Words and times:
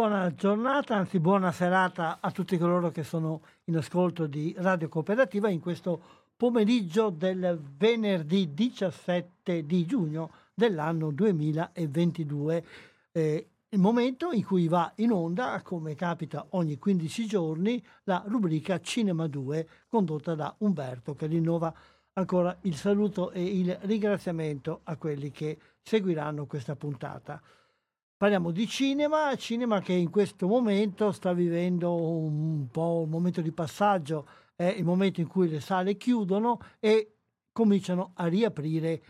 Buona 0.00 0.34
giornata, 0.34 0.96
anzi 0.96 1.20
buona 1.20 1.52
serata 1.52 2.20
a 2.22 2.30
tutti 2.30 2.56
coloro 2.56 2.90
che 2.90 3.02
sono 3.02 3.42
in 3.64 3.76
ascolto 3.76 4.26
di 4.26 4.54
Radio 4.56 4.88
Cooperativa 4.88 5.50
in 5.50 5.60
questo 5.60 6.00
pomeriggio 6.38 7.10
del 7.10 7.60
venerdì 7.76 8.54
17 8.54 9.66
di 9.66 9.84
giugno 9.84 10.30
dell'anno 10.54 11.10
2022. 11.10 12.64
Eh, 13.12 13.46
il 13.68 13.78
momento 13.78 14.30
in 14.32 14.42
cui 14.42 14.68
va 14.68 14.90
in 14.96 15.12
onda, 15.12 15.60
come 15.62 15.94
capita 15.94 16.46
ogni 16.52 16.78
15 16.78 17.26
giorni, 17.26 17.84
la 18.04 18.24
rubrica 18.26 18.80
Cinema 18.80 19.26
2 19.26 19.68
condotta 19.86 20.34
da 20.34 20.54
Umberto 20.60 21.14
che 21.14 21.26
rinnova 21.26 21.70
ancora 22.14 22.56
il 22.62 22.74
saluto 22.74 23.32
e 23.32 23.44
il 23.44 23.78
ringraziamento 23.82 24.80
a 24.84 24.96
quelli 24.96 25.30
che 25.30 25.58
seguiranno 25.82 26.46
questa 26.46 26.74
puntata. 26.74 27.38
Parliamo 28.20 28.50
di 28.50 28.66
cinema, 28.66 29.34
cinema 29.36 29.80
che 29.80 29.94
in 29.94 30.10
questo 30.10 30.46
momento 30.46 31.10
sta 31.10 31.32
vivendo 31.32 31.94
un 31.94 32.68
po' 32.70 33.00
un 33.04 33.08
momento 33.08 33.40
di 33.40 33.50
passaggio, 33.50 34.28
è 34.54 34.64
il 34.64 34.84
momento 34.84 35.22
in 35.22 35.26
cui 35.26 35.48
le 35.48 35.60
sale 35.60 35.96
chiudono 35.96 36.58
e 36.80 37.14
cominciano 37.50 38.10
a 38.16 38.26
riaprire 38.26 39.02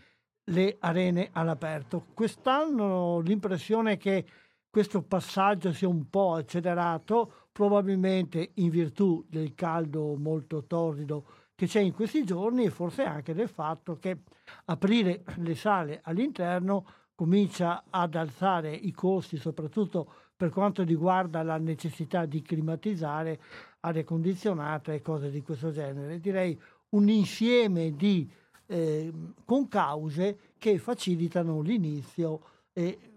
le 0.45 0.77
arene 0.79 1.27
all'aperto. 1.33 2.05
Quest'anno 2.13 3.19
l'impressione 3.19 3.97
che 3.97 4.25
questo 4.69 5.01
passaggio 5.01 5.73
sia 5.73 5.89
un 5.89 6.09
po' 6.09 6.35
accelerato, 6.35 7.49
probabilmente 7.51 8.51
in 8.53 8.69
virtù 8.69 9.25
del 9.27 9.53
caldo 9.55 10.15
molto 10.15 10.63
torrido 10.63 11.25
che 11.53 11.67
c'è 11.67 11.81
in 11.81 11.91
questi 11.91 12.23
giorni 12.23 12.63
e 12.63 12.69
forse 12.69 13.03
anche 13.03 13.33
del 13.33 13.49
fatto 13.49 13.97
che 13.97 14.19
aprire 14.67 15.25
le 15.35 15.55
sale 15.55 15.99
all'interno 16.01 16.85
comincia 17.21 17.83
ad 17.91 18.15
alzare 18.15 18.73
i 18.73 18.91
costi, 18.91 19.37
soprattutto 19.37 20.11
per 20.35 20.49
quanto 20.49 20.81
riguarda 20.81 21.43
la 21.43 21.59
necessità 21.59 22.25
di 22.25 22.41
climatizzare 22.41 23.39
aria 23.81 24.03
condizionata 24.03 24.91
e 24.91 25.03
cose 25.03 25.29
di 25.29 25.43
questo 25.43 25.69
genere. 25.69 26.19
Direi 26.19 26.59
un 26.89 27.09
insieme 27.09 27.91
di 27.91 28.27
eh, 28.65 29.13
concause 29.45 30.55
che 30.57 30.79
facilitano 30.79 31.61
l'inizio 31.61 32.41
e 32.73 33.13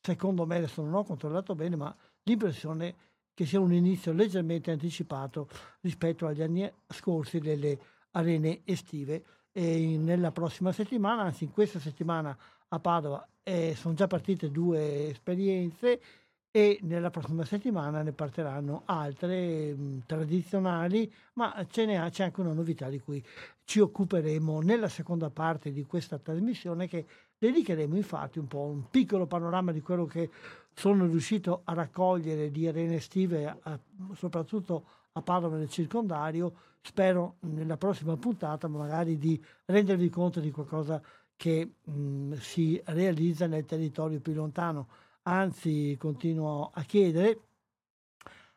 secondo 0.00 0.44
me, 0.44 0.56
adesso 0.56 0.82
non 0.82 0.94
ho 0.94 1.04
controllato 1.04 1.54
bene, 1.54 1.76
ma 1.76 1.96
l'impressione 2.24 2.96
che 3.32 3.46
sia 3.46 3.60
un 3.60 3.72
inizio 3.72 4.12
leggermente 4.12 4.72
anticipato 4.72 5.48
rispetto 5.82 6.26
agli 6.26 6.42
anni 6.42 6.68
scorsi 6.88 7.38
delle 7.38 7.78
arene 8.10 8.62
estive. 8.64 9.22
E 9.52 9.96
nella 9.98 10.32
prossima 10.32 10.72
settimana, 10.72 11.22
anzi 11.22 11.44
in 11.44 11.52
questa 11.52 11.78
settimana 11.78 12.36
a 12.72 12.78
Padova 12.78 13.26
eh, 13.42 13.74
sono 13.74 13.94
già 13.94 14.06
partite 14.06 14.50
due 14.50 15.08
esperienze 15.08 16.00
e 16.52 16.78
nella 16.82 17.10
prossima 17.10 17.44
settimana 17.44 18.02
ne 18.02 18.12
partiranno 18.12 18.82
altre 18.86 19.72
mh, 19.72 20.02
tradizionali, 20.06 21.12
ma 21.34 21.64
ce 21.68 21.86
n'è, 21.86 22.10
c'è 22.10 22.24
anche 22.24 22.40
una 22.40 22.52
novità 22.52 22.88
di 22.88 22.98
cui 22.98 23.24
ci 23.64 23.78
occuperemo 23.78 24.60
nella 24.60 24.88
seconda 24.88 25.30
parte 25.30 25.70
di 25.70 25.84
questa 25.84 26.18
trasmissione 26.18 26.88
che 26.88 27.06
dedicheremo 27.38 27.96
infatti 27.96 28.38
un 28.38 28.48
po' 28.48 28.62
un 28.62 28.88
piccolo 28.90 29.26
panorama 29.26 29.70
di 29.70 29.80
quello 29.80 30.06
che 30.06 30.28
sono 30.74 31.06
riuscito 31.06 31.62
a 31.64 31.72
raccogliere 31.72 32.50
di 32.50 32.66
arene 32.66 32.96
estive, 32.96 33.46
a, 33.62 33.78
soprattutto 34.14 34.84
a 35.12 35.22
Padova 35.22 35.56
nel 35.56 35.70
circondario. 35.70 36.68
Spero 36.82 37.36
nella 37.40 37.76
prossima 37.76 38.16
puntata 38.16 38.66
magari 38.66 39.18
di 39.18 39.40
rendervi 39.66 40.08
conto 40.08 40.40
di 40.40 40.50
qualcosa 40.50 41.00
che 41.40 41.76
mh, 41.82 42.34
si 42.34 42.78
realizza 42.84 43.46
nel 43.46 43.64
territorio 43.64 44.20
più 44.20 44.34
lontano. 44.34 44.88
Anzi, 45.22 45.96
continuo 45.98 46.70
a 46.70 46.82
chiedere 46.82 47.40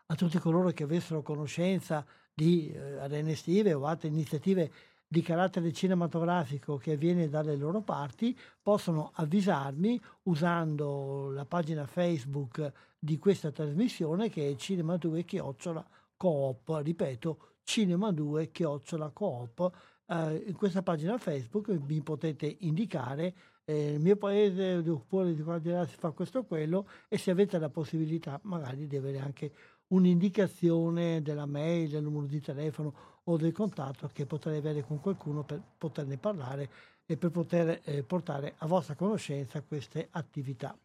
a 0.07 0.15
tutti 0.15 0.37
coloro 0.37 0.69
che 0.71 0.83
avessero 0.83 1.21
conoscenza 1.21 2.05
di 2.33 2.69
eh, 2.69 2.97
arene 2.97 3.31
estive 3.31 3.73
o 3.73 3.85
altre 3.85 4.09
iniziative 4.09 4.69
di 5.07 5.21
carattere 5.21 5.71
cinematografico 5.71 6.75
che 6.75 6.91
avviene 6.91 7.29
dalle 7.29 7.55
loro 7.55 7.79
parti, 7.79 8.37
possono 8.61 9.11
avvisarmi 9.13 10.01
usando 10.23 11.29
la 11.29 11.45
pagina 11.45 11.85
Facebook 11.85 12.69
di 12.99 13.17
questa 13.17 13.51
trasmissione 13.51 14.27
che 14.29 14.49
è 14.49 14.55
Cinema 14.57 14.97
2 14.97 15.23
Chiocciola 15.23 15.87
Coop, 16.17 16.81
ripeto, 16.83 17.37
Cinema 17.63 18.11
2 18.11 18.51
Chiocciola 18.51 19.09
Coop 19.11 19.71
eh, 20.13 20.43
in 20.47 20.55
questa 20.55 20.83
pagina 20.83 21.17
Facebook 21.17 21.69
mi 21.69 22.01
potete 22.01 22.57
indicare 22.59 23.33
eh, 23.65 23.93
il 23.93 23.99
mio 23.99 24.15
paese 24.15 24.77
oppure 24.87 25.33
di 25.33 25.41
qua 25.41 25.59
si 25.85 25.95
fa 25.97 26.11
questo 26.11 26.39
o 26.39 26.43
quello 26.43 26.87
e 27.07 27.17
se 27.17 27.31
avete 27.31 27.57
la 27.57 27.69
possibilità 27.69 28.39
magari 28.43 28.87
di 28.87 28.95
avere 28.95 29.19
anche 29.19 29.51
un'indicazione 29.87 31.21
della 31.21 31.45
mail, 31.45 31.89
del 31.89 32.03
numero 32.03 32.25
di 32.25 32.41
telefono 32.41 32.93
o 33.25 33.37
del 33.37 33.51
contatto 33.51 34.09
che 34.11 34.25
potrei 34.25 34.57
avere 34.57 34.83
con 34.83 34.99
qualcuno 34.99 35.43
per 35.43 35.61
poterne 35.77 36.17
parlare 36.17 36.69
e 37.05 37.17
per 37.17 37.31
poter 37.31 37.81
eh, 37.83 38.03
portare 38.03 38.55
a 38.57 38.67
vostra 38.67 38.95
conoscenza 38.95 39.61
queste 39.61 40.07
attività. 40.11 40.77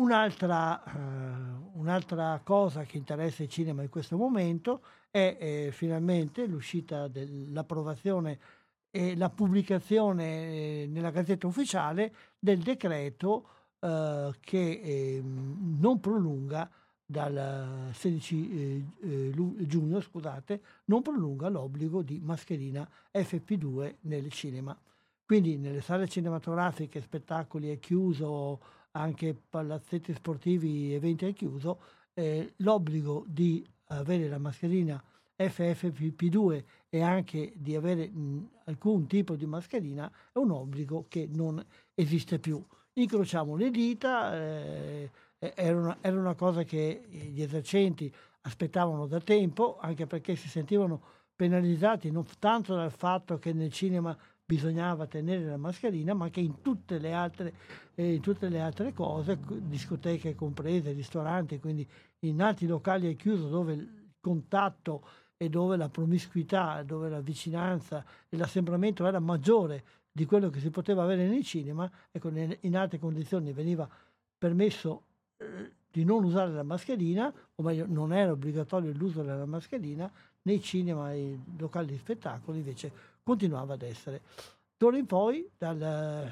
Un'altra, 0.00 0.82
uh, 0.82 1.78
un'altra, 1.78 2.40
cosa 2.42 2.84
che 2.84 2.96
interessa 2.96 3.42
il 3.42 3.50
cinema 3.50 3.82
in 3.82 3.90
questo 3.90 4.16
momento 4.16 4.80
è 5.10 5.36
eh, 5.38 5.70
finalmente 5.72 6.46
l'uscita 6.46 7.06
dell'approvazione 7.06 8.38
e 8.90 9.14
la 9.14 9.28
pubblicazione 9.28 10.24
eh, 10.24 10.86
nella 10.88 11.10
Gazzetta 11.10 11.46
Ufficiale 11.46 12.14
del 12.38 12.60
decreto 12.60 13.48
eh, 13.78 14.30
che 14.40 14.80
ehm, 14.82 15.76
non 15.78 16.00
prolunga 16.00 16.70
dal 17.04 17.90
16 17.92 18.50
eh, 18.50 18.84
eh, 19.02 19.66
giugno 19.66 20.00
scusate, 20.00 20.62
non 20.86 21.02
prolunga 21.02 21.50
l'obbligo 21.50 22.00
di 22.00 22.18
mascherina 22.22 22.88
FP2 23.12 23.96
nel 24.02 24.32
cinema. 24.32 24.74
Quindi 25.26 25.58
nelle 25.58 25.82
sale 25.82 26.08
cinematografiche, 26.08 27.02
spettacoli 27.02 27.68
è 27.68 27.78
chiuso 27.78 28.78
anche 28.92 29.34
palazzetti 29.48 30.12
sportivi, 30.12 30.94
eventi 30.94 31.24
al 31.24 31.32
chiuso, 31.32 31.80
eh, 32.14 32.54
l'obbligo 32.58 33.24
di 33.26 33.66
avere 33.86 34.28
la 34.28 34.38
mascherina 34.38 35.02
FFP2 35.36 36.64
e 36.90 37.00
anche 37.00 37.52
di 37.56 37.74
avere 37.74 38.08
mh, 38.08 38.50
alcun 38.64 39.06
tipo 39.06 39.36
di 39.36 39.46
mascherina 39.46 40.10
è 40.32 40.38
un 40.38 40.50
obbligo 40.50 41.06
che 41.08 41.28
non 41.32 41.64
esiste 41.94 42.38
più. 42.38 42.62
Incrociamo 42.92 43.56
le 43.56 43.70
dita, 43.70 44.36
eh, 44.36 45.10
era, 45.38 45.78
una, 45.78 45.98
era 46.00 46.18
una 46.18 46.34
cosa 46.34 46.64
che 46.64 47.06
gli 47.08 47.40
esercenti 47.40 48.12
aspettavano 48.42 49.06
da 49.06 49.20
tempo, 49.20 49.78
anche 49.78 50.06
perché 50.06 50.36
si 50.36 50.48
sentivano 50.48 51.18
penalizzati 51.34 52.10
non 52.10 52.26
tanto 52.38 52.74
dal 52.74 52.92
fatto 52.92 53.38
che 53.38 53.54
nel 53.54 53.72
cinema 53.72 54.16
bisognava 54.50 55.06
tenere 55.06 55.44
la 55.44 55.56
mascherina, 55.56 56.12
ma 56.12 56.28
che 56.28 56.40
in 56.40 56.60
tutte 56.60 56.98
le 56.98 57.12
altre, 57.12 57.54
eh, 57.94 58.18
tutte 58.20 58.48
le 58.48 58.60
altre 58.60 58.92
cose, 58.92 59.38
discoteche 59.60 60.34
comprese, 60.34 60.90
ristoranti, 60.90 61.60
quindi 61.60 61.86
in 62.20 62.42
altri 62.42 62.66
locali 62.66 63.06
al 63.06 63.14
chiuso 63.14 63.46
dove 63.46 63.74
il 63.74 63.88
contatto 64.20 65.06
e 65.36 65.48
dove 65.48 65.76
la 65.76 65.88
promiscuità, 65.88 66.82
dove 66.82 67.08
la 67.08 67.20
vicinanza 67.20 68.04
e 68.28 68.36
l'assembramento 68.36 69.06
era 69.06 69.20
maggiore 69.20 69.84
di 70.10 70.24
quello 70.24 70.50
che 70.50 70.58
si 70.58 70.70
poteva 70.70 71.04
avere 71.04 71.28
nei 71.28 71.44
cinema, 71.44 71.88
ecco, 72.10 72.28
in 72.28 72.76
altre 72.76 72.98
condizioni 72.98 73.52
veniva 73.52 73.88
permesso 74.36 75.02
eh, 75.36 75.70
di 75.88 76.02
non 76.02 76.24
usare 76.24 76.50
la 76.50 76.64
mascherina, 76.64 77.32
o 77.54 77.62
meglio 77.62 77.86
non 77.86 78.12
era 78.12 78.32
obbligatorio 78.32 78.92
l'uso 78.96 79.22
della 79.22 79.46
mascherina, 79.46 80.10
nei 80.42 80.60
cinema 80.60 81.12
e 81.12 81.38
locali 81.56 81.92
di 81.92 81.98
spettacolo 81.98 82.56
invece 82.56 82.90
continuava 83.30 83.74
ad 83.74 83.82
essere. 83.82 84.22
D'ora 84.76 84.98
in 84.98 85.06
poi, 85.06 85.48
dal, 85.56 85.78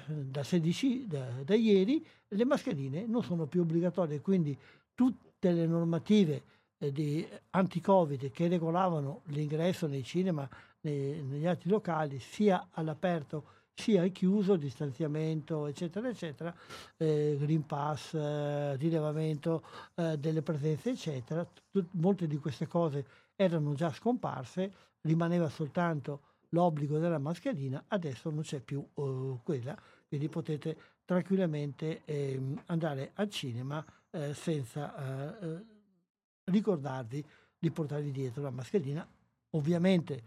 da 0.06 0.42
16, 0.42 1.06
da, 1.06 1.26
da 1.44 1.54
ieri, 1.54 2.04
le 2.28 2.44
mascherine 2.44 3.06
non 3.06 3.22
sono 3.22 3.46
più 3.46 3.60
obbligatorie, 3.60 4.20
quindi 4.20 4.58
tutte 4.94 5.52
le 5.52 5.66
normative 5.66 6.42
eh, 6.78 6.90
di 6.90 7.24
anti-Covid 7.50 8.32
che 8.32 8.48
regolavano 8.48 9.20
l'ingresso 9.26 9.86
nei 9.86 10.02
cinema, 10.02 10.48
nei, 10.80 11.22
negli 11.22 11.46
altri 11.46 11.70
locali, 11.70 12.18
sia 12.18 12.68
all'aperto 12.72 13.56
sia 13.74 14.02
al 14.02 14.10
chiuso, 14.10 14.56
distanziamento, 14.56 15.68
eccetera, 15.68 16.08
eccetera, 16.08 16.52
eh, 16.96 17.36
Green 17.38 17.64
Pass, 17.64 18.12
eh, 18.14 18.74
rilevamento 18.74 19.62
eh, 19.94 20.18
delle 20.18 20.42
presenze, 20.42 20.90
eccetera. 20.90 21.46
Tut- 21.70 21.90
molte 21.92 22.26
di 22.26 22.38
queste 22.38 22.66
cose 22.66 23.06
erano 23.36 23.74
già 23.74 23.92
scomparse, 23.92 24.72
rimaneva 25.02 25.48
soltanto 25.48 26.22
l'obbligo 26.50 26.98
della 26.98 27.18
mascherina, 27.18 27.84
adesso 27.88 28.30
non 28.30 28.42
c'è 28.42 28.60
più 28.60 28.86
uh, 28.94 29.40
quella, 29.42 29.78
quindi 30.06 30.28
potete 30.28 30.76
tranquillamente 31.04 32.02
eh, 32.04 32.40
andare 32.66 33.12
al 33.14 33.30
cinema 33.30 33.84
eh, 34.10 34.34
senza 34.34 35.38
eh, 35.40 35.64
ricordarvi 36.44 37.24
di 37.58 37.70
portarvi 37.70 38.10
dietro 38.10 38.42
la 38.42 38.50
mascherina. 38.50 39.06
Ovviamente 39.50 40.22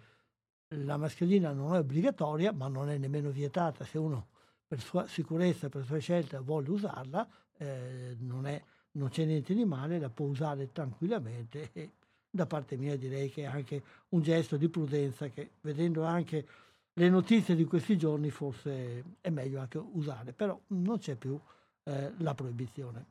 la 0.70 0.98
mascherina 0.98 1.52
non 1.52 1.76
è 1.76 1.80
obbligatoria, 1.80 2.52
ma 2.52 2.68
non 2.68 2.90
è 2.90 2.98
nemmeno 2.98 3.30
vietata 3.30 3.84
se 3.84 3.98
uno 3.98 4.28
per 4.68 4.80
sua 4.80 5.06
sicurezza, 5.08 5.70
per 5.70 5.84
sua 5.84 6.00
scelta 6.00 6.40
vuole 6.40 6.70
usarla, 6.70 7.28
eh, 7.58 8.16
non, 8.20 8.46
è, 8.46 8.62
non, 8.94 9.10
c'è 9.10 9.26
niente 9.26 9.54
di 9.54 9.66
male, 9.66 10.00
la 10.00 10.10
può 10.10 10.26
usare 10.28 10.72
tranquillamente 10.72 11.72
e 11.74 11.92
da 12.32 12.46
parte 12.46 12.78
mia 12.78 12.98
direi 12.98 13.30
che 13.30 13.44
è 13.44 13.46
anche 13.46 13.84
un 14.10 14.22
gesto 14.22 14.56
di 14.56 14.70
prudenza 14.70 15.28
che 15.28 15.52
vedendo 15.62 16.04
anche 16.04 16.48
le 16.94 17.10
notizie 17.10 17.56
di 17.56 17.66
questi 17.66 17.98
giorni 17.98 18.30
forse 18.30 19.18
è 19.20 19.30
meglio 19.30 19.60
anche 19.60 19.78
usare, 19.78 20.32
però 20.34 20.60
non 20.68 20.98
c'è 20.98 21.16
più 21.16 21.40
eh, 21.84 22.14
la 22.18 22.34
proibizione. 22.34 23.06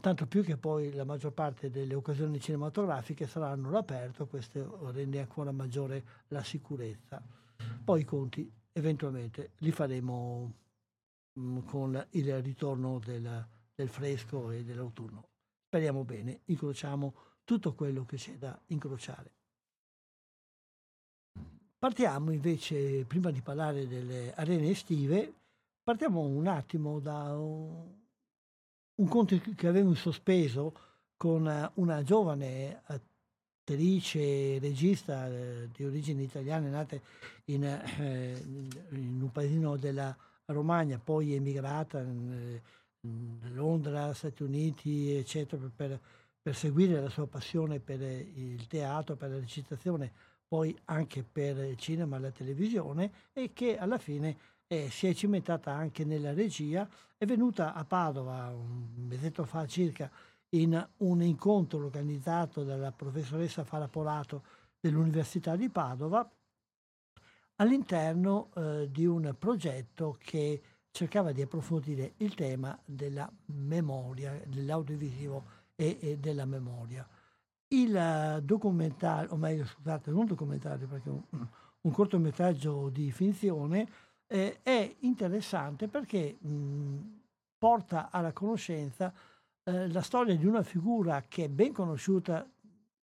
Tanto 0.00 0.26
più 0.26 0.42
che 0.42 0.56
poi 0.56 0.92
la 0.92 1.04
maggior 1.04 1.32
parte 1.32 1.70
delle 1.70 1.94
occasioni 1.94 2.40
cinematografiche 2.40 3.26
saranno 3.26 3.68
all'aperto, 3.68 4.26
questo 4.26 4.90
rende 4.90 5.20
ancora 5.20 5.52
maggiore 5.52 6.04
la 6.28 6.42
sicurezza. 6.42 7.22
Poi 7.84 8.00
i 8.00 8.04
conti 8.04 8.50
eventualmente 8.72 9.52
li 9.58 9.70
faremo 9.70 10.52
mh, 11.32 11.60
con 11.60 12.06
il 12.10 12.42
ritorno 12.42 12.98
del, 12.98 13.46
del 13.74 13.88
fresco 13.88 14.50
e 14.50 14.64
dell'autunno. 14.64 15.28
Speriamo 15.66 16.04
bene, 16.04 16.40
incrociamo 16.46 17.14
tutto 17.46 17.72
quello 17.74 18.04
che 18.04 18.16
c'è 18.16 18.32
da 18.32 18.58
incrociare. 18.66 19.30
Partiamo 21.78 22.32
invece, 22.32 23.04
prima 23.04 23.30
di 23.30 23.40
parlare 23.40 23.86
delle 23.86 24.34
arene 24.34 24.70
estive, 24.70 25.32
partiamo 25.82 26.20
un 26.20 26.48
attimo 26.48 26.98
da 26.98 27.38
un, 27.38 29.08
conto 29.08 29.40
che 29.54 29.68
avevo 29.68 29.90
in 29.90 29.96
sospeso 29.96 30.74
con 31.16 31.70
una 31.74 32.02
giovane 32.02 32.82
attrice, 32.86 34.58
regista 34.58 35.28
eh, 35.28 35.68
di 35.72 35.84
origini 35.84 36.24
italiane, 36.24 36.68
nata 36.68 36.98
in, 37.44 37.62
eh, 37.62 38.42
in, 38.90 39.22
un 39.22 39.30
paesino 39.30 39.76
della 39.76 40.14
Romagna, 40.46 40.98
poi 40.98 41.34
emigrata 41.34 42.00
in, 42.00 42.60
in 43.00 43.38
Londra, 43.54 44.12
Stati 44.12 44.42
Uniti, 44.42 45.14
eccetera, 45.14 45.70
per, 45.74 46.00
per 46.46 46.54
seguire 46.54 47.00
la 47.00 47.08
sua 47.08 47.26
passione 47.26 47.80
per 47.80 48.00
il 48.00 48.68
teatro, 48.68 49.16
per 49.16 49.30
la 49.30 49.40
recitazione, 49.40 50.12
poi 50.46 50.78
anche 50.84 51.24
per 51.24 51.56
il 51.56 51.76
cinema 51.76 52.18
e 52.18 52.20
la 52.20 52.30
televisione 52.30 53.10
e 53.32 53.52
che 53.52 53.76
alla 53.76 53.98
fine 53.98 54.36
eh, 54.68 54.88
si 54.88 55.08
è 55.08 55.12
cimentata 55.12 55.72
anche 55.72 56.04
nella 56.04 56.32
regia, 56.32 56.88
è 57.16 57.24
venuta 57.24 57.74
a 57.74 57.84
Padova 57.84 58.54
un 58.54 59.06
mesetto 59.08 59.44
fa 59.44 59.66
circa 59.66 60.08
in 60.50 60.88
un 60.98 61.20
incontro 61.20 61.84
organizzato 61.84 62.62
dalla 62.62 62.92
professoressa 62.92 63.64
Farapolato 63.64 64.44
dell'Università 64.78 65.56
di 65.56 65.68
Padova 65.68 66.30
all'interno 67.56 68.50
eh, 68.54 68.88
di 68.88 69.04
un 69.04 69.34
progetto 69.36 70.16
che 70.20 70.62
cercava 70.92 71.32
di 71.32 71.42
approfondire 71.42 72.12
il 72.18 72.36
tema 72.36 72.78
della 72.84 73.28
memoria, 73.46 74.40
dell'audiovisivo 74.46 75.55
e, 75.76 75.98
e 76.00 76.18
della 76.18 76.44
memoria. 76.44 77.06
Il 77.68 78.40
documentario, 78.42 79.32
o 79.32 79.36
meglio 79.36 79.66
scusate, 79.66 80.10
non 80.10 80.26
documentario 80.26 80.86
perché 80.86 81.08
un, 81.10 81.22
un 81.80 81.90
cortometraggio 81.92 82.88
di 82.88 83.12
finzione, 83.12 83.88
eh, 84.26 84.58
è 84.62 84.94
interessante 85.00 85.86
perché 85.86 86.36
mh, 86.38 86.96
porta 87.58 88.10
alla 88.10 88.32
conoscenza 88.32 89.12
eh, 89.62 89.88
la 89.90 90.02
storia 90.02 90.36
di 90.36 90.46
una 90.46 90.62
figura 90.62 91.24
che 91.28 91.44
è 91.44 91.48
ben 91.48 91.72
conosciuta 91.72 92.48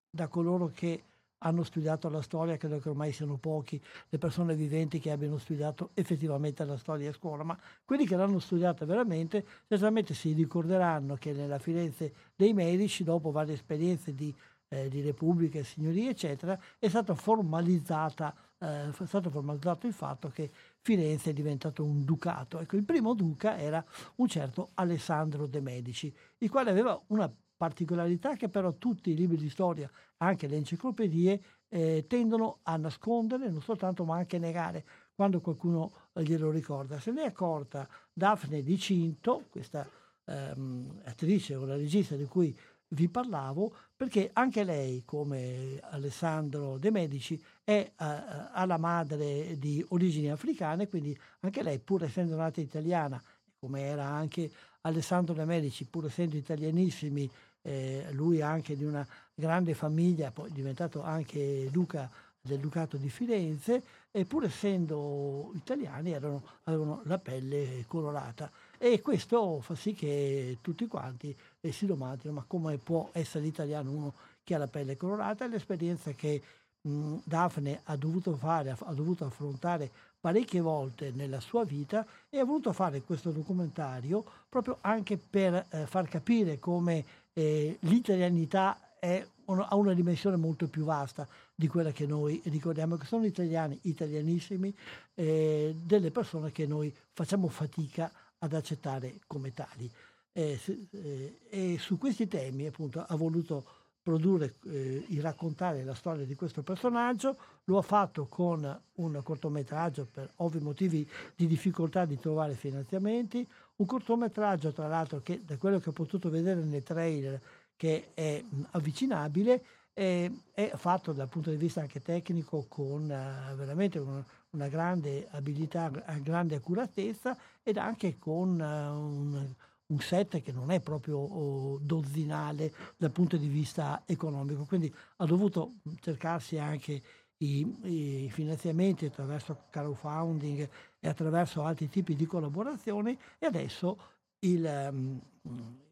da 0.10 0.28
coloro 0.28 0.72
che 0.74 1.04
hanno 1.44 1.63
studiato 1.63 2.10
la 2.10 2.22
storia, 2.22 2.57
credo 2.57 2.80
che 2.80 2.90
ormai 2.90 3.12
siano 3.12 3.38
pochi 3.38 3.81
le 4.10 4.18
persone 4.18 4.56
viventi 4.56 5.00
che 5.00 5.12
abbiano 5.12 5.38
studiato 5.38 5.92
effettivamente 5.94 6.66
la 6.66 6.78
storia 6.78 7.10
a 7.10 7.13
scuola, 7.13 7.44
ma 7.44 7.57
quelli 7.86 8.06
che 8.06 8.15
l'hanno 8.15 8.39
studiata 8.39 8.86
veramente 8.86 9.46
certamente 9.68 10.13
si 10.13 10.34
ricorderanno 10.34 11.15
che 11.15 11.34
nella 11.34 11.60
Firenze 11.60 12.13
dei 12.36 12.53
Medici, 12.53 13.03
dopo 13.03 13.32
varie 13.32 13.53
esperienze 13.53 14.13
di, 14.13 14.34
eh, 14.70 14.89
di 14.89 15.01
repubbliche, 15.01 15.63
signorie, 15.63 16.10
eccetera, 16.10 16.60
è, 16.79 16.88
stata 16.88 17.13
formalizzata, 17.13 18.34
eh, 18.60 18.89
è 18.89 19.06
stato 19.06 19.29
formalizzato 19.29 19.88
il 19.88 19.94
fatto 19.94 20.29
che 20.29 20.50
Firenze 20.82 21.32
è 21.32 21.34
diventato 21.34 21.84
un 21.84 22.03
ducato. 22.03 22.60
Ecco, 22.60 22.75
il 22.75 22.84
primo 22.84 23.13
duca 23.13 23.58
era 23.58 23.84
un 24.15 24.27
certo 24.27 24.70
Alessandro 24.75 25.46
de' 25.46 25.62
Medici, 25.62 26.13
il 26.39 26.50
quale 26.50 26.70
aveva 26.70 27.00
una 27.08 27.32
particolarità 27.55 28.36
che 28.36 28.50
però 28.50 28.74
tutti 28.74 29.12
i 29.12 29.15
libri 29.15 29.38
di 29.38 29.50
storia, 29.50 29.89
anche 30.17 30.48
le 30.48 30.57
enciclopedie, 30.57 31.41
eh, 31.69 32.05
tendono 32.07 32.60
a 32.63 32.75
nascondere, 32.77 33.50
non 33.50 33.62
soltanto 33.62 34.03
ma 34.05 34.17
anche 34.17 34.38
negare 34.38 34.86
quando 35.15 35.41
qualcuno 35.41 35.91
glielo 36.13 36.51
ricorda. 36.51 37.00
Se 37.00 37.12
ne 37.12 37.24
è 37.24 37.27
accorta 37.27 37.88
Daphne 38.12 38.62
di 38.62 38.77
Cinto, 38.77 39.45
questa 39.50 39.88
ehm, 40.25 41.01
attrice 41.05 41.55
o 41.55 41.65
la 41.65 41.75
regista 41.75 42.15
di 42.15 42.25
cui 42.25 42.55
vi 42.89 43.10
parlavo, 43.10 43.75
perché 43.95 44.29
anche 44.33 44.63
lei, 44.63 45.03
come 45.03 45.79
Alessandro 45.81 46.77
De 46.77 46.91
Medici, 46.91 47.41
è 47.63 47.91
uh, 47.91 48.03
alla 48.51 48.77
madre 48.77 49.57
di 49.57 49.83
origini 49.89 50.29
africane, 50.29 50.88
quindi 50.88 51.17
anche 51.39 51.63
lei, 51.63 51.79
pur 51.79 52.03
essendo 52.03 52.36
nata 52.36 52.62
italiana, 52.62 53.22
come 53.60 53.81
era 53.81 54.05
anche 54.05 54.51
Alessandro 54.86 55.34
De 55.34 55.46
Medici, 55.46 55.86
pur 55.86 56.06
essendo 56.06 56.36
italianissimi, 56.36 57.30
eh, 57.62 58.08
lui 58.12 58.42
anche 58.42 58.75
di 58.75 58.84
una 58.84 59.06
grande 59.34 59.74
famiglia, 59.74 60.32
poi 60.32 60.52
diventato 60.52 61.02
anche 61.02 61.70
duca 61.72 62.10
del 62.42 62.60
Ducato 62.60 62.98
di 62.98 63.10
Firenze, 63.10 63.82
e 64.12 64.25
pur 64.25 64.44
essendo 64.44 65.52
italiani 65.56 66.12
erano, 66.12 66.44
avevano 66.63 67.02
la 67.06 67.18
pelle 67.18 67.86
colorata. 67.88 68.52
E 68.78 69.02
questo 69.02 69.62
fa 69.62 69.75
sì 69.75 69.94
che 69.94 70.58
tutti 70.62 70.86
quanti 70.88 71.36
eh, 71.62 71.72
si 71.72 71.86
domandino 71.86 72.34
ma 72.34 72.44
come 72.46 72.78
può 72.78 73.10
essere 73.13 73.46
italiano 73.48 73.90
uno 73.90 74.13
che 74.44 74.54
ha 74.54 74.58
la 74.58 74.68
pelle 74.68 74.98
colorata? 74.98 75.48
L'esperienza 75.48 76.12
che 76.12 76.42
mh, 76.82 77.16
Daphne 77.24 77.80
ha 77.86 77.96
dovuto 77.96 78.36
fare, 78.36 78.75
ha 78.78 78.94
dovuto 78.94 79.25
affrontare 79.25 79.90
parecchie 80.24 80.62
volte 80.62 81.12
nella 81.13 81.42
sua 81.42 81.65
vita 81.65 82.08
e 82.30 82.39
ha 82.39 82.46
voluto 82.46 82.72
fare 82.72 83.01
questo 83.01 83.32
documentario 83.32 84.24
proprio 84.48 84.77
anche 84.80 85.18
per 85.18 85.65
eh, 85.70 85.86
far 85.86 86.08
capire 86.08 86.60
come 86.60 87.03
eh, 87.34 87.75
l'italianità 87.82 88.96
è 89.00 89.27
ha 89.46 89.75
una 89.75 89.94
dimensione 89.94 90.38
molto 90.38 90.68
più 90.68 90.86
vasta 90.86 91.27
di 91.53 91.68
quella 91.68 91.92
che 91.92 92.06
noi 92.06 92.42
ricordiamo, 92.46 92.96
che 92.96 93.06
sono 93.06 93.25
italiani, 93.25 93.77
italianissimi, 93.82 94.74
eh, 95.15 95.75
delle 95.84 96.10
persone 96.10 96.53
che 96.53 96.65
noi 96.65 96.96
facciamo 97.12 97.50
fatica 97.50 98.10
ad 98.38 98.53
accettare 98.53 99.20
come 99.27 99.53
tali. 99.53 99.92
Eh, 100.32 100.58
eh, 100.92 101.39
e 101.50 101.77
su 101.77 101.98
questi 101.98 102.30
temi 102.30 102.65
appunto 102.65 103.03
ha 103.06 103.15
voluto 103.18 103.83
produrre, 104.03 104.55
eh, 104.65 105.05
il 105.07 105.22
raccontare 105.22 105.83
la 105.83 105.95
storia 105.95 106.25
di 106.25 106.36
questo 106.36 106.62
personaggio, 106.62 107.38
lo 107.63 107.77
ha 107.77 107.81
fatto 107.81 108.25
con 108.27 108.81
un 108.95 109.22
cortometraggio 109.24 110.05
per 110.12 110.29
ovvi 110.38 110.60
motivi 110.60 111.10
di 111.36 111.48
difficoltà 111.48 112.03
di 112.03 112.19
trovare 112.19 112.53
finanziamenti, 112.53 113.48
un 113.77 113.86
cortometraggio 113.86 114.72
tra 114.72 114.88
l'altro 114.88 115.22
che 115.24 115.41
da 115.45 115.57
quello 115.57 115.79
che 115.79 115.89
ho 115.89 115.93
potuto 115.93 116.29
vedere 116.29 116.62
nei 116.62 116.83
trailer 116.83 117.41
che 117.77 118.10
è 118.13 118.43
avvicinabile 118.72 119.63
è, 119.93 120.29
è 120.53 120.72
fatto 120.75 121.13
dal 121.13 121.29
punto 121.29 121.50
di 121.50 121.55
vista 121.55 121.81
anche 121.81 122.01
tecnico 122.01 122.65
con 122.67 123.03
uh, 123.03 123.55
veramente 123.55 124.00
un, 124.00 124.22
una 124.51 124.67
grande 124.67 125.27
abilità, 125.31 125.89
grande 126.22 126.55
accuratezza 126.55 127.38
ed 127.63 127.77
anche 127.77 128.17
con 128.19 128.60
uh, 128.60 128.98
un 128.98 129.53
un 129.88 130.00
set 130.00 130.42
che 130.42 130.52
non 130.52 130.72
è 130.72 130.80
proprio 130.80 131.18
oh, 131.18 131.78
dozzinale 131.80 132.74
dal 132.98 133.12
punto 133.12 133.38
di 133.38 133.48
vista 133.48 134.04
economico, 134.06 134.66
quindi 134.66 134.94
ha 135.18 135.25
dovuto 135.25 135.74
cercarsi 136.00 136.58
anche 136.58 137.02
i, 137.38 138.24
i 138.25 138.30
finanziamenti 138.30 139.06
attraverso 139.06 139.66
crowdfunding 139.70 140.70
e 141.00 141.08
attraverso 141.08 141.63
altri 141.63 141.90
tipi 141.90 142.16
di 142.16 142.25
collaborazioni. 142.25 143.18
E 143.38 143.46
adesso 143.46 143.98
il, 144.40 144.90
um, 144.92 145.20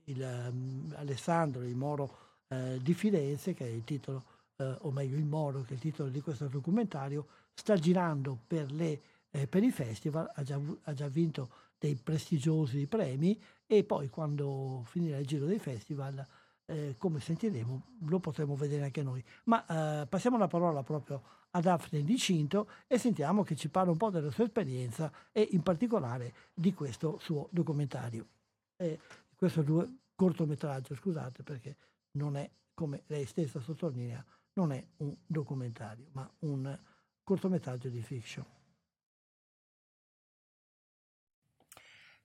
il 0.05 0.49
um, 0.51 0.93
Alessandro, 0.95 1.63
il 1.63 1.75
Moro 1.75 2.17
uh, 2.47 2.77
di 2.77 2.93
Firenze, 2.93 3.53
che 3.53 3.65
è 3.65 3.69
il 3.69 3.83
titolo, 3.83 4.23
uh, 4.57 4.75
o 4.79 4.91
meglio 4.91 5.17
il 5.17 5.25
Moro, 5.25 5.61
che 5.61 5.71
è 5.71 5.73
il 5.73 5.79
titolo 5.79 6.09
di 6.09 6.21
questo 6.21 6.47
documentario, 6.47 7.27
sta 7.53 7.75
girando 7.75 8.37
per, 8.47 8.71
le, 8.71 9.01
eh, 9.31 9.47
per 9.47 9.63
i 9.63 9.71
festival, 9.71 10.29
ha 10.33 10.43
già, 10.43 10.59
ha 10.83 10.93
già 10.93 11.07
vinto 11.07 11.49
dei 11.77 11.95
prestigiosi 11.95 12.85
premi 12.85 13.39
e 13.73 13.85
poi 13.85 14.09
quando 14.09 14.83
finirà 14.85 15.17
il 15.17 15.25
giro 15.25 15.45
dei 15.45 15.57
festival, 15.57 16.27
eh, 16.65 16.95
come 16.97 17.21
sentiremo, 17.21 17.99
lo 17.99 18.19
potremo 18.19 18.53
vedere 18.57 18.83
anche 18.83 19.01
noi. 19.01 19.23
Ma 19.45 20.01
eh, 20.01 20.07
passiamo 20.07 20.37
la 20.37 20.47
parola 20.47 20.83
proprio 20.83 21.23
a 21.51 21.61
Daphne 21.61 22.03
Di 22.03 22.17
Cinto 22.17 22.67
e 22.85 22.97
sentiamo 22.97 23.43
che 23.43 23.55
ci 23.55 23.69
parla 23.69 23.91
un 23.91 23.97
po' 23.97 24.09
della 24.09 24.29
sua 24.29 24.43
esperienza 24.43 25.09
e 25.31 25.47
in 25.51 25.63
particolare 25.63 26.33
di 26.53 26.73
questo 26.73 27.17
suo 27.19 27.47
documentario. 27.49 28.27
Eh, 28.75 28.99
questo 29.37 29.61
due, 29.61 29.99
cortometraggio, 30.15 30.93
scusate, 30.93 31.41
perché 31.41 31.77
non 32.17 32.35
è, 32.35 32.51
come 32.73 33.03
lei 33.07 33.25
stessa 33.25 33.61
sottolinea, 33.61 34.21
non 34.55 34.73
è 34.73 34.85
un 34.97 35.15
documentario, 35.25 36.09
ma 36.11 36.29
un 36.39 36.77
cortometraggio 37.23 37.87
di 37.87 38.01
fiction. 38.01 38.45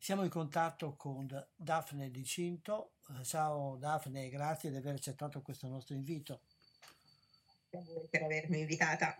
Siamo 0.06 0.22
in 0.22 0.30
contatto 0.30 0.94
con 0.94 1.26
Daphne 1.56 2.12
Di 2.12 2.22
Cinto. 2.22 2.92
Eh, 3.08 3.24
ciao 3.24 3.74
Daphne, 3.74 4.28
grazie 4.28 4.70
di 4.70 4.76
aver 4.76 4.94
accettato 4.94 5.42
questo 5.42 5.66
nostro 5.66 5.96
invito. 5.96 6.42
Per 7.68 8.22
avermi 8.22 8.60
invitata. 8.60 9.18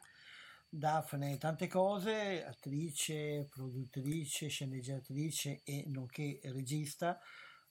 Daphne, 0.69 1.38
tante 1.38 1.66
cose, 1.66 2.47
attrice, 2.47 3.49
produttrice, 3.50 4.47
sceneggiatrice 4.47 5.62
e 5.64 5.83
nonché 5.88 6.38
regista 6.45 7.19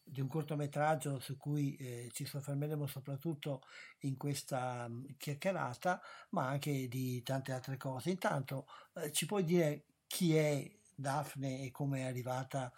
di 0.03 0.19
un 0.19 0.27
cortometraggio 0.27 1.17
su 1.21 1.37
cui 1.37 1.77
eh, 1.77 2.09
ci 2.11 2.25
soffermeremo 2.25 2.85
soprattutto 2.85 3.61
in 3.99 4.17
questa 4.17 4.89
mm, 4.89 5.05
chiacchierata, 5.17 6.01
ma 6.31 6.49
anche 6.49 6.89
di 6.89 7.23
tante 7.23 7.53
altre 7.53 7.77
cose. 7.77 8.09
Intanto 8.09 8.67
eh, 8.95 9.13
ci 9.13 9.25
puoi 9.25 9.45
dire 9.45 9.85
chi 10.05 10.35
è 10.35 10.69
Daphne 10.93 11.63
e 11.63 11.71
come 11.71 11.99
è 11.99 12.03
arrivata 12.03 12.73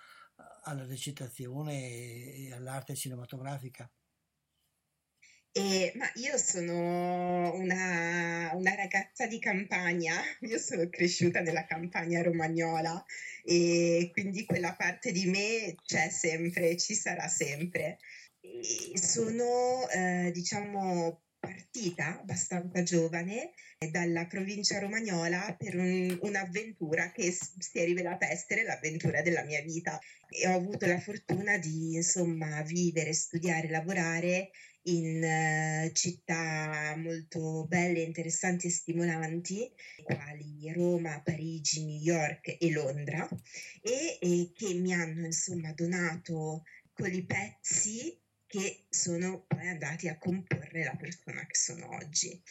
alla 0.63 0.85
recitazione 0.85 2.35
e 2.35 2.53
all'arte 2.53 2.95
cinematografica? 2.95 3.89
Eh, 5.57 5.91
ma 5.95 6.07
io 6.15 6.37
sono 6.37 7.55
una, 7.55 8.51
una, 8.53 8.75
ragazza 8.75 9.25
di 9.25 9.39
campagna, 9.39 10.13
io 10.41 10.59
sono 10.59 10.87
cresciuta 10.87 11.39
nella 11.41 11.65
campagna 11.65 12.21
romagnola 12.21 13.03
e 13.43 14.11
quindi 14.13 14.45
quella 14.45 14.75
parte 14.75 15.11
di 15.11 15.25
me 15.25 15.75
c'è 15.83 16.09
sempre, 16.09 16.77
ci 16.77 16.93
sarà 16.93 17.27
sempre. 17.27 17.97
E 18.39 18.97
sono, 18.99 19.89
eh, 19.89 20.29
diciamo, 20.31 21.23
partita 21.47 22.19
abbastanza 22.19 22.83
giovane 22.83 23.51
dalla 23.89 24.25
provincia 24.25 24.79
romagnola 24.79 25.55
per 25.57 25.77
un, 25.77 26.17
un'avventura 26.21 27.11
che 27.11 27.31
si 27.31 27.77
è 27.77 27.85
rivelata 27.85 28.29
essere 28.29 28.63
l'avventura 28.63 29.21
della 29.21 29.43
mia 29.43 29.61
vita. 29.61 29.99
E 30.29 30.47
ho 30.47 30.55
avuto 30.55 30.85
la 30.85 30.99
fortuna 30.99 31.57
di 31.57 31.95
insomma 31.95 32.61
vivere, 32.63 33.13
studiare, 33.13 33.69
lavorare 33.69 34.49
in 34.87 35.21
uh, 35.21 35.91
città 35.93 36.95
molto 36.97 37.65
belle, 37.67 38.01
interessanti 38.01 38.67
e 38.67 38.71
stimolanti, 38.71 39.71
quali 40.03 40.71
Roma, 40.73 41.21
Parigi, 41.21 41.85
New 41.85 42.01
York 42.01 42.57
e 42.59 42.71
Londra, 42.71 43.27
e, 43.81 44.17
e 44.19 44.51
che 44.53 44.73
mi 44.73 44.93
hanno 44.93 45.25
insomma 45.25 45.71
donato 45.73 46.63
quei 46.93 47.23
pezzi 47.25 48.17
che 48.47 48.85
sono 48.89 49.43
poi 49.45 49.67
andati 49.67 50.07
a 50.07 50.17
comporre 50.17 50.83
la 50.83 50.95
persona 50.95 51.45
che 51.45 51.55
sono 51.55 51.93
oggi. 51.95 52.41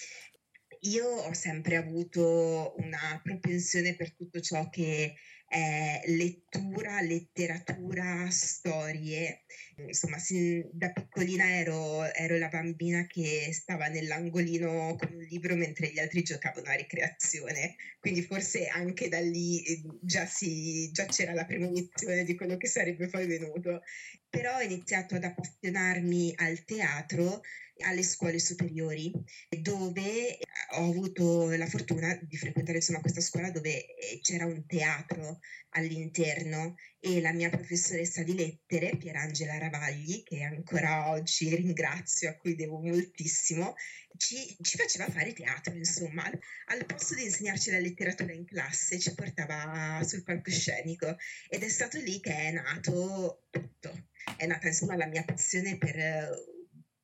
Io 0.80 1.06
ho 1.06 1.32
sempre 1.32 1.76
avuto 1.76 2.74
una 2.76 3.18
propensione 3.22 3.96
per 3.96 4.14
tutto 4.14 4.40
ciò 4.40 4.68
che 4.68 5.14
è 5.48 6.02
lettura, 6.06 7.00
letteratura, 7.00 8.28
storie. 8.30 9.44
Insomma, 9.78 10.18
sin, 10.18 10.68
da 10.72 10.90
piccolina 10.90 11.44
ero, 11.44 12.02
ero, 12.14 12.38
la 12.38 12.48
bambina 12.48 13.06
che 13.06 13.50
stava 13.52 13.88
nell'angolino 13.88 14.96
con 14.98 15.12
un 15.12 15.22
libro 15.22 15.54
mentre 15.54 15.90
gli 15.92 15.98
altri 15.98 16.22
giocavano 16.22 16.70
a 16.70 16.74
ricreazione, 16.74 17.76
quindi 18.00 18.22
forse 18.22 18.68
anche 18.68 19.08
da 19.08 19.20
lì 19.20 19.62
eh, 19.64 19.82
già, 20.00 20.24
si, 20.24 20.90
già 20.92 21.04
c'era 21.04 21.34
la 21.34 21.44
premonizione 21.44 22.24
di 22.24 22.34
quello 22.34 22.56
che 22.56 22.68
sarebbe 22.68 23.08
poi 23.08 23.26
venuto. 23.26 23.82
Però 24.30 24.56
ho 24.56 24.60
iniziato 24.60 25.14
ad 25.14 25.24
appassionarmi 25.24 26.32
al 26.36 26.64
teatro 26.64 27.42
alle 27.84 28.02
scuole 28.02 28.38
superiori, 28.38 29.12
dove 29.60 30.38
ho 30.76 30.88
avuto 30.88 31.54
la 31.56 31.66
fortuna 31.66 32.18
di 32.22 32.36
frequentare 32.36 32.78
insomma, 32.78 33.00
questa 33.00 33.20
scuola 33.20 33.50
dove 33.50 33.94
eh, 33.96 34.20
c'era 34.22 34.46
un 34.46 34.64
teatro 34.66 35.40
all'interno 35.76 36.74
e 36.98 37.20
la 37.20 37.32
mia 37.32 37.50
professoressa 37.50 38.22
di 38.22 38.34
lettere, 38.34 38.96
Pierangela 38.96 39.58
Ravagli, 39.58 40.22
che 40.22 40.42
ancora 40.42 41.10
oggi 41.10 41.54
ringrazio, 41.54 42.30
a 42.30 42.36
cui 42.36 42.54
devo 42.54 42.80
moltissimo, 42.80 43.74
ci, 44.16 44.56
ci 44.62 44.76
faceva 44.76 45.08
fare 45.08 45.32
teatro, 45.32 45.74
insomma, 45.74 46.24
al 46.66 46.84
posto 46.86 47.14
di 47.14 47.24
insegnarci 47.24 47.70
la 47.70 47.78
letteratura 47.78 48.32
in 48.32 48.44
classe, 48.44 48.98
ci 48.98 49.14
portava 49.14 50.02
sul 50.02 50.24
palcoscenico 50.24 51.16
ed 51.48 51.62
è 51.62 51.68
stato 51.68 51.98
lì 51.98 52.20
che 52.20 52.34
è 52.34 52.50
nato 52.50 53.46
tutto. 53.50 54.08
È 54.36 54.46
nata 54.46 54.66
insomma 54.66 54.96
la 54.96 55.06
mia 55.06 55.22
passione 55.22 55.78
per 55.78 56.54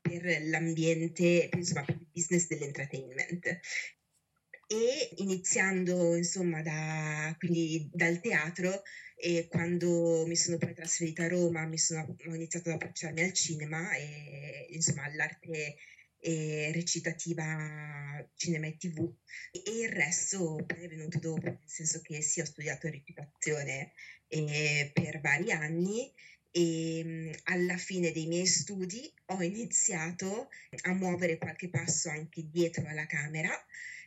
per 0.02 0.43
l'ambiente, 0.43 1.49
insomma, 1.55 1.85
per 1.85 1.95
il 1.95 2.09
business 2.12 2.47
dell'entertainment. 2.49 3.61
E 4.75 5.11
iniziando 5.17 6.17
insomma 6.17 6.62
da, 6.62 7.35
quindi, 7.37 7.87
dal 7.93 8.19
teatro 8.21 8.81
e 9.14 9.47
quando 9.47 10.25
mi 10.26 10.35
sono 10.35 10.57
poi 10.57 10.73
trasferita 10.73 11.25
a 11.25 11.29
Roma 11.29 11.69
sono, 11.76 12.07
ho 12.26 12.35
iniziato 12.35 12.71
ad 12.71 12.76
approcciarmi 12.76 13.21
al 13.21 13.33
cinema 13.33 13.95
e 13.95 14.64
insomma 14.71 15.05
all'arte 15.05 15.75
recitativa 16.73 18.25
cinema 18.35 18.67
e 18.69 18.76
tv 18.79 19.12
e 19.50 19.81
il 19.81 19.88
resto 19.88 20.57
poi 20.64 20.85
è 20.85 20.88
venuto 20.88 21.19
dopo 21.19 21.47
nel 21.47 21.59
senso 21.64 22.00
che 22.00 22.23
sì 22.23 22.41
ho 22.41 22.45
studiato 22.45 22.88
recitazione 22.88 23.91
eh, 24.29 24.88
per 24.93 25.21
vari 25.21 25.50
anni 25.50 26.09
e 26.50 27.35
alla 27.45 27.76
fine 27.76 28.12
dei 28.12 28.26
miei 28.26 28.47
studi 28.47 29.12
ho 29.33 29.43
iniziato 29.43 30.49
a 30.83 30.93
muovere 30.93 31.37
qualche 31.38 31.69
passo 31.69 32.09
anche 32.09 32.43
dietro 32.49 32.87
alla 32.87 33.07
camera 33.07 33.52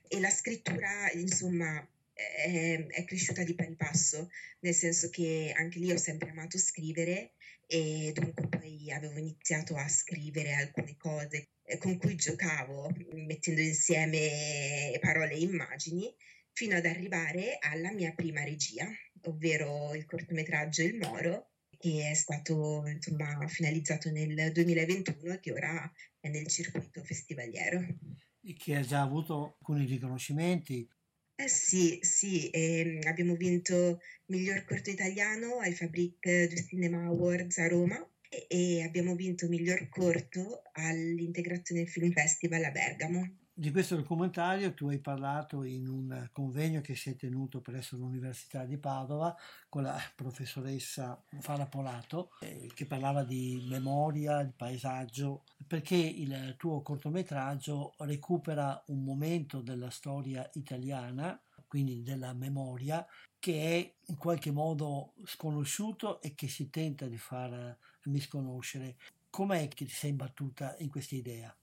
e 0.07 0.19
la 0.19 0.29
scrittura, 0.29 1.11
insomma, 1.13 1.87
è, 2.13 2.85
è, 2.87 3.03
cresciuta 3.03 3.43
di 3.43 3.55
pari 3.55 3.75
passo, 3.75 4.29
nel 4.59 4.73
senso 4.73 5.09
che 5.09 5.53
anche 5.55 5.79
lì 5.79 5.91
ho 5.91 5.97
sempre 5.97 6.29
amato 6.29 6.57
scrivere 6.57 7.31
e 7.67 8.11
dunque 8.13 8.47
poi 8.47 8.91
avevo 8.91 9.17
iniziato 9.17 9.75
a 9.75 9.87
scrivere 9.87 10.53
alcune 10.53 10.95
cose 10.97 11.49
eh, 11.63 11.77
con 11.77 11.97
cui 11.97 12.15
giocavo, 12.15 12.91
mettendo 13.13 13.61
insieme 13.61 14.97
parole 15.01 15.33
e 15.33 15.41
immagini, 15.41 16.13
fino 16.51 16.75
ad 16.75 16.85
arrivare 16.85 17.57
alla 17.59 17.91
mia 17.91 18.13
prima 18.13 18.43
regia, 18.43 18.87
ovvero 19.23 19.93
il 19.93 20.05
cortometraggio 20.05 20.83
Il 20.83 20.95
Moro, 20.95 21.49
che 21.77 22.09
è 22.11 22.13
stato 22.13 22.83
insomma, 22.87 23.45
finalizzato 23.47 24.09
nel 24.09 24.51
2021 24.53 25.33
e 25.33 25.39
che 25.39 25.51
ora 25.51 25.91
è 26.19 26.29
nel 26.29 26.47
circuito 26.47 27.03
festivaliero. 27.03 27.85
E 28.47 28.53
che 28.53 28.75
ha 28.75 28.81
già 28.81 29.01
avuto 29.01 29.55
alcuni 29.57 29.85
riconoscimenti. 29.85 30.87
Eh 31.35 31.47
sì, 31.47 31.97
sì, 32.01 32.49
eh, 32.51 32.99
abbiamo 33.07 33.35
vinto 33.35 33.99
miglior 34.27 34.63
corto 34.65 34.91
italiano 34.91 35.59
ai 35.59 35.73
Fabric 35.73 36.47
du 36.47 36.55
Cinema 36.55 37.05
Awards 37.05 37.57
a 37.57 37.67
Roma 37.67 38.07
e 38.47 38.83
abbiamo 38.83 39.15
vinto 39.15 39.47
miglior 39.47 39.89
corto 39.89 40.61
all'Integrazione 40.73 41.85
Film 41.85 42.11
Festival 42.11 42.63
a 42.63 42.71
Bergamo. 42.71 43.44
Di 43.57 43.71
questo 43.71 43.95
documentario 43.95 44.73
tu 44.73 44.89
hai 44.89 44.99
parlato 44.99 45.63
in 45.63 45.87
un 45.87 46.27
convegno 46.33 46.81
che 46.81 46.93
si 46.93 47.11
è 47.11 47.15
tenuto 47.15 47.61
presso 47.61 47.95
l'Università 47.95 48.65
di 48.65 48.77
Padova 48.77 49.33
con 49.69 49.83
la 49.83 49.97
professoressa 50.13 51.23
Fara 51.39 51.65
Polato 51.65 52.31
eh, 52.41 52.69
che 52.75 52.85
parlava 52.85 53.23
di 53.23 53.65
memoria, 53.69 54.43
di 54.43 54.51
paesaggio, 54.53 55.43
perché 55.65 55.95
il 55.95 56.55
tuo 56.57 56.81
cortometraggio 56.81 57.93
recupera 57.99 58.83
un 58.87 59.05
momento 59.05 59.61
della 59.61 59.89
storia 59.89 60.49
italiana, 60.55 61.41
quindi 61.65 62.03
della 62.03 62.33
memoria, 62.33 63.07
che 63.39 63.61
è 63.61 63.93
in 64.07 64.17
qualche 64.17 64.51
modo 64.51 65.13
sconosciuto 65.23 66.21
e 66.21 66.35
che 66.35 66.49
si 66.49 66.69
tenta 66.69 67.07
di 67.07 67.17
far 67.17 67.77
misconoscere. 68.03 68.97
Com'è 69.29 69.69
che 69.69 69.85
ti 69.85 69.91
sei 69.91 70.09
imbattuta 70.09 70.75
in 70.79 70.89
questa 70.89 71.15
idea? 71.15 71.55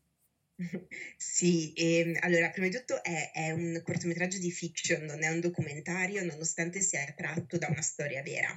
Sì, 1.16 1.72
ehm, 1.74 2.16
allora, 2.20 2.50
prima 2.50 2.68
di 2.68 2.76
tutto 2.76 3.02
è, 3.02 3.30
è 3.32 3.50
un 3.50 3.80
cortometraggio 3.82 4.38
di 4.38 4.50
fiction, 4.50 5.04
non 5.04 5.22
è 5.22 5.28
un 5.28 5.40
documentario, 5.40 6.22
nonostante 6.24 6.80
sia 6.80 7.04
tratto 7.14 7.56
da 7.58 7.68
una 7.68 7.80
storia 7.82 8.22
vera. 8.22 8.52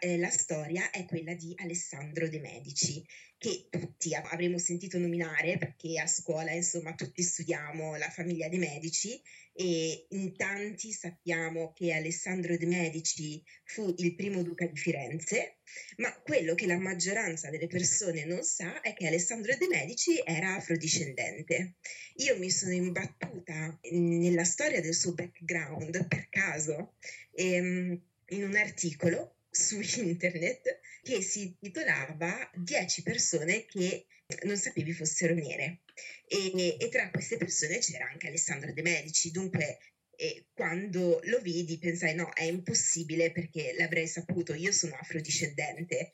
Eh, 0.00 0.16
la 0.16 0.30
storia 0.30 0.90
è 0.90 1.04
quella 1.06 1.34
di 1.34 1.52
Alessandro 1.56 2.28
De 2.28 2.38
Medici, 2.38 3.04
che 3.36 3.66
tutti 3.68 4.14
avremmo 4.14 4.56
sentito 4.56 4.96
nominare 4.96 5.58
perché 5.58 5.98
a 5.98 6.06
scuola, 6.06 6.52
insomma, 6.52 6.94
tutti 6.94 7.20
studiamo 7.20 7.96
la 7.96 8.08
famiglia 8.08 8.48
De 8.48 8.58
Medici 8.58 9.20
e 9.52 10.06
in 10.10 10.36
tanti 10.36 10.92
sappiamo 10.92 11.72
che 11.72 11.92
Alessandro 11.92 12.56
De 12.56 12.66
Medici 12.66 13.42
fu 13.64 13.92
il 13.98 14.14
primo 14.14 14.42
duca 14.44 14.66
di 14.66 14.76
Firenze, 14.76 15.58
ma 15.96 16.16
quello 16.20 16.54
che 16.54 16.66
la 16.66 16.78
maggioranza 16.78 17.50
delle 17.50 17.66
persone 17.66 18.24
non 18.24 18.44
sa 18.44 18.80
è 18.80 18.94
che 18.94 19.08
Alessandro 19.08 19.56
De 19.56 19.66
Medici 19.66 20.22
era 20.24 20.54
afrodiscendente. 20.54 21.74
Io 22.18 22.38
mi 22.38 22.50
sono 22.50 22.72
imbattuta 22.72 23.76
nella 23.90 24.44
storia 24.44 24.80
del 24.80 24.94
suo 24.94 25.14
background 25.14 26.06
per 26.06 26.28
caso 26.28 26.94
ehm, 27.32 28.00
in 28.28 28.44
un 28.44 28.54
articolo 28.54 29.37
su 29.58 29.80
internet 30.00 30.80
che 31.02 31.20
si 31.20 31.56
titolava 31.58 32.50
10 32.54 33.02
persone 33.02 33.66
che 33.66 34.06
non 34.44 34.56
sapevi 34.56 34.92
fossero 34.92 35.34
nere 35.34 35.80
e, 36.26 36.76
e 36.78 36.88
tra 36.90 37.10
queste 37.10 37.38
persone 37.38 37.78
c'era 37.78 38.08
anche 38.08 38.28
Alessandro 38.28 38.72
De 38.72 38.82
Medici, 38.82 39.30
dunque 39.30 39.78
e 40.20 40.46
quando 40.52 41.20
lo 41.24 41.38
vidi 41.38 41.78
pensai 41.78 42.16
no, 42.16 42.32
è 42.32 42.42
impossibile 42.42 43.30
perché 43.30 43.74
l'avrei 43.78 44.08
saputo, 44.08 44.52
io 44.52 44.72
sono 44.72 44.96
afrodiscendente, 44.96 46.12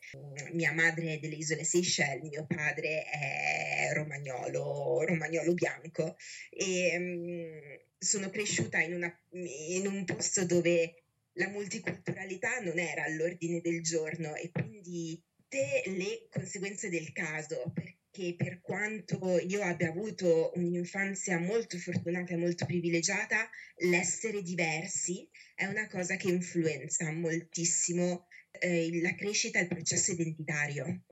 mia 0.52 0.72
madre 0.72 1.14
è 1.14 1.18
delle 1.18 1.36
isole 1.36 1.64
Seychelles, 1.64 2.28
mio 2.28 2.44
padre 2.46 3.04
è 3.04 3.90
romagnolo, 3.94 5.04
romagnolo 5.06 5.54
bianco 5.54 6.16
e 6.50 6.94
um, 6.98 7.78
sono 7.96 8.28
cresciuta 8.28 8.78
in, 8.78 8.92
una, 8.92 9.22
in 9.30 9.86
un 9.86 10.04
posto 10.04 10.44
dove 10.44 11.03
la 11.34 11.48
multiculturalità 11.48 12.60
non 12.60 12.78
era 12.78 13.04
all'ordine 13.04 13.60
del 13.60 13.82
giorno 13.82 14.34
e 14.34 14.50
quindi 14.50 15.22
te 15.48 15.82
le 15.86 16.26
conseguenze 16.30 16.88
del 16.88 17.12
caso, 17.12 17.72
perché 17.72 18.34
per 18.36 18.60
quanto 18.60 19.38
io 19.38 19.62
abbia 19.62 19.88
avuto 19.88 20.52
un'infanzia 20.54 21.38
molto 21.38 21.78
fortunata 21.78 22.34
e 22.34 22.36
molto 22.36 22.66
privilegiata, 22.66 23.48
l'essere 23.78 24.42
diversi 24.42 25.28
è 25.54 25.66
una 25.66 25.86
cosa 25.88 26.16
che 26.16 26.28
influenza 26.28 27.10
moltissimo 27.12 28.26
eh, 28.50 29.00
la 29.00 29.14
crescita 29.14 29.58
e 29.58 29.62
il 29.62 29.68
processo 29.68 30.12
identitario. 30.12 31.04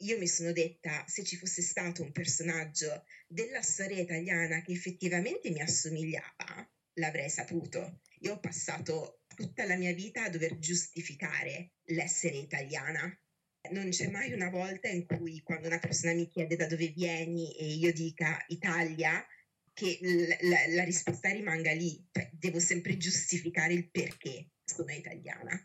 Io 0.00 0.18
mi 0.18 0.28
sono 0.28 0.52
detta, 0.52 1.04
se 1.06 1.24
ci 1.24 1.36
fosse 1.36 1.62
stato 1.62 2.02
un 2.02 2.12
personaggio 2.12 3.04
della 3.26 3.62
storia 3.62 4.00
italiana 4.00 4.60
che 4.60 4.72
effettivamente 4.72 5.50
mi 5.50 5.60
assomigliava, 5.60 6.70
l'avrei 6.94 7.30
saputo. 7.30 8.00
Io 8.20 8.34
ho 8.34 8.40
passato 8.40 9.20
tutta 9.36 9.64
la 9.64 9.76
mia 9.76 9.92
vita 9.92 10.24
a 10.24 10.30
dover 10.30 10.58
giustificare 10.58 11.74
l'essere 11.84 12.38
italiana. 12.38 13.02
Non 13.70 13.90
c'è 13.90 14.08
mai 14.08 14.32
una 14.32 14.48
volta 14.48 14.88
in 14.88 15.06
cui 15.06 15.40
quando 15.42 15.66
una 15.66 15.78
persona 15.78 16.14
mi 16.14 16.28
chiede 16.28 16.56
da 16.56 16.66
dove 16.66 16.88
vieni 16.88 17.54
e 17.56 17.66
io 17.74 17.92
dica 17.92 18.42
Italia, 18.48 19.24
che 19.72 19.98
l- 20.00 20.48
la, 20.48 20.66
la 20.68 20.84
risposta 20.84 21.30
rimanga 21.30 21.72
lì, 21.72 22.02
cioè, 22.10 22.30
devo 22.32 22.58
sempre 22.58 22.96
giustificare 22.96 23.74
il 23.74 23.90
perché 23.90 24.52
sono 24.64 24.92
italiana. 24.92 25.60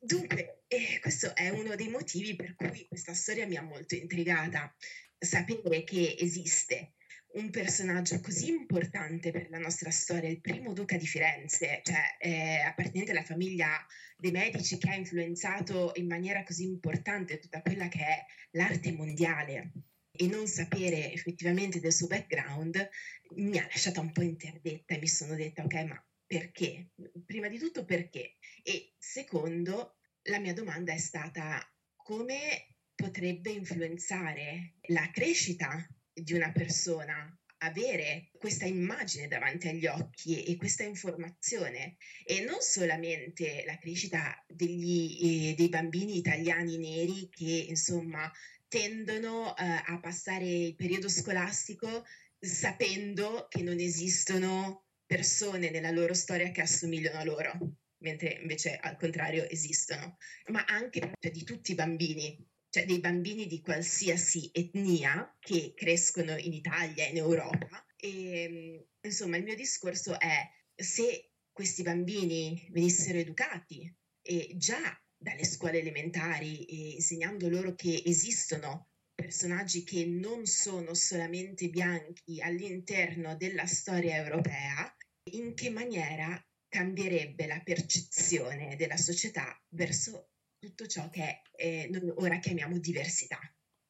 Dunque, 0.00 0.64
eh, 0.66 0.98
questo 1.00 1.34
è 1.34 1.48
uno 1.50 1.76
dei 1.76 1.88
motivi 1.88 2.34
per 2.34 2.54
cui 2.54 2.86
questa 2.88 3.14
storia 3.14 3.46
mi 3.46 3.56
ha 3.56 3.62
molto 3.62 3.94
intrigata, 3.94 4.74
sapere 5.18 5.84
che 5.84 6.16
esiste 6.18 6.95
un 7.36 7.50
personaggio 7.50 8.20
così 8.20 8.48
importante 8.48 9.30
per 9.30 9.48
la 9.50 9.58
nostra 9.58 9.90
storia, 9.90 10.28
il 10.28 10.40
primo 10.40 10.72
duca 10.72 10.96
di 10.96 11.06
Firenze, 11.06 11.80
cioè 11.82 12.16
eh, 12.18 12.60
appartenente 12.60 13.10
alla 13.10 13.22
famiglia 13.22 13.84
dei 14.16 14.30
Medici 14.30 14.78
che 14.78 14.90
ha 14.90 14.94
influenzato 14.94 15.92
in 15.96 16.06
maniera 16.06 16.42
così 16.42 16.64
importante 16.64 17.38
tutta 17.38 17.60
quella 17.60 17.88
che 17.88 17.98
è 17.98 18.24
l'arte 18.52 18.92
mondiale 18.92 19.72
e 20.10 20.26
non 20.28 20.46
sapere 20.46 21.12
effettivamente 21.12 21.78
del 21.78 21.92
suo 21.92 22.06
background 22.06 22.88
mi 23.34 23.58
ha 23.58 23.62
lasciata 23.62 24.00
un 24.00 24.12
po' 24.12 24.22
interdetta 24.22 24.94
e 24.94 24.98
mi 24.98 25.08
sono 25.08 25.34
detta 25.34 25.62
ok 25.62 25.74
ma 25.84 26.06
perché? 26.26 26.92
Prima 27.26 27.48
di 27.48 27.58
tutto 27.58 27.84
perché? 27.84 28.36
E 28.62 28.94
secondo 28.98 29.98
la 30.22 30.38
mia 30.38 30.54
domanda 30.54 30.94
è 30.94 30.98
stata 30.98 31.60
come 31.94 32.76
potrebbe 32.94 33.50
influenzare 33.50 34.76
la 34.88 35.10
crescita 35.10 35.86
di 36.20 36.32
una 36.32 36.50
persona 36.50 37.38
avere 37.58 38.30
questa 38.38 38.64
immagine 38.66 39.28
davanti 39.28 39.68
agli 39.68 39.86
occhi 39.86 40.42
e 40.44 40.56
questa 40.56 40.82
informazione. 40.82 41.96
E 42.24 42.44
non 42.44 42.60
solamente 42.60 43.64
la 43.66 43.78
crescita 43.78 44.44
degli, 44.46 45.50
eh, 45.50 45.54
dei 45.54 45.68
bambini 45.68 46.16
italiani 46.16 46.78
neri 46.78 47.28
che 47.30 47.66
insomma 47.68 48.30
tendono 48.68 49.56
eh, 49.56 49.64
a 49.64 49.98
passare 50.00 50.44
il 50.44 50.74
periodo 50.74 51.08
scolastico 51.08 52.04
sapendo 52.38 53.46
che 53.48 53.62
non 53.62 53.78
esistono 53.78 54.84
persone 55.06 55.70
nella 55.70 55.90
loro 55.90 56.14
storia 56.14 56.50
che 56.50 56.62
assomigliano 56.62 57.18
a 57.18 57.24
loro 57.24 57.52
mentre 57.98 58.38
invece 58.40 58.76
al 58.76 58.96
contrario 58.96 59.48
esistono, 59.48 60.16
ma 60.48 60.64
anche 60.64 61.12
di 61.18 61.44
tutti 61.44 61.72
i 61.72 61.74
bambini 61.74 62.36
cioè 62.68 62.84
dei 62.84 63.00
bambini 63.00 63.46
di 63.46 63.60
qualsiasi 63.60 64.50
etnia 64.52 65.36
che 65.38 65.72
crescono 65.74 66.36
in 66.36 66.52
Italia, 66.52 67.06
in 67.06 67.16
Europa. 67.16 67.84
E 67.96 68.88
insomma, 69.00 69.36
il 69.36 69.44
mio 69.44 69.54
discorso 69.54 70.18
è 70.18 70.48
se 70.74 71.32
questi 71.52 71.82
bambini 71.82 72.68
venissero 72.70 73.18
educati 73.18 73.92
e 74.20 74.54
già 74.56 75.00
dalle 75.16 75.44
scuole 75.44 75.80
elementari, 75.80 76.94
insegnando 76.94 77.48
loro 77.48 77.74
che 77.74 78.02
esistono 78.04 78.90
personaggi 79.14 79.82
che 79.82 80.04
non 80.04 80.44
sono 80.44 80.92
solamente 80.92 81.70
bianchi 81.70 82.40
all'interno 82.42 83.34
della 83.36 83.64
storia 83.64 84.16
europea, 84.16 84.94
in 85.30 85.54
che 85.54 85.70
maniera 85.70 86.38
cambierebbe 86.68 87.46
la 87.46 87.60
percezione 87.64 88.76
della 88.76 88.98
società 88.98 89.58
verso 89.70 90.32
tutto 90.58 90.86
ciò 90.86 91.08
che 91.10 91.42
eh, 91.56 91.88
noi 91.90 92.12
ora 92.16 92.38
chiamiamo 92.38 92.78
diversità. 92.78 93.38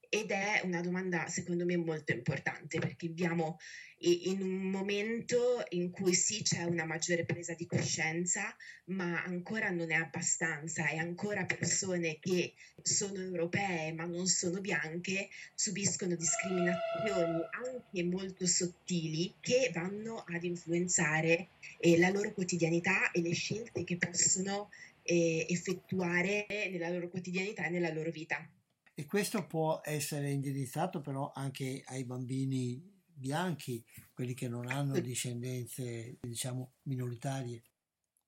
Ed 0.09 0.31
è 0.31 0.61
una 0.62 0.81
domanda 0.81 1.26
secondo 1.29 1.64
me 1.64 1.76
molto 1.76 2.12
importante 2.12 2.79
perché 2.79 3.09
viviamo 3.09 3.59
in 3.98 4.42
un 4.42 4.70
momento 4.70 5.64
in 5.70 5.90
cui 5.90 6.14
sì 6.14 6.42
c'è 6.42 6.62
una 6.62 6.85
maggiore 6.85 7.24
presa 7.24 7.55
di 7.55 7.66
coscienza, 7.66 8.55
ma 8.87 9.22
ancora 9.24 9.70
non 9.70 9.90
è 9.90 9.94
abbastanza 9.94 10.88
e 10.88 10.98
ancora 10.98 11.44
persone 11.44 12.18
che 12.20 12.55
sono 12.83 13.18
europee 13.18 13.92
ma 13.94 14.05
non 14.05 14.26
sono 14.26 14.61
bianche 14.61 15.29
subiscono 15.55 16.14
discriminazioni 16.14 17.42
anche 17.50 18.05
molto 18.05 18.46
sottili 18.46 19.35
che 19.40 19.70
vanno 19.72 20.24
ad 20.29 20.44
influenzare 20.44 21.48
eh, 21.81 21.98
la 21.98 22.11
loro 22.11 22.33
quotidianità 22.33 23.11
e 23.11 23.22
le 23.22 23.33
scelte 23.33 23.83
che 23.83 23.96
possono 23.96 24.70
eh, 25.06 25.46
effettuare 25.48 26.46
nella 26.70 26.90
loro 26.90 27.08
quotidianità 27.08 27.66
e 27.66 27.70
nella 27.70 27.92
loro 27.92 28.10
vita. 28.10 28.48
E 28.94 29.04
questo 29.06 29.46
può 29.46 29.80
essere 29.84 30.30
indirizzato 30.30 31.00
però 31.00 31.30
anche 31.34 31.82
ai 31.86 32.04
bambini 32.04 32.94
bianchi, 33.16 33.84
quelli 34.12 34.34
che 34.34 34.48
non 34.48 34.68
hanno 34.68 34.98
discendenze, 35.00 36.18
diciamo, 36.20 36.74
minoritarie. 36.82 37.62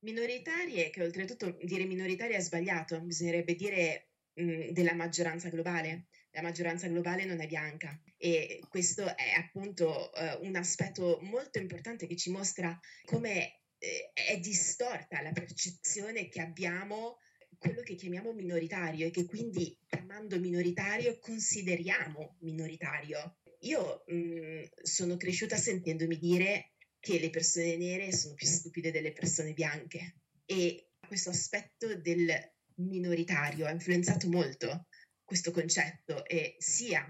Minoritarie, 0.00 0.90
che 0.90 1.02
oltretutto 1.02 1.58
dire 1.62 1.84
minoritarie 1.84 2.36
è 2.36 2.40
sbagliato, 2.40 3.00
bisognerebbe 3.00 3.54
dire 3.54 4.10
mh, 4.34 4.70
della 4.70 4.94
maggioranza 4.94 5.48
globale. 5.48 6.06
La 6.32 6.42
maggioranza 6.42 6.86
globale 6.86 7.24
non 7.24 7.40
è 7.40 7.46
bianca 7.46 8.00
e 8.16 8.60
questo 8.68 9.16
è 9.16 9.32
appunto 9.36 10.10
uh, 10.14 10.46
un 10.46 10.56
aspetto 10.56 11.18
molto 11.22 11.58
importante 11.58 12.06
che 12.06 12.16
ci 12.16 12.30
mostra 12.30 12.78
come 13.06 13.46
eh, 13.46 13.60
è 13.78 14.38
distorta 14.38 15.22
la 15.22 15.32
percezione 15.32 16.28
che 16.28 16.40
abbiamo 16.40 17.18
quello 17.58 17.82
che 17.82 17.94
chiamiamo 17.94 18.32
minoritario 18.32 19.06
e 19.06 19.10
che 19.10 19.24
quindi 19.24 19.76
chiamando 19.86 20.38
minoritario 20.38 21.18
consideriamo 21.18 22.36
minoritario. 22.40 23.38
Io 23.60 24.04
mh, 24.06 24.14
mm, 24.14 24.62
sono 24.82 25.16
cresciuta 25.16 25.56
sentendomi 25.56 26.18
dire 26.18 26.72
che 27.00 27.18
le 27.18 27.30
persone 27.30 27.76
nere 27.76 28.12
sono 28.12 28.34
più 28.34 28.46
stupide 28.46 28.90
delle 28.90 29.12
persone 29.12 29.52
bianche 29.52 30.16
e 30.44 30.90
questo 31.06 31.30
aspetto 31.30 31.96
del 31.96 32.30
minoritario 32.76 33.66
ha 33.66 33.70
influenzato 33.70 34.28
molto 34.28 34.86
questo 35.24 35.50
concetto 35.50 36.22
sia 36.58 37.06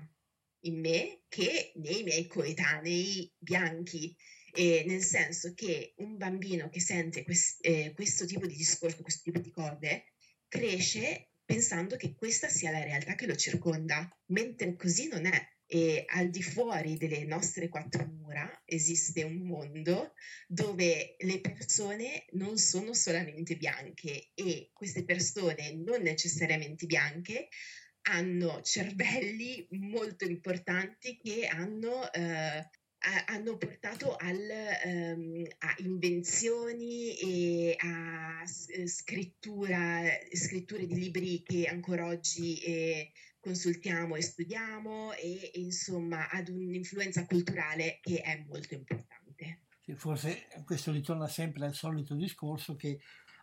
in 0.63 0.81
me 0.81 1.23
che 1.29 1.73
nei 1.77 2.03
miei 2.03 2.27
coetanei 2.27 3.31
bianchi, 3.39 4.15
e 4.59 4.83
nel 4.89 5.05
senso 5.05 5.55
che 5.55 5.95
un 5.99 6.17
bambino 6.17 6.69
che 6.69 6.81
sente 6.81 7.23
quest, 7.23 7.65
eh, 7.65 7.93
questo 7.95 8.27
tipo 8.27 8.45
di 8.45 8.57
discorso, 8.57 9.03
questo 9.03 9.31
tipo 9.31 9.39
di 9.39 9.53
cose, 9.53 10.15
cresce 10.49 11.31
pensando 11.45 11.95
che 11.95 12.17
questa 12.17 12.49
sia 12.49 12.73
la 12.73 12.83
realtà 12.83 13.15
che 13.15 13.27
lo 13.27 13.37
circonda, 13.37 14.09
mentre 14.33 14.75
così 14.75 15.07
non 15.07 15.27
è. 15.27 15.49
E 15.65 16.05
al 16.09 16.31
di 16.31 16.43
fuori 16.43 16.97
delle 16.97 17.25
nostre 17.25 17.69
quattro 17.69 18.05
mura 18.05 18.51
esiste 18.65 19.23
un 19.23 19.37
mondo 19.47 20.15
dove 20.49 21.15
le 21.19 21.41
persone 21.41 22.25
non 22.33 22.57
sono 22.57 22.95
solamente 22.95 23.57
bianche 23.57 24.31
e 24.35 24.71
queste 24.73 25.05
persone 25.05 25.75
non 25.75 26.03
necessariamente 26.03 26.87
bianche 26.87 27.49
hanno 28.09 28.61
cervelli 28.63 29.67
molto 29.71 30.25
importanti 30.25 31.19
che 31.23 31.47
hanno, 31.47 32.11
eh, 32.13 32.69
hanno 33.27 33.57
portato 33.57 34.17
al, 34.17 34.39
um, 34.85 35.47
a 35.59 35.75
invenzioni 35.79 37.17
e 37.17 37.77
a 37.79 38.43
scrittura, 38.87 40.03
scritture 40.33 40.87
di 40.87 40.95
libri 40.95 41.43
che 41.43 41.67
ancora 41.67 42.07
oggi 42.07 42.59
eh, 42.61 43.13
consultiamo 43.39 44.17
e 44.17 44.23
studiamo 44.23 45.13
e, 45.15 45.51
e 45.55 45.61
insomma 45.61 46.29
ad 46.29 46.49
un'influenza 46.49 47.25
culturale 47.25 47.99
che 48.01 48.21
è 48.21 48.45
molto 48.49 48.75
importante. 48.75 49.63
Sì, 49.81 49.95
forse 49.95 50.49
questo 50.65 50.93
ritorna 50.93 51.29
sempre 51.29 51.65
al 51.65 51.75
solito 51.75 52.15
discorso 52.15 52.77
che 52.77 52.99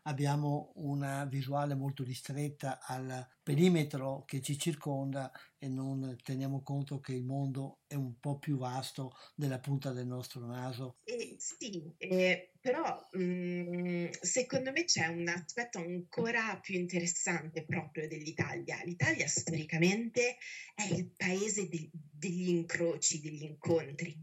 abbiamo 0.08 0.72
una 0.76 1.26
visuale 1.26 1.76
molto 1.76 2.04
ristretta 2.04 2.80
al 2.82 3.28
perimetro 3.42 4.24
che 4.26 4.42
ci 4.42 4.58
circonda 4.58 5.32
e 5.58 5.68
non 5.68 6.18
teniamo 6.24 6.62
conto 6.62 7.00
che 7.00 7.14
il 7.14 7.24
mondo 7.24 7.80
è 7.88 7.96
un 7.96 8.20
po' 8.20 8.38
più 8.38 8.58
vasto 8.58 9.16
della 9.36 9.60
punta 9.60 9.92
del 9.94 10.08
nostro 10.08 10.46
naso. 10.46 10.98
Eh, 11.04 11.36
sì, 11.38 11.94
eh, 11.98 12.52
però 12.60 13.04
mh, 13.12 13.24
mm, 13.24 14.06
secondo 14.22 14.72
me 14.72 14.86
c'è 14.86 15.08
un 15.08 15.28
aspetto 15.28 15.80
ancora 15.80 16.60
più 16.62 16.76
interessante 16.76 17.66
proprio 17.66 18.08
dell'Italia. 18.08 18.82
L'Italia 18.84 19.28
storicamente 19.28 20.38
è 20.76 20.84
il 20.94 21.12
paese 21.16 21.68
de- 21.68 21.90
degli 21.92 22.50
incroci, 22.50 23.22
degli 23.22 23.44
incontri. 23.44 24.16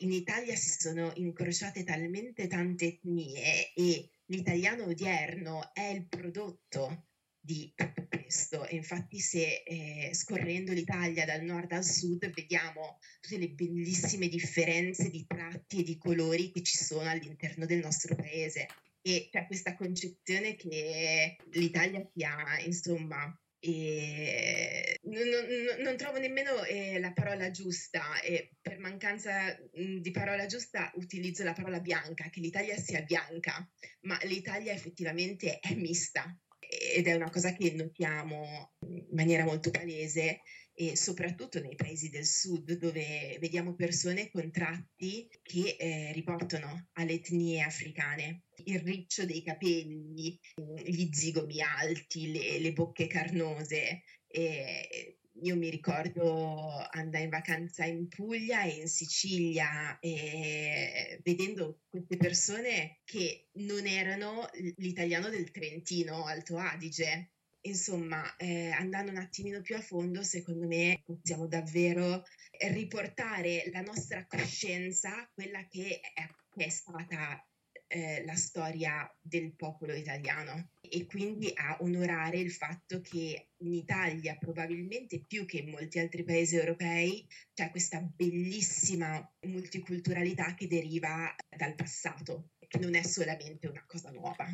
In 0.00 0.12
Italia 0.12 0.54
si 0.56 0.78
sono 0.78 1.10
incrociate 1.14 1.84
talmente 1.84 2.46
tante 2.46 2.86
etnie 2.86 3.72
e 3.74 4.10
l'italiano 4.26 4.84
odierno 4.84 5.72
è 5.72 5.86
il 5.86 6.06
prodotto 6.06 7.06
di 7.38 7.72
tutto 7.74 8.06
questo. 8.08 8.66
Infatti, 8.70 9.20
se 9.20 9.62
eh, 9.64 10.10
scorrendo 10.12 10.72
l'Italia 10.72 11.24
dal 11.24 11.42
nord 11.42 11.72
al 11.72 11.84
sud 11.84 12.28
vediamo 12.30 12.98
tutte 13.20 13.38
le 13.38 13.50
bellissime 13.50 14.28
differenze 14.28 15.10
di 15.10 15.24
tratti 15.26 15.80
e 15.80 15.82
di 15.84 15.96
colori 15.96 16.50
che 16.50 16.62
ci 16.62 16.76
sono 16.76 17.08
all'interno 17.08 17.66
del 17.66 17.78
nostro 17.78 18.16
paese. 18.16 18.66
E 19.00 19.28
c'è 19.30 19.46
questa 19.46 19.76
concezione 19.76 20.56
che 20.56 21.36
l'Italia 21.52 22.04
sia, 22.12 22.58
insomma, 22.64 23.32
e 23.66 24.98
non, 25.02 25.28
non, 25.28 25.82
non, 25.82 25.96
trovo 25.96 26.18
nemmeno 26.18 26.62
eh, 26.64 27.00
la 27.00 27.12
parola 27.12 27.50
giusta 27.50 28.20
e 28.20 28.52
per 28.60 28.78
mancanza 28.78 29.58
mh, 29.74 29.98
di 29.98 30.10
parola 30.12 30.46
giusta 30.46 30.92
utilizzo 30.94 31.42
la 31.42 31.52
parola 31.52 31.80
bianca, 31.80 32.28
che 32.30 32.40
l'Italia 32.40 32.76
sia 32.76 33.02
bianca, 33.02 33.68
ma 34.02 34.18
l'Italia 34.22 34.72
effettivamente 34.72 35.58
è 35.58 35.74
mista 35.74 36.36
ed 36.58 37.06
è 37.06 37.14
una 37.14 37.30
cosa 37.30 37.52
che 37.52 37.72
notiamo 37.72 38.74
in 38.88 39.06
maniera 39.12 39.44
molto 39.44 39.70
palese 39.70 40.40
e 40.78 40.94
soprattutto 40.94 41.58
nei 41.58 41.74
paesi 41.74 42.10
del 42.10 42.26
sud 42.26 42.74
dove 42.74 43.38
vediamo 43.40 43.74
persone 43.74 44.30
con 44.30 44.50
tratti 44.50 45.26
che 45.42 45.76
eh, 45.78 46.12
riportano 46.12 46.88
alle 46.92 47.14
etnie 47.14 47.62
africane. 47.62 48.42
Il 48.64 48.80
riccio 48.80 49.24
dei 49.24 49.42
capelli, 49.42 50.38
gli 50.84 51.08
zigomi 51.10 51.62
alti, 51.62 52.30
le, 52.30 52.58
le 52.58 52.72
bocche 52.74 53.06
carnose. 53.06 54.02
E 54.26 55.18
io 55.42 55.56
mi 55.56 55.70
ricordo 55.70 56.68
andare 56.90 57.24
in 57.24 57.30
vacanza 57.30 57.86
in 57.86 58.08
Puglia 58.08 58.64
e 58.64 58.80
in 58.80 58.88
Sicilia 58.88 59.98
e 59.98 61.20
vedendo 61.24 61.80
queste 61.88 62.18
persone 62.18 63.00
che 63.04 63.48
non 63.54 63.86
erano 63.86 64.46
l'italiano 64.76 65.30
del 65.30 65.50
Trentino 65.50 66.26
Alto 66.26 66.58
Adige, 66.58 67.35
insomma, 67.66 68.36
eh, 68.36 68.70
andando 68.70 69.10
un 69.10 69.18
attimino 69.18 69.60
più 69.60 69.76
a 69.76 69.80
fondo, 69.80 70.22
secondo 70.22 70.66
me 70.66 71.02
possiamo 71.04 71.46
davvero 71.46 72.24
riportare 72.70 73.68
la 73.72 73.80
nostra 73.80 74.26
coscienza, 74.26 75.28
quella 75.34 75.66
che 75.66 76.00
è, 76.00 76.26
è 76.54 76.68
stata 76.68 77.44
eh, 77.88 78.24
la 78.24 78.34
storia 78.34 79.08
del 79.20 79.54
popolo 79.54 79.94
italiano 79.94 80.70
e 80.80 81.06
quindi 81.06 81.52
a 81.54 81.76
onorare 81.80 82.38
il 82.38 82.50
fatto 82.50 83.00
che 83.00 83.50
in 83.58 83.72
Italia, 83.74 84.36
probabilmente 84.36 85.24
più 85.24 85.44
che 85.44 85.58
in 85.58 85.70
molti 85.70 85.98
altri 85.98 86.24
paesi 86.24 86.56
europei, 86.56 87.26
c'è 87.54 87.70
questa 87.70 88.00
bellissima 88.00 89.32
multiculturalità 89.46 90.54
che 90.54 90.66
deriva 90.66 91.34
dal 91.48 91.74
passato, 91.74 92.50
che 92.66 92.78
non 92.78 92.94
è 92.94 93.02
solamente 93.02 93.68
una 93.68 93.84
cosa 93.86 94.10
nuova. 94.10 94.46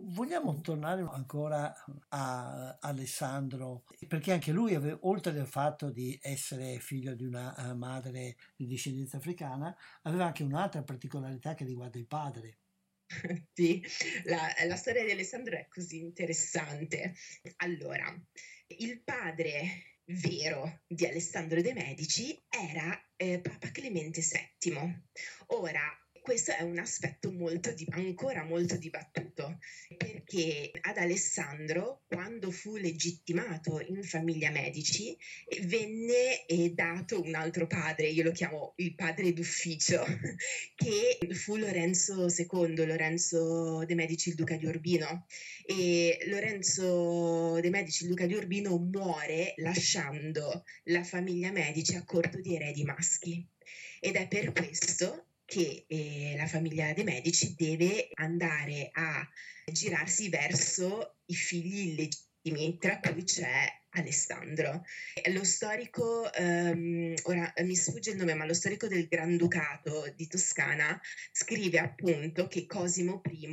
Vogliamo 0.00 0.60
tornare 0.60 1.04
ancora 1.10 1.74
a 2.10 2.78
Alessandro, 2.80 3.84
perché 4.06 4.32
anche 4.32 4.52
lui, 4.52 4.76
oltre 5.00 5.38
al 5.38 5.46
fatto 5.48 5.90
di 5.90 6.16
essere 6.22 6.78
figlio 6.78 7.14
di 7.14 7.24
una 7.24 7.54
eh, 7.56 7.74
madre 7.74 8.36
di 8.54 8.66
discendenza 8.66 9.16
africana, 9.16 9.76
aveva 10.02 10.26
anche 10.26 10.44
un'altra 10.44 10.84
particolarità 10.84 11.54
che 11.54 11.64
riguarda 11.64 11.98
il 11.98 12.06
padre. 12.06 12.58
Sì, 13.52 13.82
la, 14.24 14.54
la 14.66 14.76
storia 14.76 15.04
di 15.04 15.10
Alessandro 15.10 15.56
è 15.56 15.66
così 15.68 15.98
interessante. 15.98 17.14
Allora, 17.56 18.14
il 18.66 19.02
padre 19.02 19.98
vero 20.04 20.82
di 20.86 21.06
Alessandro 21.06 21.60
de' 21.60 21.74
Medici 21.74 22.40
era 22.48 22.98
eh, 23.16 23.40
Papa 23.40 23.70
Clemente 23.70 24.20
VII. 24.20 25.02
Ora, 25.48 25.82
questo 26.28 26.52
è 26.52 26.60
un 26.60 26.78
aspetto 26.78 27.32
molto 27.32 27.72
di, 27.72 27.86
ancora 27.88 28.44
molto 28.44 28.76
dibattuto 28.76 29.60
perché 29.96 30.70
ad 30.82 30.98
Alessandro 30.98 32.02
quando 32.06 32.50
fu 32.50 32.76
legittimato 32.76 33.80
in 33.80 34.02
famiglia 34.02 34.50
Medici 34.50 35.16
venne 35.62 36.44
dato 36.74 37.22
un 37.22 37.34
altro 37.34 37.66
padre, 37.66 38.08
io 38.08 38.24
lo 38.24 38.32
chiamo 38.32 38.74
il 38.76 38.94
padre 38.94 39.32
d'ufficio, 39.32 40.04
che 40.76 41.18
fu 41.32 41.56
Lorenzo 41.56 42.26
II, 42.26 42.84
Lorenzo 42.84 43.86
de' 43.86 43.94
Medici 43.94 44.28
il 44.28 44.34
duca 44.34 44.56
di 44.56 44.66
Urbino. 44.66 45.24
E 45.64 46.18
Lorenzo 46.26 47.58
de' 47.58 47.70
Medici 47.70 48.02
il 48.02 48.10
duca 48.10 48.26
di 48.26 48.34
Urbino 48.34 48.76
muore 48.76 49.54
lasciando 49.56 50.64
la 50.84 51.04
famiglia 51.04 51.50
Medici 51.52 51.96
a 51.96 52.04
corto 52.04 52.38
di 52.38 52.54
eredi 52.54 52.84
maschi. 52.84 53.48
Ed 54.00 54.14
è 54.14 54.28
per 54.28 54.52
questo 54.52 55.27
che 55.48 55.86
eh, 55.88 56.34
la 56.36 56.46
famiglia 56.46 56.92
dei 56.92 57.04
medici 57.04 57.54
deve 57.56 58.10
andare 58.12 58.90
a 58.92 59.26
girarsi 59.64 60.28
verso 60.28 61.20
i 61.24 61.34
figli 61.34 61.88
illegittimi, 61.88 62.76
tra 62.76 63.00
cui 63.00 63.24
c'è 63.24 63.66
Alessandro. 63.92 64.84
Lo 65.32 65.44
storico, 65.44 66.30
um, 66.38 67.14
ora 67.22 67.50
mi 67.64 67.74
sfugge 67.74 68.10
il 68.10 68.18
nome, 68.18 68.34
ma 68.34 68.44
lo 68.44 68.52
storico 68.52 68.88
del 68.88 69.08
Granducato 69.08 70.12
di 70.14 70.26
Toscana 70.26 71.00
scrive 71.32 71.78
appunto 71.78 72.46
che 72.46 72.66
Cosimo 72.66 73.22
I 73.30 73.48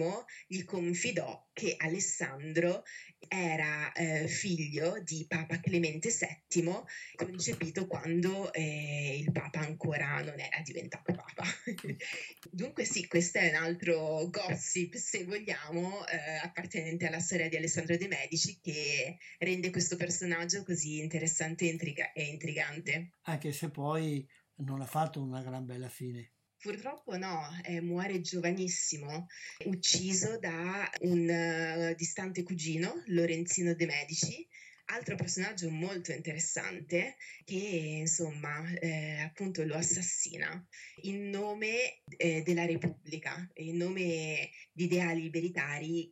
gli 0.47 0.65
confidò 0.65 1.47
che 1.53 1.75
Alessandro 1.77 2.83
era 3.27 3.91
eh, 3.93 4.27
figlio 4.27 5.01
di 5.03 5.25
Papa 5.27 5.59
Clemente 5.59 6.09
VII, 6.09 6.83
concepito 7.15 7.87
quando 7.87 8.51
eh, 8.53 9.17
il 9.19 9.31
Papa 9.31 9.59
ancora 9.59 10.21
non 10.21 10.39
era 10.39 10.61
diventato 10.63 11.13
Papa. 11.13 11.43
Dunque 12.51 12.85
sì, 12.85 13.07
questo 13.07 13.39
è 13.39 13.49
un 13.49 13.55
altro 13.55 14.29
gossip, 14.29 14.95
se 14.95 15.23
vogliamo, 15.25 16.05
eh, 16.07 16.35
appartenente 16.43 17.07
alla 17.07 17.19
storia 17.19 17.49
di 17.49 17.55
Alessandro 17.55 17.97
de' 17.97 18.07
Medici, 18.07 18.59
che 18.61 19.17
rende 19.39 19.71
questo 19.71 19.95
personaggio 19.95 20.63
così 20.63 20.99
interessante 20.99 21.65
intriga- 21.65 22.11
e 22.13 22.23
intrigante. 22.23 23.11
Anche 23.23 23.51
se 23.51 23.69
poi 23.69 24.27
non 24.57 24.81
ha 24.81 24.85
fatto 24.85 25.21
una 25.21 25.41
gran 25.41 25.65
bella 25.65 25.89
fine. 25.89 26.34
Purtroppo 26.65 27.15
no, 27.15 27.47
eh, 27.63 27.79
muore 27.79 28.21
giovanissimo, 28.21 29.27
ucciso 29.65 30.39
da 30.39 30.89
un 31.01 31.91
uh, 31.91 31.93
distante 31.93 32.41
cugino, 32.41 33.03
Lorenzino 33.05 33.75
De 33.75 33.85
Medici, 33.85 34.47
altro 34.85 35.15
personaggio 35.15 35.69
molto 35.69 36.11
interessante 36.11 37.17
che 37.43 37.53
insomma 37.53 38.67
eh, 38.79 39.19
appunto 39.19 39.63
lo 39.63 39.75
assassina 39.75 40.59
in 41.03 41.29
nome 41.29 42.01
eh, 42.17 42.41
della 42.41 42.65
Repubblica, 42.65 43.47
in 43.57 43.77
nome 43.77 44.49
di 44.71 44.85
ideali 44.85 45.21
libertari 45.21 46.11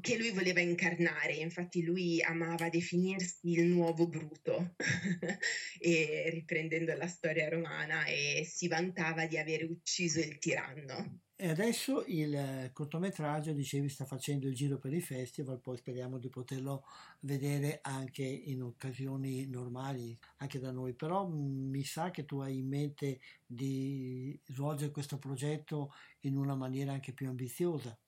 che 0.00 0.18
lui 0.18 0.30
voleva 0.30 0.60
incarnare, 0.60 1.34
infatti 1.34 1.82
lui 1.82 2.22
amava 2.22 2.68
definirsi 2.68 3.52
il 3.52 3.64
nuovo 3.64 4.06
Bruto, 4.06 4.74
e, 5.78 6.28
riprendendo 6.30 6.94
la 6.94 7.06
storia 7.06 7.48
romana, 7.48 8.04
e 8.04 8.44
si 8.48 8.68
vantava 8.68 9.26
di 9.26 9.38
aver 9.38 9.64
ucciso 9.64 10.20
il 10.20 10.38
tiranno. 10.38 11.20
E 11.42 11.48
adesso 11.48 12.04
il 12.06 12.70
cortometraggio, 12.72 13.52
dicevi, 13.52 13.88
sta 13.88 14.04
facendo 14.04 14.46
il 14.46 14.54
giro 14.54 14.78
per 14.78 14.92
i 14.92 15.00
festival, 15.00 15.60
poi 15.60 15.76
speriamo 15.76 16.18
di 16.18 16.28
poterlo 16.28 16.84
vedere 17.20 17.80
anche 17.82 18.22
in 18.22 18.62
occasioni 18.62 19.48
normali, 19.48 20.16
anche 20.36 20.60
da 20.60 20.70
noi. 20.70 20.92
Però 20.92 21.26
mm, 21.26 21.70
mi 21.70 21.82
sa 21.82 22.12
che 22.12 22.24
tu 22.26 22.38
hai 22.38 22.58
in 22.58 22.68
mente 22.68 23.18
di 23.44 24.38
svolgere 24.44 24.92
questo 24.92 25.18
progetto 25.18 25.92
in 26.20 26.36
una 26.36 26.54
maniera 26.54 26.92
anche 26.92 27.12
più 27.12 27.26
ambiziosa. 27.26 27.98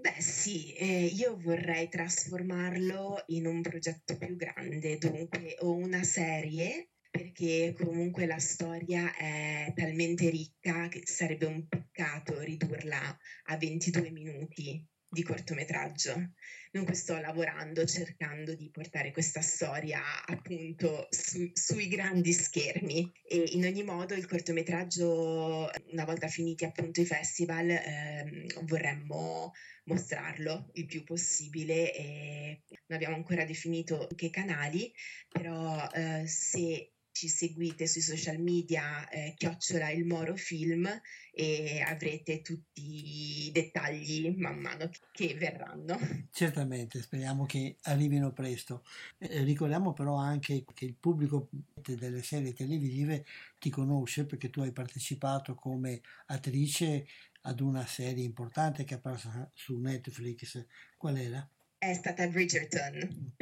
Beh 0.00 0.20
sì, 0.20 0.72
eh, 0.74 1.06
io 1.06 1.36
vorrei 1.36 1.88
trasformarlo 1.88 3.22
in 3.26 3.46
un 3.46 3.60
progetto 3.60 4.16
più 4.16 4.36
grande, 4.36 4.96
dunque 4.96 5.54
o 5.58 5.72
una 5.74 6.02
serie, 6.04 6.88
perché 7.10 7.72
comunque 7.76 8.24
la 8.26 8.38
storia 8.38 9.12
è 9.14 9.70
talmente 9.74 10.30
ricca 10.30 10.86
che 10.88 11.00
sarebbe 11.04 11.46
un 11.46 11.66
peccato 11.66 12.40
ridurla 12.40 13.16
a 13.46 13.56
22 13.56 14.10
minuti 14.10 14.80
di 15.10 15.22
cortometraggio. 15.22 16.32
Dunque 16.70 16.94
sto 16.94 17.18
lavorando 17.18 17.86
cercando 17.86 18.54
di 18.54 18.70
portare 18.70 19.10
questa 19.10 19.40
storia 19.40 20.02
appunto 20.26 21.06
su, 21.10 21.50
sui 21.54 21.88
grandi 21.88 22.32
schermi 22.32 23.10
e 23.26 23.44
in 23.52 23.64
ogni 23.64 23.82
modo 23.82 24.14
il 24.14 24.26
cortometraggio 24.26 25.70
una 25.92 26.04
volta 26.04 26.28
finiti 26.28 26.66
appunto 26.66 27.00
i 27.00 27.06
festival 27.06 27.70
eh, 27.70 28.46
vorremmo 28.64 29.52
mostrarlo 29.84 30.68
il 30.74 30.84
più 30.84 31.02
possibile 31.04 31.94
e 31.94 32.62
non 32.86 32.98
abbiamo 32.98 33.16
ancora 33.16 33.46
definito 33.46 34.06
che 34.14 34.28
canali 34.28 34.92
però 35.30 35.88
eh, 35.94 36.26
se 36.26 36.92
ci 37.18 37.26
seguite 37.26 37.88
sui 37.88 38.00
social 38.00 38.38
media 38.38 39.08
eh, 39.08 39.34
chiocciola 39.36 39.90
il 39.90 40.04
Moro 40.04 40.36
Film 40.36 40.88
e 41.32 41.82
avrete 41.84 42.42
tutti 42.42 43.46
i 43.46 43.50
dettagli 43.50 44.32
man 44.36 44.60
mano 44.60 44.88
che, 45.10 45.34
verranno. 45.34 45.98
Certamente, 46.30 47.02
speriamo 47.02 47.44
che 47.44 47.78
arrivino 47.82 48.32
presto. 48.32 48.84
Eh, 49.18 49.42
ricordiamo 49.42 49.92
però 49.94 50.14
anche 50.14 50.64
che 50.72 50.84
il 50.84 50.94
pubblico 50.94 51.48
delle 51.74 52.22
serie 52.22 52.52
televisive 52.52 53.24
ti 53.58 53.68
conosce 53.68 54.24
perché 54.24 54.48
tu 54.48 54.60
hai 54.60 54.72
partecipato 54.72 55.56
come 55.56 56.00
attrice 56.26 57.08
ad 57.42 57.58
una 57.58 57.84
serie 57.84 58.22
importante 58.22 58.84
che 58.84 58.94
è 58.94 58.98
apparsa 58.98 59.50
su 59.54 59.76
Netflix. 59.76 60.64
Qual 60.96 61.16
era? 61.16 61.50
È 61.78 61.92
stata 61.94 62.28
Bridgerton. 62.28 63.34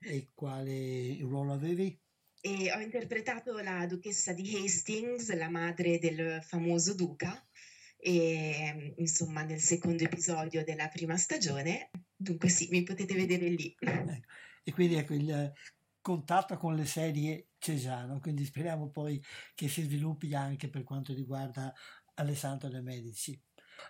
e 0.00 0.30
quale 0.34 1.18
ruolo 1.20 1.52
avevi? 1.52 1.96
E 2.46 2.72
ho 2.72 2.78
interpretato 2.78 3.58
la 3.58 3.86
duchessa 3.86 4.32
di 4.32 4.54
Hastings, 4.54 5.34
la 5.34 5.50
madre 5.50 5.98
del 5.98 6.40
famoso 6.44 6.94
duca, 6.94 7.44
e 7.98 8.94
insomma 8.98 9.42
nel 9.42 9.58
secondo 9.58 10.04
episodio 10.04 10.62
della 10.62 10.86
prima 10.86 11.16
stagione. 11.16 11.90
Dunque 12.14 12.48
sì, 12.48 12.68
mi 12.70 12.84
potete 12.84 13.14
vedere 13.14 13.48
lì. 13.48 13.74
Ecco. 13.76 14.12
E 14.62 14.72
quindi 14.72 14.94
ecco 14.94 15.14
il 15.14 15.52
contatto 16.00 16.56
con 16.56 16.76
le 16.76 16.84
serie 16.84 17.48
Cesano, 17.58 18.20
quindi 18.20 18.44
speriamo 18.44 18.90
poi 18.90 19.20
che 19.56 19.66
si 19.66 19.82
sviluppi 19.82 20.32
anche 20.32 20.68
per 20.68 20.84
quanto 20.84 21.12
riguarda 21.12 21.74
Alessandro 22.14 22.68
De 22.68 22.80
Medici. 22.80 23.36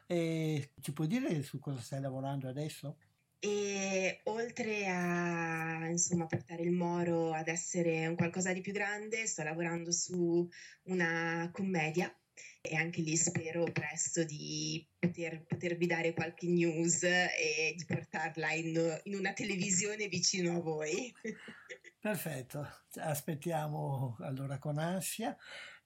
E 0.06 0.72
ci 0.80 0.94
puoi 0.94 1.08
dire 1.08 1.42
su 1.42 1.58
cosa 1.58 1.82
stai 1.82 2.00
lavorando 2.00 2.48
adesso? 2.48 2.96
E 3.38 4.20
oltre 4.24 4.86
a 4.88 5.86
insomma, 5.88 6.26
portare 6.26 6.62
il 6.62 6.72
Moro 6.72 7.32
ad 7.32 7.48
essere 7.48 8.06
un 8.06 8.16
qualcosa 8.16 8.52
di 8.52 8.60
più 8.60 8.72
grande, 8.72 9.26
sto 9.26 9.42
lavorando 9.42 9.92
su 9.92 10.48
una 10.84 11.48
commedia 11.52 12.12
e 12.60 12.76
anche 12.76 13.00
lì 13.00 13.16
spero 13.16 13.64
presto 13.64 14.24
di 14.24 14.86
poter, 14.98 15.44
potervi 15.46 15.86
dare 15.86 16.12
qualche 16.12 16.48
news 16.48 17.02
e 17.02 17.74
di 17.76 17.84
portarla 17.86 18.52
in, 18.52 19.00
in 19.04 19.14
una 19.14 19.32
televisione 19.32 20.08
vicino 20.08 20.56
a 20.56 20.60
voi. 20.60 21.12
Perfetto, 22.00 22.66
aspettiamo 22.96 24.16
allora 24.20 24.58
con 24.58 24.78
ansia. 24.78 25.36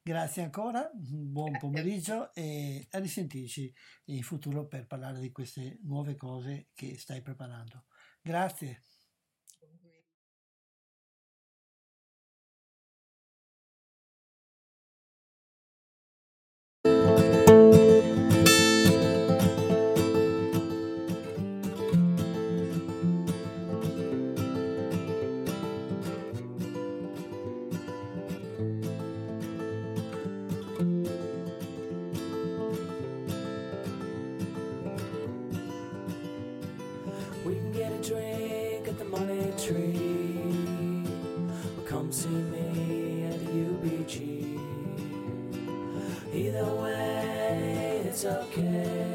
Grazie 0.03 0.43
ancora, 0.43 0.91
buon 0.95 1.59
pomeriggio 1.59 2.33
e 2.33 2.87
a 2.91 2.99
risentirci 2.99 3.73
in 4.07 4.23
futuro 4.23 4.67
per 4.67 4.87
parlare 4.87 5.21
di 5.21 5.31
queste 5.31 5.79
nuove 5.83 6.17
cose 6.17 6.69
che 6.75 6.97
stai 6.99 7.21
preparando. 7.21 7.85
Grazie. 8.23 8.83
Come 42.11 42.19
see 42.19 42.29
me 42.29 43.25
at 43.27 43.39
UBG. 43.39 44.59
Either 46.35 46.65
way, 46.65 48.03
it's 48.05 48.25
okay. 48.25 49.10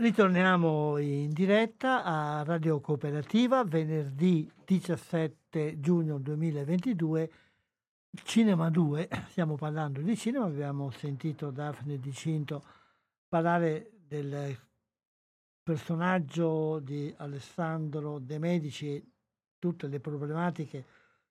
Ritorniamo 0.00 0.96
in 0.98 1.32
diretta 1.32 2.04
a 2.04 2.44
Radio 2.44 2.78
Cooperativa 2.78 3.64
venerdì 3.64 4.48
17 4.64 5.80
giugno 5.80 6.18
2022, 6.18 7.32
Cinema 8.22 8.70
2, 8.70 9.08
stiamo 9.30 9.56
parlando 9.56 10.00
di 10.00 10.16
cinema, 10.16 10.44
abbiamo 10.44 10.92
sentito 10.92 11.50
Daphne 11.50 11.98
Di 11.98 12.12
Cinto 12.12 12.62
parlare 13.26 13.90
del 14.06 14.56
personaggio 15.64 16.78
di 16.78 17.12
Alessandro 17.16 18.20
De 18.20 18.38
Medici 18.38 18.94
e 18.94 19.04
tutte 19.58 19.88
le 19.88 19.98
problematiche 19.98 20.84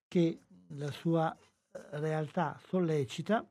che 0.09 0.41
la 0.71 0.91
sua 0.91 1.33
realtà 1.71 2.59
sollecita 2.67 3.47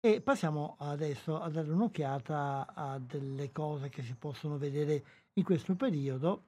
E 0.00 0.20
passiamo 0.20 0.76
adesso 0.78 1.40
a 1.40 1.50
dare 1.50 1.72
un'occhiata 1.72 2.72
a 2.72 3.00
delle 3.00 3.50
cose 3.50 3.88
che 3.88 4.02
si 4.02 4.14
possono 4.14 4.56
vedere 4.56 5.04
in 5.32 5.42
questo 5.42 5.74
periodo, 5.74 6.44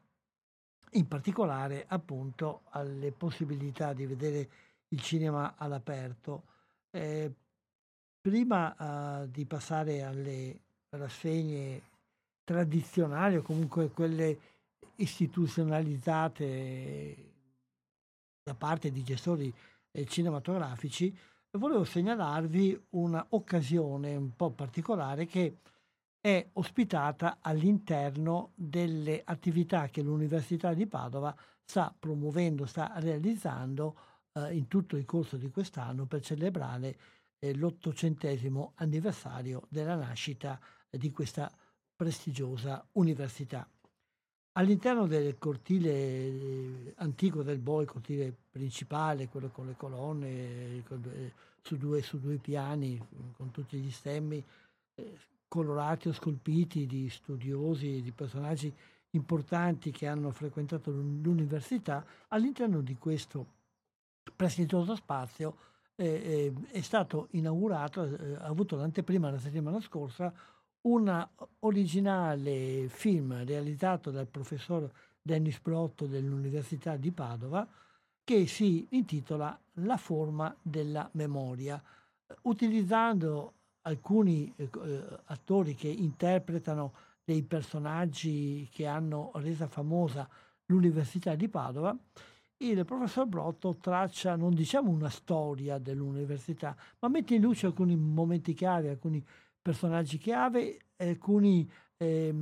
in 0.93 1.09
particolare 1.09 1.85
appunto 1.89 2.63
alle 2.71 3.11
possibilità 3.11 3.93
di 3.93 4.07
vedere 4.07 4.49
il 4.89 5.01
cinema 5.01 5.57
all'aperto. 5.57 6.45
Eh, 6.91 7.35
prima 8.21 9.23
uh, 9.23 9.27
di 9.29 9.45
passare 9.47 10.03
alle 10.03 10.61
rassegne 10.91 11.83
tradizionali 12.45 13.35
o 13.37 13.43
comunque 13.43 13.91
quelle 13.91 14.39
istituzionalizzate 14.97 17.17
da 18.45 18.55
parte 18.55 18.93
di 18.93 19.03
gestori 19.03 19.53
eh, 19.93 20.07
cinematografici, 20.07 21.13
volevo 21.59 21.85
segnalarvi 21.85 22.87
un'occasione 22.91 24.15
un 24.15 24.37
po' 24.37 24.53
particolare 24.53 25.27
che 25.27 25.59
è 26.21 26.49
ospitata 26.53 27.39
all'interno 27.41 28.53
delle 28.55 29.23
attività 29.25 29.89
che 29.89 30.03
l'Università 30.03 30.75
di 30.75 30.87
Padova 30.87 31.35
sta 31.65 31.95
promuovendo, 31.99 32.67
sta 32.67 32.93
realizzando 32.97 33.97
eh, 34.35 34.55
in 34.55 34.69
tutto 34.69 34.97
il 34.97 35.05
corso 35.05 35.37
di 35.37 35.51
quest'anno 35.51 36.07
per 36.07 36.21
celebrare 36.21 36.99
eh, 37.39 37.55
l'ottocentesimo 37.55 38.73
anniversario 38.77 39.67
della 39.69 39.97
nascita 39.97 40.61
di 40.89 41.11
questa 41.11 41.51
prestigiosa 41.97 42.87
università. 42.93 43.69
All'interno 44.53 45.07
del 45.07 45.39
cortile 45.39 45.91
eh, 45.91 46.95
antico 46.99 47.43
del 47.43 47.59
Bo, 47.59 47.81
il 47.81 47.87
cortile 47.89 48.37
principale, 48.61 49.29
quello 49.29 49.49
con 49.49 49.67
le 49.67 49.75
colonne, 49.75 50.29
eh, 50.29 51.33
su, 51.63 51.79
due, 51.79 52.03
su 52.03 52.21
due 52.21 52.37
piani, 52.37 53.01
con 53.35 53.51
tutti 53.51 53.79
gli 53.79 53.91
stemmi 53.91 54.45
eh, 54.95 55.19
colorati 55.49 56.09
o 56.09 56.13
scolpiti 56.13 56.87
di 56.87 57.09
studiosi, 57.09 58.03
di 58.03 58.13
personaggi 58.13 58.73
importanti 59.13 59.91
che 59.91 60.07
hanno 60.07 60.31
frequentato 60.31 60.91
l'università, 60.91 62.05
all'interno 62.29 62.83
di 62.83 62.97
questo 62.99 63.47
prestigioso 64.37 64.95
spazio 64.95 65.57
eh, 65.97 66.53
è 66.71 66.81
stato 66.83 67.29
inaugurato, 67.31 68.05
eh, 68.05 68.35
ha 68.35 68.45
avuto 68.45 68.77
l'anteprima 68.77 69.31
la 69.31 69.39
settimana 69.39 69.81
scorsa, 69.81 70.33
un 70.83 71.29
originale 71.61 72.89
film 72.89 73.43
realizzato 73.45 74.11
dal 74.11 74.27
professor 74.27 74.91
Dennis 75.21 75.59
Brotto 75.61 76.07
dell'Università 76.07 76.97
di 76.97 77.11
Padova 77.11 77.67
che 78.25 78.47
si 78.47 78.87
intitola 78.91 79.59
La 79.75 79.97
forma 79.97 80.55
della 80.63 81.09
memoria, 81.13 81.83
utilizzando 82.43 83.55
alcuni 83.83 84.53
eh, 84.57 84.69
attori 85.25 85.75
che 85.75 85.89
interpretano 85.89 86.93
dei 87.25 87.43
personaggi 87.43 88.69
che 88.71 88.87
hanno 88.87 89.31
resa 89.35 89.67
famosa 89.67 90.29
l'Università 90.67 91.35
di 91.35 91.49
Padova, 91.49 91.97
il 92.59 92.85
professor 92.85 93.27
Brotto 93.27 93.77
traccia, 93.81 94.37
non 94.37 94.55
diciamo 94.55 94.91
una 94.91 95.09
storia 95.09 95.79
dell'università, 95.79 96.77
ma 96.99 97.09
mette 97.09 97.35
in 97.35 97.43
luce 97.43 97.67
alcuni 97.67 97.97
momenti 97.97 98.53
chiave, 98.53 98.91
alcuni 98.91 99.25
personaggi 99.63 100.19
chiave 100.19 100.79
alcuni, 100.97 101.69
eh, 102.03 102.35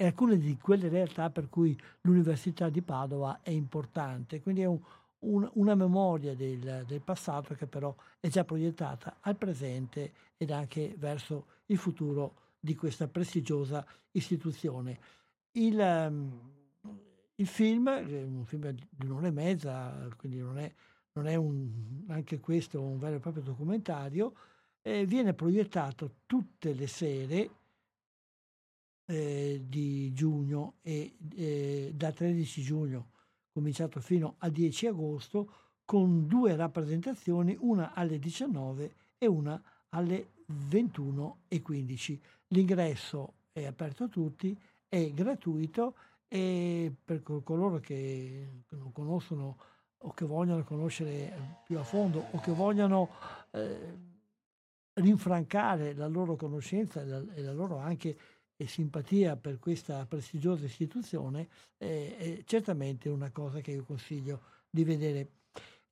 alcune 0.00 0.36
di 0.36 0.58
quelle 0.58 0.88
realtà 0.88 1.30
per 1.30 1.48
cui 1.48 1.78
l'Università 2.02 2.68
di 2.68 2.82
Padova 2.82 3.40
è 3.42 3.50
importante. 3.50 4.42
Quindi 4.42 4.60
è 4.60 4.66
un, 4.66 4.78
un, 5.20 5.48
una 5.54 5.74
memoria 5.74 6.34
del, 6.34 6.84
del, 6.86 7.00
passato 7.00 7.54
che 7.54 7.66
però 7.66 7.94
è 8.20 8.28
già 8.28 8.44
proiettata 8.44 9.16
al 9.20 9.36
presente 9.36 10.12
ed 10.36 10.50
anche 10.50 10.94
verso 10.98 11.46
il 11.66 11.78
futuro 11.78 12.52
di 12.60 12.74
questa 12.74 13.08
prestigiosa 13.08 13.86
istituzione. 14.10 14.98
Il, 15.52 15.78
um, 15.78 16.40
il 17.36 17.46
film, 17.46 17.86
un 17.86 18.44
film 18.44 18.70
di 18.70 19.06
un'ora 19.06 19.28
e 19.28 19.30
mezza, 19.30 20.08
quindi 20.18 20.40
non 20.40 20.58
è, 20.58 20.70
non 21.12 21.26
è 21.26 21.36
un, 21.36 22.04
anche 22.08 22.38
questo 22.38 22.82
un 22.82 22.98
vero 22.98 23.16
e 23.16 23.20
proprio 23.20 23.42
documentario, 23.42 24.34
eh, 24.82 25.06
viene 25.06 25.32
proiettato 25.32 26.16
tutte 26.26 26.74
le 26.74 26.86
sere 26.86 27.50
eh, 29.06 29.62
di 29.66 30.12
giugno 30.12 30.74
e 30.82 31.16
eh, 31.34 31.92
da 31.94 32.12
13 32.12 32.62
giugno 32.62 33.08
cominciato 33.52 34.00
fino 34.00 34.34
al 34.38 34.50
10 34.50 34.88
agosto 34.88 35.52
con 35.84 36.26
due 36.26 36.56
rappresentazioni, 36.56 37.56
una 37.60 37.92
alle 37.94 38.18
19 38.18 38.94
e 39.18 39.26
una 39.26 39.62
alle 39.90 40.30
21 40.46 41.42
e 41.48 41.62
15. 41.62 42.20
L'ingresso 42.48 43.34
è 43.52 43.64
aperto 43.64 44.04
a 44.04 44.08
tutti, 44.08 44.58
è 44.88 45.10
gratuito 45.12 45.94
e 46.26 46.92
per 47.04 47.22
coloro 47.22 47.78
che 47.78 48.62
non 48.70 48.92
conoscono 48.92 49.56
o 49.98 50.12
che 50.12 50.24
vogliono 50.24 50.64
conoscere 50.64 51.62
più 51.64 51.78
a 51.78 51.84
fondo 51.84 52.26
o 52.32 52.40
che 52.40 52.50
vogliono 52.52 53.08
eh, 53.52 54.12
rinfrancare 54.94 55.94
la 55.94 56.06
loro 56.06 56.36
conoscenza 56.36 57.00
e 57.00 57.06
la, 57.06 57.22
e 57.34 57.42
la 57.42 57.52
loro 57.52 57.78
anche 57.78 58.16
e 58.56 58.66
simpatia 58.66 59.36
per 59.36 59.58
questa 59.58 60.04
prestigiosa 60.06 60.64
istituzione 60.64 61.48
eh, 61.78 62.16
è 62.16 62.42
certamente 62.44 63.08
una 63.08 63.30
cosa 63.30 63.60
che 63.60 63.72
io 63.72 63.84
consiglio 63.84 64.40
di 64.70 64.84
vedere. 64.84 65.28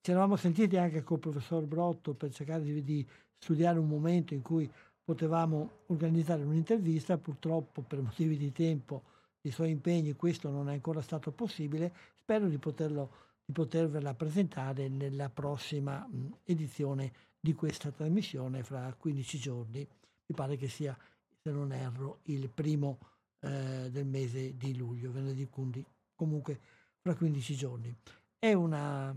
Ci 0.00 0.10
eravamo 0.10 0.36
sentiti 0.36 0.76
anche 0.76 1.02
col 1.02 1.18
professor 1.18 1.64
Brotto 1.64 2.14
per 2.14 2.32
cercare 2.32 2.62
di, 2.62 2.82
di 2.82 3.06
studiare 3.38 3.78
un 3.78 3.88
momento 3.88 4.34
in 4.34 4.42
cui 4.42 4.70
potevamo 5.04 5.82
organizzare 5.86 6.42
un'intervista, 6.42 7.18
purtroppo 7.18 7.82
per 7.82 8.00
motivi 8.02 8.36
di 8.36 8.52
tempo, 8.52 9.02
di 9.40 9.50
suoi 9.50 9.70
impegni, 9.70 10.14
questo 10.14 10.50
non 10.50 10.68
è 10.68 10.72
ancora 10.72 11.02
stato 11.02 11.32
possibile, 11.32 11.92
spero 12.20 12.46
di, 12.46 12.58
poterlo, 12.58 13.10
di 13.44 13.52
potervela 13.52 14.14
presentare 14.14 14.88
nella 14.88 15.28
prossima 15.28 16.08
edizione 16.44 17.12
di 17.40 17.54
questa 17.54 17.90
trasmissione 17.90 18.62
fra 18.62 18.94
15 18.96 19.38
giorni. 19.38 19.80
Mi 19.80 20.34
pare 20.36 20.56
che 20.56 20.68
sia, 20.68 20.96
se 21.42 21.50
non 21.50 21.72
erro, 21.72 22.20
il 22.24 22.48
primo 22.48 22.98
eh, 23.40 23.88
del 23.90 24.06
mese 24.06 24.56
di 24.56 24.76
luglio, 24.76 25.10
venerdì 25.10 25.48
15, 25.48 25.86
comunque 26.14 26.60
fra 27.00 27.14
15 27.14 27.54
giorni. 27.54 27.94
È 28.38 28.52
una, 28.52 29.14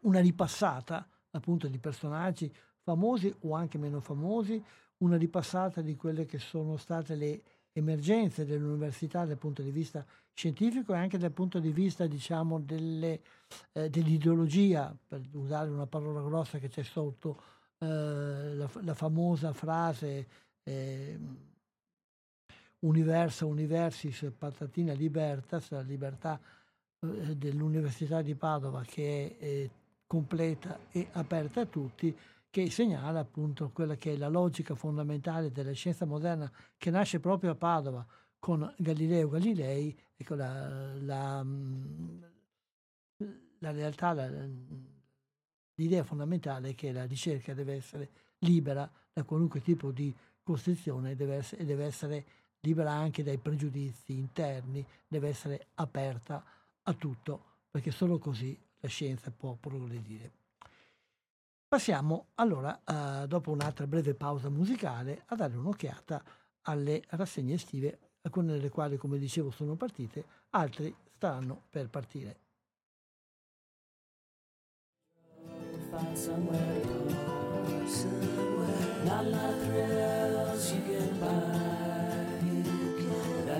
una 0.00 0.20
ripassata 0.20 1.08
appunto 1.30 1.66
di 1.68 1.78
personaggi 1.78 2.52
famosi 2.82 3.34
o 3.40 3.54
anche 3.54 3.78
meno 3.78 4.00
famosi, 4.00 4.62
una 4.98 5.16
ripassata 5.16 5.80
di 5.80 5.96
quelle 5.96 6.26
che 6.26 6.38
sono 6.38 6.76
state 6.76 7.14
le 7.14 7.42
emergenze 7.72 8.44
dell'università 8.44 9.24
dal 9.24 9.38
punto 9.38 9.62
di 9.62 9.70
vista 9.70 10.04
scientifico 10.32 10.92
e 10.92 10.98
anche 10.98 11.18
dal 11.18 11.32
punto 11.32 11.58
di 11.58 11.72
vista 11.72 12.06
diciamo 12.06 12.60
delle, 12.60 13.20
eh, 13.72 13.88
dell'ideologia, 13.88 14.94
per 15.06 15.22
usare 15.32 15.70
una 15.70 15.86
parola 15.86 16.20
grossa 16.20 16.58
che 16.58 16.68
c'è 16.68 16.82
sotto, 16.82 17.40
eh, 17.78 18.54
la, 18.54 18.70
la, 18.82 18.94
famosa 18.94 19.52
frase 19.52 20.26
eh, 20.64 21.18
Universa 22.80 23.46
Universis 23.46 24.30
Patatina 24.36 24.92
Libertas, 24.92 25.70
la 25.70 25.80
libertà 25.80 26.38
eh, 27.00 27.36
dell'Università 27.36 28.20
di 28.22 28.34
Padova 28.34 28.82
che 28.82 29.36
è 29.38 29.44
eh, 29.44 29.70
completa 30.06 30.78
e 30.90 31.08
aperta 31.12 31.62
a 31.62 31.66
tutti, 31.66 32.16
che 32.50 32.70
segnala 32.70 33.20
appunto 33.20 33.70
quella 33.70 33.96
che 33.96 34.12
è 34.12 34.16
la 34.16 34.28
logica 34.28 34.74
fondamentale 34.74 35.50
della 35.50 35.72
scienza 35.72 36.04
moderna 36.04 36.50
che 36.76 36.90
nasce 36.90 37.18
proprio 37.20 37.52
a 37.52 37.56
Padova 37.56 38.06
con 38.38 38.72
Galileo 38.76 39.28
Galilei, 39.28 39.98
ecco 40.14 40.34
la, 40.34 40.94
la, 41.00 41.44
la 43.58 43.70
realtà, 43.70 44.12
la, 44.12 44.28
l'idea 45.76 46.04
fondamentale 46.04 46.70
è 46.70 46.74
che 46.74 46.92
la 46.92 47.06
ricerca 47.06 47.54
deve 47.54 47.74
essere 47.74 48.10
libera 48.40 48.90
da 49.12 49.22
qualunque 49.24 49.62
tipo 49.62 49.90
di 49.90 50.14
costrizione 50.44 51.10
e 51.12 51.16
deve 51.16 51.34
essere, 51.36 51.64
deve 51.64 51.84
essere 51.84 52.24
libera 52.60 52.92
anche 52.92 53.24
dai 53.24 53.38
pregiudizi 53.38 54.16
interni, 54.16 54.86
deve 55.08 55.28
essere 55.28 55.66
aperta 55.74 56.44
a 56.82 56.92
tutto, 56.92 57.44
perché 57.70 57.90
solo 57.90 58.18
così 58.18 58.56
la 58.80 58.88
scienza 58.88 59.32
può 59.32 59.54
progredire. 59.54 60.42
Passiamo 61.66 62.26
allora, 62.34 62.80
uh, 62.84 63.26
dopo 63.26 63.50
un'altra 63.50 63.86
breve 63.86 64.14
pausa 64.14 64.48
musicale, 64.48 65.24
a 65.26 65.34
dare 65.34 65.56
un'occhiata 65.56 66.22
alle 66.62 67.02
rassegne 67.08 67.54
estive, 67.54 67.98
alcune 68.22 68.52
delle 68.52 68.68
quali, 68.68 68.96
come 68.96 69.18
dicevo, 69.18 69.50
sono 69.50 69.74
partite, 69.74 70.24
altre 70.50 70.94
staranno 71.16 71.64
per 71.70 71.88
partire. 71.88 72.42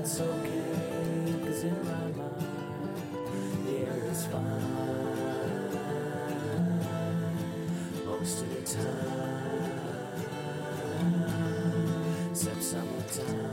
that's 0.04 0.20
okay, 0.20 1.34
cause 1.46 1.62
in 1.64 1.76
my 1.82 2.06
mind, 2.12 2.44
the 3.64 3.72
air 3.86 4.00
is 4.10 4.26
fine 4.26 4.42
most 8.04 8.42
of 8.42 8.48
the 8.54 8.60
time, 8.70 9.80
except 12.30 12.62
summertime. 12.62 13.52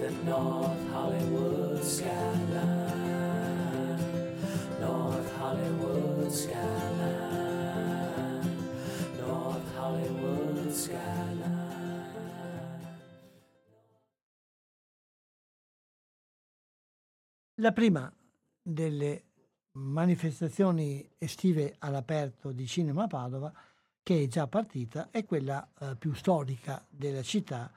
The 0.00 0.10
North 0.24 0.90
Hollywood 0.92 1.82
skyline, 1.84 2.38
North 4.80 5.30
Hollywood 5.38 6.32
skyline. 6.32 6.79
La 17.60 17.72
prima 17.72 18.10
delle 18.62 19.24
manifestazioni 19.72 21.06
estive 21.18 21.76
all'aperto 21.80 22.52
di 22.52 22.66
Cinema 22.66 23.06
Padova, 23.06 23.52
che 24.02 24.22
è 24.22 24.26
già 24.28 24.46
partita, 24.46 25.08
è 25.10 25.26
quella 25.26 25.70
eh, 25.78 25.94
più 25.96 26.14
storica 26.14 26.82
della 26.88 27.20
città, 27.20 27.70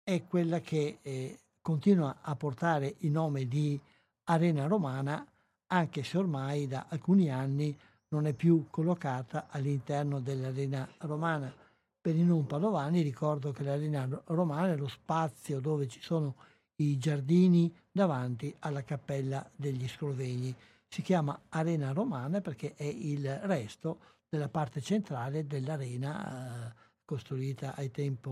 è 0.00 0.24
quella 0.28 0.60
che 0.60 0.98
eh, 1.02 1.40
continua 1.60 2.18
a 2.20 2.36
portare 2.36 2.94
il 2.98 3.10
nome 3.10 3.48
di 3.48 3.80
Arena 4.26 4.66
Romana, 4.68 5.26
anche 5.66 6.04
se 6.04 6.16
ormai 6.16 6.68
da 6.68 6.86
alcuni 6.88 7.32
anni 7.32 7.76
non 8.10 8.26
è 8.26 8.32
più 8.32 8.66
collocata 8.70 9.48
all'interno 9.48 10.20
dell'Arena 10.20 10.88
Romana. 10.98 11.52
Per 12.00 12.14
i 12.14 12.22
non 12.22 12.46
padovani 12.46 13.02
ricordo 13.02 13.50
che 13.50 13.64
l'Arena 13.64 14.08
Romana 14.26 14.74
è 14.74 14.76
lo 14.76 14.86
spazio 14.86 15.58
dove 15.58 15.88
ci 15.88 16.00
sono 16.00 16.36
i 16.36 16.53
giardini 16.98 17.72
davanti 17.90 18.54
alla 18.60 18.82
cappella 18.82 19.48
degli 19.54 19.88
Scrovegni 19.88 20.54
si 20.88 21.02
chiama 21.02 21.38
Arena 21.48 21.92
Romana 21.92 22.40
perché 22.40 22.74
è 22.76 22.84
il 22.84 23.36
resto 23.40 23.98
della 24.28 24.48
parte 24.48 24.80
centrale 24.80 25.46
dell'arena 25.46 26.68
eh, 26.70 26.74
costruita 27.04 27.74
ai 27.74 27.90
tempi 27.90 28.30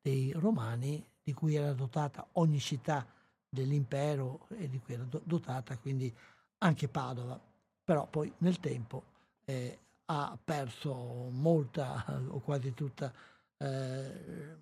dei 0.00 0.32
Romani, 0.32 1.04
di 1.22 1.32
cui 1.32 1.54
era 1.54 1.72
dotata 1.72 2.26
ogni 2.32 2.58
città 2.58 3.06
dell'impero 3.48 4.46
e 4.48 4.68
di 4.68 4.78
cui 4.80 4.94
era 4.94 5.04
dotata 5.04 5.76
quindi 5.76 6.12
anche 6.58 6.88
Padova. 6.88 7.40
Però 7.84 8.06
poi 8.06 8.32
nel 8.38 8.60
tempo 8.60 9.02
eh, 9.44 9.78
ha 10.06 10.38
perso 10.42 11.28
molta 11.30 12.04
o 12.28 12.40
quasi 12.40 12.72
tutta, 12.74 13.12
eh, 13.56 14.56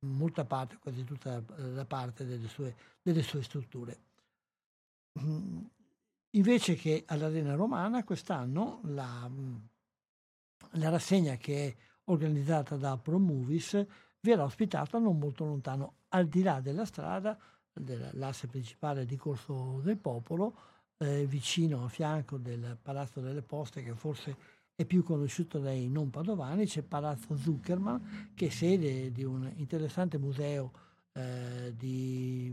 molta 0.00 0.44
parte, 0.44 0.78
quasi 0.78 1.04
tutta 1.04 1.42
la 1.56 1.84
parte 1.84 2.24
delle 2.24 2.48
sue, 2.48 2.74
delle 3.02 3.22
sue 3.22 3.42
strutture. 3.42 3.98
Mm, 5.20 5.60
Invece 6.34 6.76
che 6.76 7.02
all'Arena 7.08 7.56
Romana 7.56 8.04
quest'anno 8.04 8.80
la, 8.84 9.28
la 10.72 10.88
rassegna 10.88 11.34
che 11.36 11.66
è 11.66 11.76
organizzata 12.04 12.76
da 12.76 12.96
ProMovies 12.96 13.84
verrà 14.20 14.44
ospitata 14.44 14.98
non 14.98 15.18
molto 15.18 15.44
lontano, 15.44 15.94
al 16.10 16.28
di 16.28 16.42
là 16.42 16.60
della 16.60 16.84
strada, 16.84 17.36
dell'asse 17.72 18.46
principale 18.46 19.06
di 19.06 19.16
Corso 19.16 19.80
del 19.82 19.96
Popolo, 19.96 20.54
eh, 20.98 21.26
vicino 21.26 21.84
a 21.84 21.88
fianco 21.88 22.36
del 22.36 22.78
Palazzo 22.80 23.20
delle 23.20 23.42
Poste, 23.42 23.82
che 23.82 23.94
forse 23.94 24.36
è 24.80 24.86
più 24.86 25.02
conosciuto 25.02 25.58
dai 25.58 25.90
non 25.90 26.08
padovani, 26.08 26.64
c'è 26.64 26.80
Palazzo 26.80 27.36
Zuckerman, 27.36 28.30
che 28.34 28.46
è 28.46 28.48
sede 28.48 29.12
di 29.12 29.24
un 29.24 29.52
interessante 29.56 30.16
museo 30.16 30.72
eh, 31.12 31.74
di, 31.76 32.50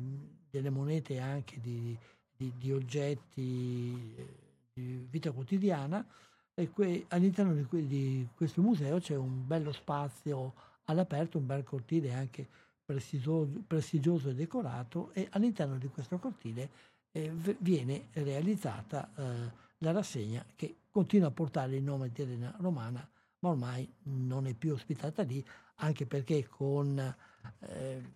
delle 0.49 0.69
monete 0.69 1.19
anche 1.19 1.61
di, 1.61 1.97
di, 2.35 2.51
di 2.57 2.73
oggetti 2.73 4.13
eh, 4.17 4.27
di 4.73 5.07
vita 5.09 5.31
quotidiana. 5.31 6.05
E 6.53 6.69
que, 6.69 7.05
all'interno 7.07 7.53
di, 7.53 7.87
di, 7.87 8.27
questo 8.35 8.61
museo 8.61 8.99
c'è 8.99 9.15
un 9.15 9.47
bello 9.47 9.71
spazio 9.71 10.53
all'aperto, 10.83 11.37
un 11.37 11.45
bel 11.45 11.63
cortile 11.63 12.13
anche 12.13 12.45
prestigioso, 12.83 13.63
prestigioso 13.65 14.31
e 14.31 14.35
decorato 14.35 15.11
e 15.13 15.29
all'interno 15.31 15.77
di 15.77 15.87
questo 15.87 16.17
cortile 16.17 16.69
eh, 17.13 17.31
viene 17.59 18.07
realizzata 18.11 19.09
eh, 19.15 19.65
la 19.79 19.91
rassegna 19.91 20.45
che 20.55 20.77
continua 20.89 21.27
a 21.27 21.31
portare 21.31 21.75
il 21.75 21.83
nome 21.83 22.09
di 22.09 22.21
Arena 22.21 22.55
Romana 22.59 23.07
ma 23.39 23.49
ormai 23.49 23.91
non 24.03 24.47
è 24.47 24.53
più 24.53 24.73
ospitata 24.73 25.23
lì 25.23 25.45
anche 25.75 26.05
perché 26.05 26.47
con 26.47 27.15
eh, 27.59 28.15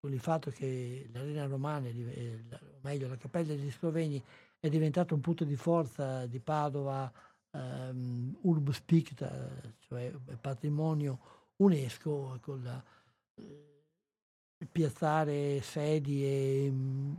con 0.00 0.12
il 0.12 0.20
fatto 0.20 0.50
che 0.50 1.08
l'Arena 1.12 1.46
Romana, 1.46 1.88
eh, 1.88 2.44
o 2.50 2.78
meglio 2.82 3.08
la 3.08 3.16
Cappella 3.16 3.54
degli 3.54 3.70
Sloveni, 3.70 4.22
è 4.60 4.68
diventata 4.68 5.14
un 5.14 5.20
punto 5.20 5.44
di 5.44 5.56
forza 5.56 6.26
di 6.26 6.38
Padova, 6.38 7.12
um, 7.50 8.36
Urbus 8.42 8.80
Picta, 8.82 9.50
cioè 9.80 10.12
patrimonio 10.40 11.18
UNESCO, 11.56 12.38
con 12.40 12.62
la, 12.62 12.82
eh, 13.34 14.66
piazzare 14.70 15.60
sedie, 15.62 16.70
mm, 16.70 17.14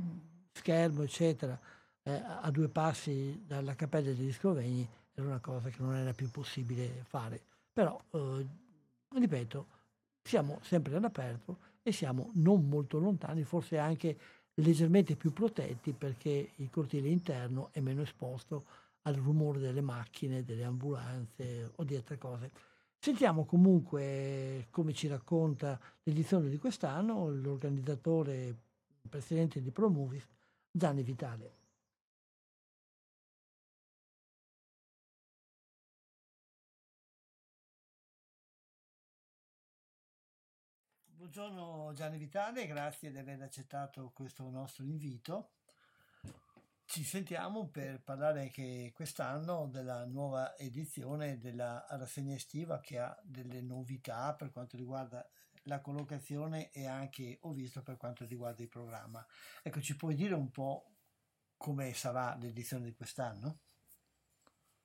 schermo, 0.53 1.03
eccetera, 1.03 1.59
eh, 2.03 2.21
a 2.41 2.49
due 2.51 2.69
passi 2.69 3.43
dalla 3.45 3.75
Cappella 3.75 4.11
degli 4.11 4.31
Sloveni 4.31 4.87
era 5.13 5.27
una 5.27 5.39
cosa 5.39 5.69
che 5.69 5.81
non 5.81 5.95
era 5.95 6.13
più 6.13 6.29
possibile 6.31 7.03
fare. 7.07 7.41
Però, 7.73 7.99
eh, 8.11 8.45
ripeto, 9.15 9.67
siamo 10.21 10.59
sempre 10.61 10.95
all'aperto 10.95 11.57
e 11.81 11.91
siamo 11.91 12.31
non 12.35 12.67
molto 12.67 12.99
lontani, 12.99 13.43
forse 13.43 13.77
anche 13.77 14.17
leggermente 14.55 15.15
più 15.15 15.31
protetti 15.31 15.93
perché 15.93 16.51
il 16.55 16.69
cortile 16.69 17.09
interno 17.09 17.69
è 17.71 17.79
meno 17.79 18.01
esposto 18.01 18.65
al 19.03 19.15
rumore 19.15 19.59
delle 19.59 19.81
macchine, 19.81 20.43
delle 20.43 20.63
ambulanze 20.63 21.71
o 21.75 21.83
di 21.83 21.95
altre 21.95 22.17
cose. 22.17 22.51
Sentiamo 22.97 23.45
comunque 23.45 24.67
come 24.71 24.93
ci 24.93 25.07
racconta 25.07 25.79
l'edizione 26.03 26.49
di 26.49 26.57
quest'anno 26.57 27.29
l'organizzatore, 27.29 28.55
presidente 29.07 29.61
di 29.61 29.71
Promovis, 29.71 30.27
Gianni 30.69 31.01
Vitale. 31.03 31.58
Buongiorno 41.31 41.93
Gianni 41.93 42.17
Vitale, 42.17 42.65
grazie 42.65 43.11
di 43.11 43.19
aver 43.19 43.39
accettato 43.43 44.09
questo 44.15 44.49
nostro 44.49 44.83
invito. 44.83 45.51
Ci 46.85 47.03
sentiamo 47.03 47.67
per 47.67 48.01
parlare 48.01 48.41
anche 48.41 48.91
quest'anno 48.95 49.67
della 49.67 50.05
nuova 50.05 50.57
edizione 50.57 51.37
della 51.37 51.85
rassegna 51.87 52.33
estiva 52.33 52.79
che 52.79 52.97
ha 52.97 53.15
delle 53.21 53.61
novità 53.61 54.33
per 54.33 54.51
quanto 54.51 54.75
riguarda 54.75 55.23
la 55.65 55.81
collocazione 55.81 56.71
e 56.71 56.87
anche, 56.87 57.37
ho 57.41 57.53
visto, 57.53 57.83
per 57.83 57.97
quanto 57.97 58.25
riguarda 58.25 58.63
il 58.63 58.67
programma. 58.67 59.23
Ecco, 59.61 59.81
ci 59.81 59.95
puoi 59.95 60.15
dire 60.15 60.33
un 60.33 60.49
po' 60.49 60.95
come 61.57 61.93
sarà 61.93 62.35
l'edizione 62.41 62.85
di 62.85 62.95
quest'anno? 62.95 63.59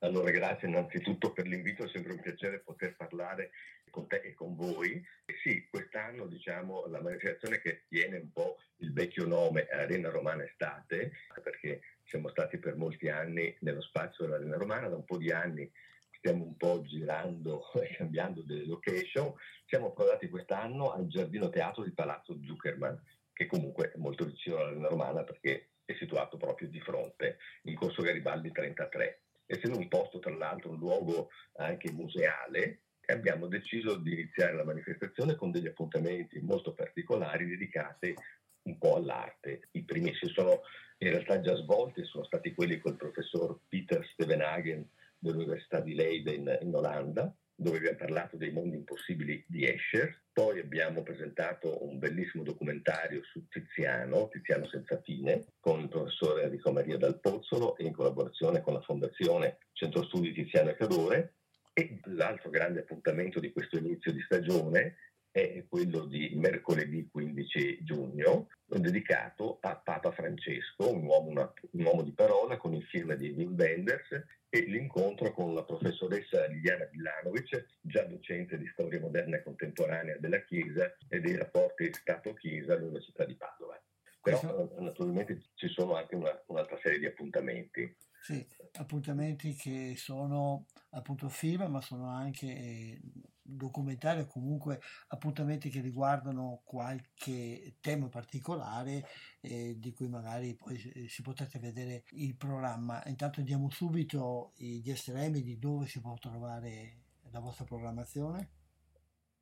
Allora, 0.01 0.31
grazie 0.31 0.69
innanzitutto 0.69 1.33
per 1.33 1.47
l'invito, 1.47 1.85
è 1.85 1.89
sempre 1.89 2.13
un 2.13 2.21
piacere 2.21 2.61
poter 2.61 2.95
parlare 2.97 3.51
con 3.95 4.09
te 4.09 4.17
e 4.17 4.35
con 4.35 4.57
voi. 4.57 5.01
E 5.25 5.35
sì, 5.41 5.69
quest'anno 5.71 6.27
diciamo 6.27 6.87
la 6.89 7.01
manifestazione 7.01 7.61
che 7.61 7.85
tiene 7.89 8.17
un 8.19 8.33
po' 8.33 8.59
il 8.79 8.93
vecchio 8.93 9.25
nome 9.25 9.69
Arena 9.69 10.11
Romana 10.11 10.43
Estate, 10.43 11.13
perché 11.41 11.81
siamo 12.05 12.29
stati 12.29 12.59
per 12.59 12.75
molti 12.75 13.09
anni 13.09 13.57
nello 13.61 13.81
spazio 13.81 14.25
dell'Arena 14.25 14.57
Romana, 14.57 14.89
da 14.89 14.97
un 14.97 15.05
po' 15.05 15.17
di 15.17 15.31
anni 15.31 15.71
stiamo 16.19 16.45
un 16.45 16.57
po' 16.57 16.83
girando 16.83 17.71
e 17.81 17.95
cambiando 17.95 18.43
delle 18.43 18.67
location. 18.67 19.33
Siamo 19.67 19.89
approdati 19.89 20.29
quest'anno 20.29 20.93
al 20.93 21.07
Giardino 21.07 21.49
Teatro 21.49 21.85
di 21.85 21.93
Palazzo 21.93 22.37
Zuckerman, 22.45 23.01
che 23.33 23.47
comunque 23.47 23.93
è 23.93 23.97
molto 23.97 24.25
vicino 24.25 24.57
all'Arena 24.57 24.89
Romana 24.89 25.23
perché 25.23 25.69
è 25.85 25.95
situato 25.95 26.37
proprio 26.37 26.69
di 26.69 26.81
fronte, 26.81 27.39
in 27.63 27.77
Corso 27.77 28.03
Garibaldi 28.03 28.51
33 28.51 29.21
essendo 29.47 29.79
un 29.79 29.89
posto 29.89 30.19
tra 30.19 30.35
l'altro 30.35 30.71
un 30.71 30.79
luogo 30.79 31.29
anche 31.57 31.93
museale, 31.93 32.84
abbiamo 33.13 33.47
deciso 33.47 33.97
di 33.97 34.13
iniziare 34.13 34.55
la 34.55 34.65
manifestazione 34.65 35.35
con 35.35 35.51
degli 35.51 35.67
appuntamenti 35.67 36.41
molto 36.41 36.73
particolari 36.73 37.47
dedicati 37.47 38.15
un 38.63 38.79
po' 38.79 38.97
all'arte. 38.97 39.69
I 39.73 39.83
primi 39.83 40.15
si 40.15 40.27
sono 40.29 40.63
in 40.99 41.11
realtà 41.11 41.41
già 41.41 41.55
svolti, 41.57 42.05
sono 42.05 42.25
stati 42.25 42.55
quelli 42.55 42.79
col 42.79 42.97
professor 42.97 43.59
Peter 43.69 44.07
Stevenhagen 44.13 44.89
dell'Università 45.19 45.81
di 45.81 45.95
Leiden 45.95 46.59
in 46.63 46.75
Olanda, 46.75 47.35
dove 47.57 47.77
abbiamo 47.79 47.97
parlato 47.97 48.37
dei 48.37 48.53
mondi 48.53 48.77
impossibili 48.77 49.45
di 49.47 49.67
Escher. 49.67 50.23
Poi 50.33 50.59
abbiamo 50.59 51.03
presentato 51.03 51.85
un 51.85 51.99
bellissimo 51.99 52.43
documentario 52.43 53.23
su 53.23 53.47
Tiziano, 53.49 54.29
Tiziano 54.29 54.67
senza 54.67 55.01
fine, 55.03 55.45
con 55.61 55.81
il 55.81 55.89
professore 55.89 56.43
Enrico 56.43 56.73
Maria 56.73 56.97
Dal 56.97 57.21
Pozzolo 57.21 57.77
e 57.77 57.85
in 57.85 57.93
collaborazione 57.93 58.61
con 58.61 58.75
la 58.75 58.81
Fondazione 58.81 59.59
Centro 59.73 60.03
Studi 60.05 60.33
Tiziano 60.33 60.71
e 60.71 60.77
Cadore. 60.77 61.35
E 61.77 62.01
l'altro 62.05 62.51
grande 62.51 62.81
appuntamento 62.81 63.41
di 63.41 63.51
questo 63.51 63.77
inizio 63.77 64.13
di 64.13 64.21
stagione 64.23 64.97
è 65.33 65.65
quello 65.69 66.05
di 66.05 66.31
mercoledì 66.37 67.09
15 67.11 67.83
giugno, 67.83 68.47
dedicato 68.65 69.59
a 69.61 69.75
Papa 69.77 70.13
Francesco, 70.13 70.93
un 70.93 71.05
uomo, 71.05 71.29
una, 71.31 71.53
un 71.73 71.85
uomo 71.85 72.03
di 72.03 72.13
parola 72.13 72.57
con 72.57 72.73
il 72.75 72.85
film 72.85 73.15
di 73.15 73.31
Wim 73.31 73.57
Wenders 73.59 74.23
e 74.49 74.61
l'incontro 74.61 75.33
con 75.33 75.53
la 75.53 75.65
professoressa 75.65 76.47
Liliana 76.47 76.85
Villanovic, 76.85 77.67
già 77.81 78.05
docente 78.05 78.57
di 78.57 78.69
storia 78.69 79.01
moderna 79.01 79.39
e 79.39 79.43
contemporanea 79.43 80.17
della 80.19 80.43
Chiesa 80.45 80.97
e 81.09 81.19
dei 81.21 81.35
rapporti 81.35 81.93
Stato-Chiesa 81.93 82.75
all'Università 82.75 83.25
di 83.25 83.35
Padova. 83.35 83.83
Però 84.23 84.39
Questo- 84.39 84.75
naturalmente 84.81 85.43
ci 85.55 85.67
sono 85.69 85.97
anche 85.97 86.15
una- 86.15 86.41
un'altra 86.47 86.79
serie 86.81 87.01
di 87.01 87.07
appuntamenti. 87.07 87.93
Sì, 88.21 88.47
appuntamenti 88.79 89.55
che 89.55 89.95
sono 89.97 90.67
appunto 90.91 91.29
film, 91.29 91.65
ma 91.65 91.81
sono 91.81 92.09
anche 92.09 92.47
eh, 92.47 93.01
documentari 93.43 94.21
o 94.21 94.27
comunque 94.27 94.81
appuntamenti 95.09 95.69
che 95.69 95.81
riguardano 95.81 96.63
qualche 96.65 97.77
tema 97.81 98.09
particolare 98.09 99.07
eh, 99.41 99.75
di 99.79 99.93
cui 99.93 100.09
magari 100.09 100.55
poi 100.55 100.79
si- 100.79 101.23
potete 101.23 101.59
vedere 101.59 102.05
il 102.13 102.37
programma. 102.37 103.03
Intanto 103.07 103.43
diamo 103.43 103.71
subito 103.71 104.53
gli 104.57 104.91
estremi 104.91 105.43
di 105.43 105.59
dove 105.59 105.87
si 105.87 106.01
può 106.01 106.15
trovare 106.15 107.03
la 107.31 107.41
vostra 107.41 107.65
programmazione. 107.65 108.51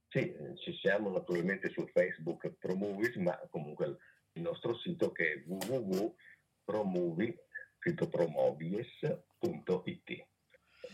Sì, 0.09 0.35
ci 0.63 0.75
siamo 0.75 1.11
naturalmente 1.11 1.71
su 1.71 1.87
Facebook 1.87 2.51
Promovies, 2.59 3.17
ma 3.17 3.39
comunque 3.49 3.97
il 4.33 4.43
nostro 4.43 4.77
sito 4.77 5.11
che 5.11 5.33
è 5.33 5.43
www.promovi, 5.47 7.35
scritto 7.83 8.09
promovies.it. 8.09 10.27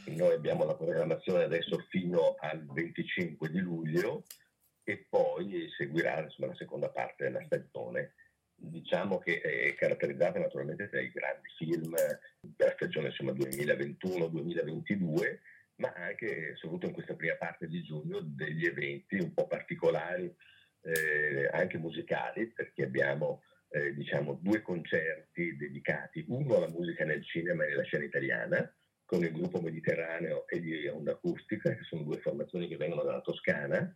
Noi 0.06 0.32
abbiamo 0.32 0.64
la 0.64 0.74
programmazione 0.74 1.44
adesso 1.44 1.76
fino 1.90 2.36
al 2.38 2.64
25 2.64 3.50
di 3.50 3.58
luglio 3.58 4.24
e 4.82 5.04
poi 5.06 5.68
seguirà 5.76 6.22
insomma, 6.22 6.48
la 6.48 6.54
seconda 6.54 6.88
parte 6.88 7.24
della 7.24 7.44
stagione. 7.44 8.14
Diciamo 8.54 9.18
che 9.18 9.42
è 9.42 9.74
caratterizzata 9.74 10.38
naturalmente 10.38 10.88
dai 10.90 11.10
grandi 11.10 11.48
film 11.58 11.94
della 12.40 12.72
stagione 12.72 13.08
insomma, 13.08 13.32
2021-2022 13.32 15.40
ma 15.76 15.92
anche, 15.94 16.56
soprattutto 16.56 16.86
in 16.86 16.94
questa 16.94 17.14
prima 17.14 17.36
parte 17.36 17.68
di 17.68 17.82
giugno, 17.82 18.20
degli 18.20 18.64
eventi 18.64 19.16
un 19.16 19.34
po' 19.34 19.46
particolari, 19.46 20.34
eh, 20.80 21.50
anche 21.52 21.76
musicali, 21.78 22.48
perché 22.48 22.82
abbiamo 22.82 23.42
eh, 23.70 23.94
diciamo, 23.94 24.38
due 24.40 24.62
concerti 24.62 25.56
dedicati, 25.56 26.24
uno 26.28 26.56
alla 26.56 26.68
musica 26.68 27.04
nel 27.04 27.24
cinema 27.24 27.64
e 27.64 27.68
nella 27.68 27.82
scena 27.82 28.04
italiana, 28.04 28.74
con 29.04 29.22
il 29.22 29.32
gruppo 29.32 29.60
Mediterraneo 29.60 30.46
e 30.46 30.60
di 30.60 30.86
Onda 30.86 31.12
Acustica, 31.12 31.74
che 31.74 31.82
sono 31.84 32.02
due 32.02 32.20
formazioni 32.20 32.68
che 32.68 32.76
vengono 32.76 33.02
dalla 33.02 33.20
Toscana, 33.20 33.92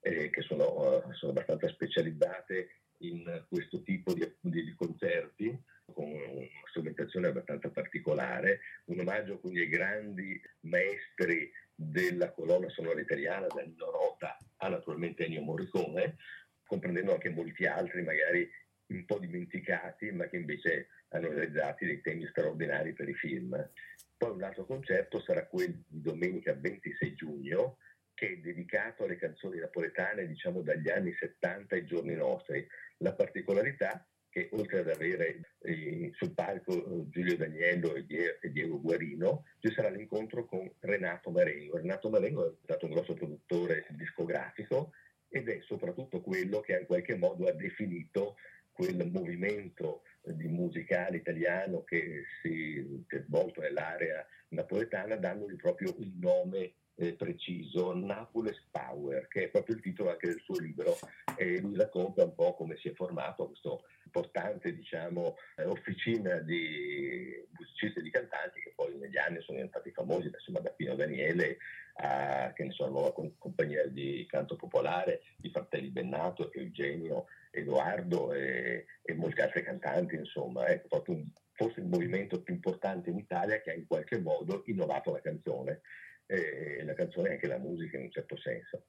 eh, 0.00 0.30
che 0.30 0.42
sono, 0.42 1.02
eh, 1.02 1.14
sono 1.14 1.32
abbastanza 1.32 1.68
specializzate 1.68 2.82
in 2.98 3.44
questo 3.48 3.82
tipo 3.82 4.12
di, 4.14 4.20
di- 4.40 4.64
di 4.64 4.74
concerti, 4.74 5.60
con 5.92 6.04
una 6.10 6.46
strumentazione 6.70 7.28
abbastanza 7.28 7.70
particolare, 7.70 8.60
un 8.86 9.00
omaggio 9.00 9.38
quindi 9.38 9.60
ai 9.60 9.68
grandi 9.68 10.40
maestri 10.60 11.50
della 11.74 12.32
colonna 12.32 12.68
sonora 12.70 13.00
italiana, 13.00 13.46
da 13.48 13.62
Nino 13.62 13.90
Rota 13.90 14.36
a 14.58 14.68
naturalmente 14.68 15.24
Ennio 15.24 15.42
Morricone, 15.42 16.16
comprendendo 16.64 17.12
anche 17.12 17.30
molti 17.30 17.66
altri 17.66 18.02
magari 18.02 18.48
un 18.92 19.04
po' 19.04 19.18
dimenticati, 19.18 20.10
ma 20.12 20.28
che 20.28 20.36
invece 20.36 20.88
hanno 21.08 21.28
realizzato 21.28 21.84
dei 21.84 22.00
temi 22.00 22.26
straordinari 22.26 22.92
per 22.92 23.08
i 23.08 23.14
film. 23.14 23.70
Poi 24.16 24.30
un 24.30 24.42
altro 24.42 24.64
concerto 24.64 25.20
sarà 25.20 25.46
quello 25.46 25.82
di 25.86 26.00
domenica 26.00 26.54
26 26.54 27.14
giugno, 27.14 27.78
che 28.14 28.34
è 28.34 28.36
dedicato 28.36 29.04
alle 29.04 29.16
canzoni 29.16 29.58
napoletane, 29.58 30.26
diciamo 30.26 30.62
dagli 30.62 30.88
anni 30.88 31.12
70 31.12 31.74
ai 31.74 31.84
giorni 31.84 32.14
nostri. 32.14 32.66
La 32.98 33.14
particolarità 33.14 34.06
che 34.32 34.48
oltre 34.52 34.78
ad 34.78 34.88
avere 34.88 35.56
eh, 35.58 36.10
sul 36.14 36.32
palco 36.32 36.72
eh, 36.72 37.08
Giulio 37.10 37.36
Daniello 37.36 37.94
e, 37.94 38.06
Die- 38.06 38.38
e 38.40 38.50
Diego 38.50 38.80
Guarino, 38.80 39.44
ci 39.58 39.70
sarà 39.72 39.90
l'incontro 39.90 40.46
con 40.46 40.72
Renato 40.80 41.30
Marengo. 41.30 41.76
Renato 41.76 42.08
Marengo 42.08 42.48
è 42.48 42.54
stato 42.62 42.86
un 42.86 42.92
grosso 42.92 43.12
produttore 43.12 43.84
discografico 43.90 44.92
ed 45.28 45.50
è 45.50 45.60
soprattutto 45.62 46.22
quello 46.22 46.60
che 46.60 46.78
in 46.78 46.86
qualche 46.86 47.16
modo 47.16 47.46
ha 47.46 47.52
definito 47.52 48.36
quel 48.72 49.10
movimento 49.10 50.02
di 50.22 50.48
musicale 50.48 51.16
italiano 51.18 51.82
che 51.84 52.24
si 52.40 53.04
è 53.08 53.22
svolto 53.26 53.60
nell'area 53.60 54.26
napoletana, 54.48 55.16
dandogli 55.16 55.56
proprio 55.56 55.94
un 55.98 56.12
nome 56.18 56.74
eh, 56.94 57.14
preciso, 57.14 57.94
Napoles 57.94 58.60
Power, 58.70 59.26
che 59.28 59.44
è 59.44 59.48
proprio 59.48 59.76
il 59.76 59.82
titolo 59.82 60.10
anche 60.10 60.28
del 60.28 60.40
suo 60.44 60.58
libro, 60.58 60.96
e 61.36 61.60
lui 61.60 61.76
racconta 61.76 62.24
un 62.24 62.34
po' 62.34 62.54
come 62.54 62.76
si 62.76 62.88
è 62.88 62.92
formato 62.92 63.46
questo 63.46 63.84
importante 64.04 64.74
diciamo, 64.74 65.36
eh, 65.56 65.64
officina 65.64 66.36
di 66.38 67.32
musicisti 67.56 67.98
e 67.98 68.02
di 68.02 68.10
cantanti 68.10 68.60
che 68.60 68.72
poi 68.74 68.94
negli 68.96 69.16
anni 69.16 69.40
sono 69.40 69.56
diventati 69.56 69.90
famosi, 69.90 70.30
insomma 70.32 70.60
da 70.60 70.70
Pino 70.70 70.94
Daniele 70.94 71.56
a 71.94 72.52
che 72.54 72.64
ne 72.64 72.72
so, 72.72 72.84
la 72.84 72.90
nuova 72.90 73.12
com- 73.12 73.34
compagnia 73.38 73.86
di 73.86 74.26
canto 74.28 74.56
popolare, 74.56 75.22
di 75.36 75.50
Fratelli 75.50 75.88
Bennato, 75.88 76.52
Eugenio, 76.52 77.26
Edoardo 77.52 78.32
e, 78.32 78.86
e 79.02 79.14
molti 79.14 79.40
altri 79.40 79.62
cantanti, 79.62 80.16
insomma, 80.16 80.64
è 80.66 80.80
proprio 80.80 81.16
un- 81.16 81.30
forse 81.52 81.80
il 81.80 81.86
movimento 81.86 82.42
più 82.42 82.54
importante 82.54 83.10
in 83.10 83.18
Italia 83.18 83.60
che 83.60 83.70
ha 83.70 83.74
in 83.74 83.86
qualche 83.86 84.18
modo 84.18 84.62
innovato 84.66 85.12
la 85.12 85.20
canzone, 85.20 85.82
e 86.26 86.82
la 86.84 86.94
canzone 86.94 87.28
e 87.28 87.32
anche 87.32 87.46
la 87.46 87.58
musica 87.58 87.98
in 87.98 88.04
un 88.04 88.10
certo 88.10 88.36
senso. 88.36 88.84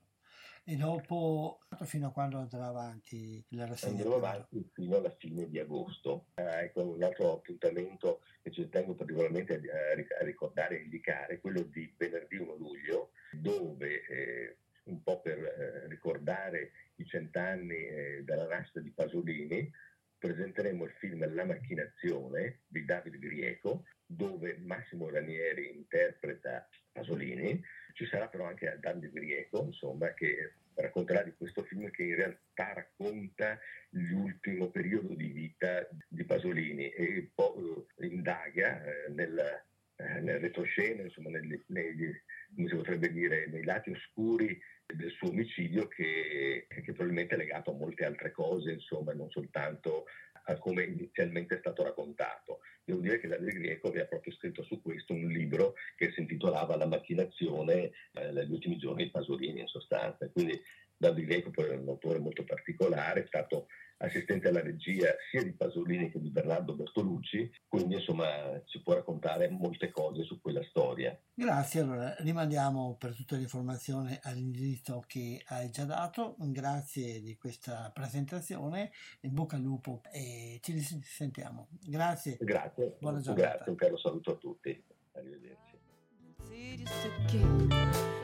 E 0.66 0.78
dopo, 0.78 1.60
fino 1.82 2.08
a 2.08 2.12
quando 2.14 2.38
andrà 2.38 2.68
avanti 2.68 3.44
la 3.50 3.66
rassegna? 3.66 3.96
andremo 3.96 4.16
avanti 4.16 4.70
fino 4.72 4.96
alla 4.96 5.14
fine 5.18 5.50
di 5.50 5.60
agosto. 5.60 6.28
Eh, 6.36 6.64
ecco, 6.64 6.88
un 6.88 7.04
altro 7.04 7.34
appuntamento 7.34 8.22
che 8.42 8.52
ci 8.52 8.70
tengo 8.70 8.96
particolarmente 8.96 9.56
a, 9.56 10.22
a 10.22 10.24
ricordare 10.24 10.80
e 10.80 10.84
indicare 10.84 11.42
quello 11.42 11.64
di 11.64 11.94
venerdì 11.98 12.38
1 12.38 12.56
luglio, 12.56 13.12
dove 13.34 14.06
eh, 14.08 14.58
un 14.86 15.02
po' 15.04 15.22
per 15.22 15.38
eh, 15.38 15.88
ricordare 15.88 16.72
i 16.96 17.06
cent'anni 17.06 17.88
eh, 17.88 18.24
dalla 18.24 18.48
nascita 18.48 18.80
di 18.80 18.92
Pasolini, 18.92 19.72
presenteremo 20.18 20.86
il 20.86 20.92
film 21.00 21.34
La 21.34 21.46
macchinazione 21.46 22.62
di 22.68 22.86
Davide 22.86 23.20
Grieco, 23.20 23.86
dove 24.06 24.58
Massimo 24.58 25.10
Ranieri 25.10 25.76
interpreta 25.76 26.68
Pasolini. 26.92 27.62
Ci 27.94 28.06
sarà 28.06 28.28
però 28.28 28.46
anche 28.46 28.78
Davide 28.80 29.12
Grieco, 29.12 29.64
insomma, 29.66 30.14
che 30.14 30.54
racconterà 30.76 31.24
di 31.24 31.34
questo 31.36 31.64
film 31.64 31.90
che 31.92 32.04
in 32.04 32.16
realtà 32.16 32.74
racconta 32.74 33.60
l'ultimo 33.90 34.70
periodo 34.70 35.14
di 35.14 35.28
vita 35.28 35.88
di 36.08 36.24
Pasolini 36.24 36.90
e 36.90 37.20
un 37.20 37.30
po' 37.34 37.88
eh, 37.98 38.08
indaga 38.08 38.84
eh, 38.84 39.10
nel, 39.10 39.64
eh, 39.96 40.20
nel 40.22 40.40
retroscena, 40.40 41.04
insomma, 41.04 41.30
negli, 41.30 41.60
negli, 41.68 42.12
come 42.56 42.68
si 42.68 42.76
potrebbe 42.76 43.12
dire, 43.12 43.48
nei 43.48 43.64
lati 43.64 43.92
oscuri 43.92 44.60
del 44.86 45.12
suo 45.12 45.30
omicidio 45.30 45.88
che, 45.88 46.68
che 46.68 46.82
probabilmente 46.94 47.36
è 47.36 47.38
legato 47.38 47.72
a 47.72 47.76
molte 47.76 48.06
altre 48.06 48.32
cose, 48.32 48.72
insomma, 48.72 49.14
non 49.14 49.30
soltanto 49.30 50.06
a 50.46 50.58
come 50.58 50.84
inizialmente 50.84 51.56
è 51.56 51.60
stato 51.60 51.84
raccontato. 51.84 52.60
Devo 52.84 53.00
dire 53.00 53.20
che 53.20 53.28
Davide 53.28 53.54
Grieco 53.54 53.88
aveva 53.88 54.06
proprio 54.06 54.34
scritto 54.34 54.64
su 54.64 54.82
questo 54.82 55.14
un 55.14 55.28
libro 55.28 55.76
che 55.96 56.12
si 56.12 56.20
intitolava 56.20 56.76
La 56.76 56.86
macchinazione 56.86 57.92
eh, 58.14 58.46
ultimi 58.50 58.78
giorni 58.78 59.06
di 59.06 59.12
Pasolini 59.12 59.62
in 59.62 59.68
sostanza. 59.68 60.30
Quindi 60.30 60.62
Davide 60.98 61.28
Grieco 61.28 61.52
poi 61.52 61.70
è 61.70 61.76
un 61.76 61.88
autore 61.88 62.20
molto 62.20 62.44
particolare, 62.44 63.24
è 63.24 63.28
stato 63.28 63.68
assistente 64.04 64.50
alla 64.50 64.62
regia 64.62 65.08
sia 65.30 65.44
di 65.44 65.54
Pasolini 65.54 66.12
che 66.12 66.20
di 66.20 66.30
Bernardo 66.30 66.76
Bertolucci, 66.76 67.50
quindi 67.68 67.96
insomma 67.96 68.62
ci 68.66 68.82
può 68.82 68.94
raccontare 68.94 69.50
molte 69.50 69.92
cose 69.92 70.24
su 70.24 70.40
quella 70.42 70.64
storia. 70.64 71.18
Grazie, 71.34 71.82
allora 71.82 72.16
rimandiamo 72.20 72.96
per 73.00 73.16
tutte 73.16 73.36
le 73.36 73.44
informazioni 73.44 74.18
all'indirizzo 74.24 75.04
che 75.08 75.42
hai 75.48 75.70
già 75.70 75.86
dato, 75.86 76.36
grazie 76.38 77.22
di 77.22 77.36
questa 77.36 77.92
presentazione, 77.94 78.92
in 79.22 79.34
bocca 79.34 79.56
al 79.56 79.62
lupo 79.62 80.02
e 80.12 80.60
ci 80.62 80.74
risentiamo. 80.74 81.70
Grazie. 81.82 82.38
Grazie, 82.40 82.98
Buona 83.00 83.20
giornata. 83.20 83.50
grazie, 83.50 83.72
un 83.72 83.78
caro 83.78 83.98
saluto 83.98 84.32
a 84.32 84.36
tutti, 84.36 84.84
arrivederci. 85.14 85.72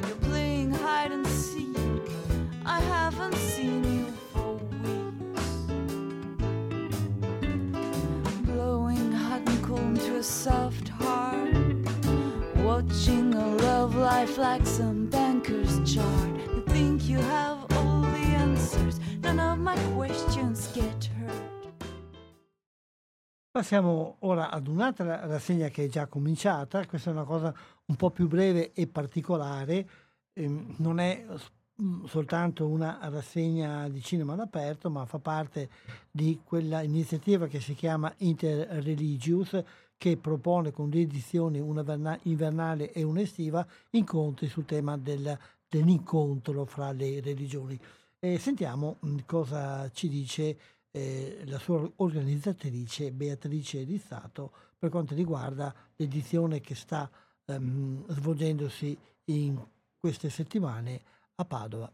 You're 0.01 0.15
playing 0.21 0.73
hide 0.73 1.11
and 1.13 1.25
seek. 1.25 1.75
I 2.65 2.81
haven't 2.81 3.35
seen 3.35 3.83
you 3.83 4.28
a 10.19 10.23
soft 10.23 10.89
heart. 10.89 11.55
Watching 12.57 13.33
a 13.33 13.55
love 13.55 13.95
life 13.95 14.37
like 14.37 14.65
some 14.65 15.07
banker's 15.09 15.79
chart. 15.85 16.29
You 16.53 16.63
think 16.67 17.07
you 17.07 17.19
have 17.19 17.65
all 17.77 18.01
the 18.01 18.25
answers. 18.35 18.99
None 19.21 19.39
of 19.39 19.59
my 19.59 19.77
questions 19.95 20.69
get 20.73 21.05
heard. 21.05 21.73
Passiamo 23.49 24.17
ora 24.19 24.49
ad 24.49 24.67
un'altra 24.67 25.25
rassegna 25.25 25.69
che 25.69 25.85
è 25.85 25.87
già 25.87 26.07
cominciata, 26.07 26.85
questa 26.85 27.11
è 27.11 27.13
una 27.13 27.23
cosa 27.23 27.53
un 27.85 27.95
po' 27.95 28.11
più 28.11 28.27
breve 28.27 28.73
e 28.73 28.87
particolare, 28.87 29.89
ehm, 30.33 30.75
non 30.79 30.99
è 30.99 31.25
mh, 31.75 32.05
soltanto 32.05 32.67
una 32.67 32.99
rassegna 33.03 33.87
di 33.87 34.01
cinema 34.01 34.33
all'aperto, 34.33 34.89
ma 34.89 35.05
fa 35.05 35.19
parte 35.19 35.69
di 36.11 36.41
quella 36.43 36.81
iniziativa 36.81 37.47
che 37.47 37.59
si 37.61 37.73
chiama 37.73 38.13
Interreligious, 38.17 39.63
che 39.99 40.15
propone 40.15 40.71
con 40.71 40.89
due 40.89 41.01
edizioni, 41.01 41.59
una 41.59 41.83
verna- 41.83 42.17
invernale 42.23 42.93
e 42.93 43.03
una 43.03 43.19
estiva, 43.19 43.67
incontri 43.91 44.47
sul 44.47 44.63
tema 44.63 44.97
del- 44.97 45.37
dell'incontro 45.67 46.63
fra 46.65 46.91
le 46.93 47.19
religioni. 47.19 47.77
E 48.17 48.39
sentiamo 48.39 48.95
mh, 49.01 49.17
cosa 49.25 49.91
ci 49.91 50.07
dice 50.07 50.57
eh, 50.91 51.43
la 51.45 51.59
sua 51.59 51.87
organizzatrice 51.97 53.11
Beatrice 53.11 53.85
Di 53.85 53.97
Stato 53.97 54.51
per 54.79 54.89
quanto 54.89 55.13
riguarda 55.13 55.75
l'edizione 55.97 56.61
che 56.61 56.75
sta 56.75 57.11
ehm, 57.45 58.05
svolgendosi 58.07 58.97
in 59.25 59.61
queste 59.97 60.29
settimane 60.29 61.01
a 61.35 61.45
Padova. 61.45 61.91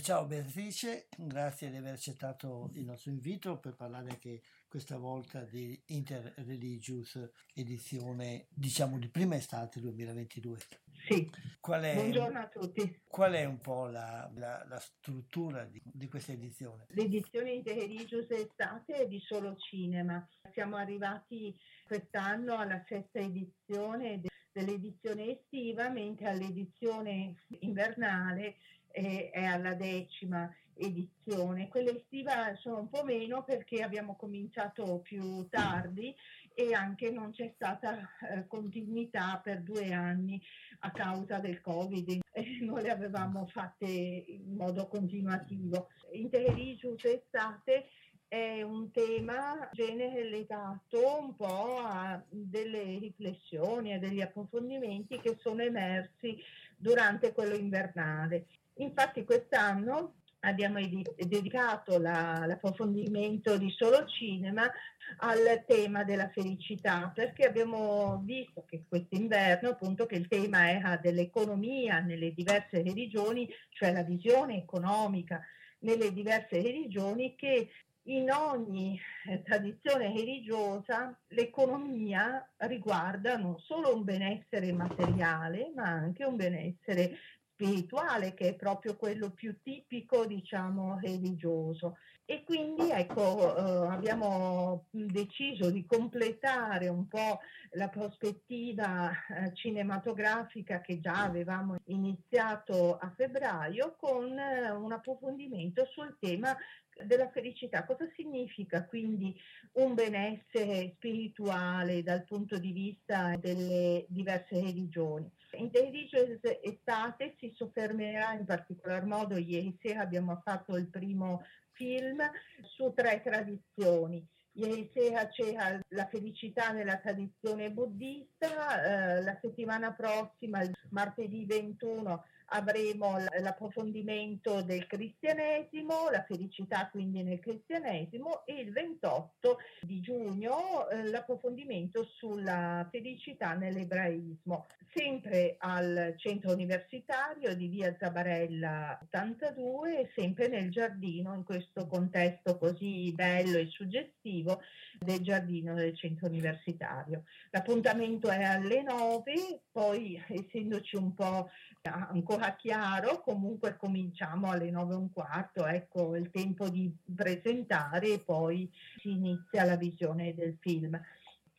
Ciao 0.00 0.24
Beatrice, 0.26 1.08
grazie 1.16 1.70
di 1.70 1.76
aver 1.76 1.92
accettato 1.92 2.70
il 2.74 2.84
nostro 2.84 3.10
invito 3.10 3.58
per 3.58 3.74
parlare 3.74 4.08
anche 4.10 4.40
questa 4.66 4.96
volta 4.96 5.42
di 5.44 5.80
Interreligious 5.88 7.30
edizione, 7.52 8.46
diciamo, 8.48 8.98
di 8.98 9.08
prima 9.10 9.36
estate 9.36 9.80
2022. 9.80 10.58
Sì, 11.06 11.28
Qual 11.60 11.82
è, 11.82 11.94
buongiorno 11.94 12.38
a 12.38 12.48
tutti. 12.48 13.02
qual 13.06 13.32
è 13.34 13.44
un 13.44 13.58
po' 13.60 13.86
la, 13.88 14.30
la- 14.34 14.64
la 14.66 14.78
struttura 14.78 15.64
di, 15.64 15.80
di 15.84 16.08
questa 16.08 16.32
edizione? 16.32 16.86
L'edizione 16.90 17.52
Interreligious 17.52 18.30
estate 18.30 18.94
è 18.94 19.06
di 19.06 19.20
solo 19.20 19.56
cinema. 19.56 20.26
Siamo 20.52 20.76
arrivati 20.76 21.54
quest'anno 21.84 22.56
alla 22.56 22.82
sesta 22.88 23.18
edizione 23.18 24.20
de- 24.20 24.30
dell'edizione 24.52 25.38
estiva, 25.38 25.90
mentre 25.90 26.28
all'edizione 26.28 27.42
invernale 27.60 28.56
eh, 28.92 29.30
è 29.30 29.44
alla 29.44 29.74
decima 29.74 30.52
edizione. 30.74 31.68
Quella 31.68 31.90
estiva 31.90 32.54
sono 32.56 32.80
un 32.80 32.88
po' 32.88 33.04
meno 33.04 33.44
perché 33.44 33.82
abbiamo 33.82 34.16
cominciato 34.16 35.00
più 35.00 35.46
tardi 35.48 36.14
e 36.54 36.74
anche 36.74 37.10
non 37.10 37.30
c'è 37.32 37.52
stata 37.54 38.08
eh, 38.20 38.46
continuità 38.46 39.40
per 39.42 39.62
due 39.62 39.92
anni 39.92 40.40
a 40.80 40.90
causa 40.90 41.38
del 41.38 41.60
Covid 41.60 42.20
e 42.32 42.58
non 42.60 42.80
le 42.80 42.90
avevamo 42.90 43.46
fatte 43.46 43.86
in 43.86 44.54
modo 44.56 44.86
continuativo. 44.88 45.88
Interreligious 46.12 47.04
estate 47.04 47.88
è 48.32 48.62
un 48.62 48.90
tema 48.90 49.68
genere 49.72 50.24
legato 50.24 51.18
un 51.20 51.36
po' 51.36 51.76
a 51.80 52.22
delle 52.30 52.98
riflessioni 52.98 53.92
e 53.92 53.98
degli 53.98 54.22
approfondimenti 54.22 55.20
che 55.20 55.36
sono 55.38 55.60
emersi 55.60 56.38
durante 56.74 57.32
quello 57.34 57.54
invernale. 57.54 58.46
Infatti 58.74 59.24
quest'anno 59.24 60.14
abbiamo 60.44 60.78
edi- 60.78 61.06
dedicato 61.16 61.98
la- 61.98 62.44
l'approfondimento 62.46 63.56
di 63.56 63.70
solo 63.70 64.06
cinema 64.06 64.70
al 65.18 65.64
tema 65.66 66.04
della 66.04 66.28
felicità 66.30 67.12
perché 67.14 67.46
abbiamo 67.46 68.20
visto 68.24 68.64
che 68.66 68.84
quest'inverno 68.88 69.70
appunto 69.70 70.06
che 70.06 70.16
il 70.16 70.26
tema 70.28 70.70
era 70.70 70.96
dell'economia 70.96 72.00
nelle 72.00 72.32
diverse 72.32 72.82
religioni, 72.82 73.48
cioè 73.70 73.92
la 73.92 74.02
visione 74.02 74.56
economica 74.56 75.40
nelle 75.80 76.12
diverse 76.12 76.60
religioni 76.60 77.34
che 77.36 77.70
in 78.06 78.30
ogni 78.32 79.00
eh, 79.26 79.42
tradizione 79.42 80.12
religiosa 80.12 81.16
l'economia 81.28 82.44
riguarda 82.56 83.36
non 83.36 83.58
solo 83.60 83.94
un 83.94 84.02
benessere 84.02 84.72
materiale 84.72 85.70
ma 85.74 85.84
anche 85.84 86.24
un 86.24 86.34
benessere 86.34 87.16
spirituale 87.62 88.34
che 88.34 88.48
è 88.48 88.54
proprio 88.54 88.96
quello 88.96 89.30
più 89.30 89.56
tipico 89.62 90.26
diciamo 90.26 90.98
religioso 91.00 91.96
e 92.24 92.42
quindi 92.44 92.90
ecco 92.90 93.56
eh, 93.56 93.86
abbiamo 93.88 94.86
deciso 94.90 95.70
di 95.70 95.84
completare 95.86 96.88
un 96.88 97.06
po' 97.06 97.40
la 97.72 97.88
prospettiva 97.88 99.10
eh, 99.10 99.54
cinematografica 99.54 100.80
che 100.80 100.98
già 101.00 101.22
avevamo 101.22 101.76
iniziato 101.86 102.96
a 102.96 103.12
febbraio 103.16 103.96
con 103.96 104.36
eh, 104.38 104.70
un 104.70 104.92
approfondimento 104.92 105.86
sul 105.92 106.16
tema 106.18 106.56
della 107.04 107.30
felicità. 107.30 107.84
Cosa 107.84 108.08
significa 108.14 108.84
quindi 108.86 109.34
un 109.74 109.94
benessere 109.94 110.92
spirituale 110.94 112.02
dal 112.02 112.24
punto 112.24 112.58
di 112.58 112.72
vista 112.72 113.34
delle 113.36 114.04
diverse 114.08 114.60
religioni? 114.60 115.30
Interreligious 115.56 116.40
Estate 116.62 117.36
si 117.38 117.52
soffermerà 117.54 118.32
in 118.32 118.44
particolar 118.44 119.04
modo, 119.04 119.36
ieri 119.36 119.76
sera 119.80 120.00
abbiamo 120.00 120.40
fatto 120.42 120.76
il 120.76 120.88
primo 120.88 121.44
film 121.72 122.18
su 122.62 122.92
tre 122.94 123.20
tradizioni. 123.22 124.26
Ieri 124.54 124.90
sera 124.92 125.28
c'era 125.28 125.80
la 125.88 126.06
felicità 126.08 126.72
nella 126.72 126.98
tradizione 126.98 127.70
buddista, 127.70 129.16
eh, 129.16 129.22
la 129.22 129.38
settimana 129.40 129.92
prossima, 129.94 130.60
martedì 130.90 131.46
21, 131.46 132.24
avremo 132.52 133.16
l'approfondimento 133.40 134.62
del 134.62 134.86
cristianesimo, 134.86 136.10
la 136.10 136.22
felicità 136.22 136.88
quindi 136.90 137.22
nel 137.22 137.40
cristianesimo 137.40 138.44
e 138.44 138.60
il 138.60 138.72
28 138.72 139.58
di 139.80 140.00
giugno 140.00 140.88
eh, 140.88 141.08
l'approfondimento 141.08 142.04
sulla 142.04 142.86
felicità 142.90 143.54
nell'ebraismo. 143.54 144.66
Sempre 144.94 145.56
al 145.58 146.14
centro 146.18 146.52
universitario 146.52 147.56
di 147.56 147.68
via 147.68 147.96
Zabarella 147.98 148.98
82, 149.04 150.10
sempre 150.14 150.48
nel 150.48 150.70
giardino, 150.70 151.34
in 151.34 151.44
questo 151.44 151.86
contesto 151.86 152.58
così 152.58 153.10
bello 153.12 153.56
e 153.56 153.68
suggestivo 153.68 154.60
del 154.98 155.20
giardino 155.20 155.74
del 155.74 155.96
centro 155.96 156.26
universitario. 156.26 157.24
L'appuntamento 157.50 158.28
è 158.28 158.42
alle 158.42 158.82
9, 158.82 159.62
poi 159.72 160.22
essendoci 160.28 160.96
un 160.96 161.14
po' 161.14 161.48
ancora 161.84 162.54
chiaro, 162.54 163.20
comunque 163.20 163.76
cominciamo 163.76 164.50
alle 164.50 164.70
9 164.70 164.92
e 164.92 164.96
un 164.96 165.12
quarto, 165.12 165.66
ecco 165.66 166.14
il 166.14 166.30
tempo 166.30 166.68
di 166.68 166.94
presentare 167.14 168.12
e 168.12 168.20
poi 168.20 168.70
si 168.98 169.10
inizia 169.10 169.64
la 169.64 169.76
visione 169.76 170.34
del 170.34 170.56
film. 170.60 171.00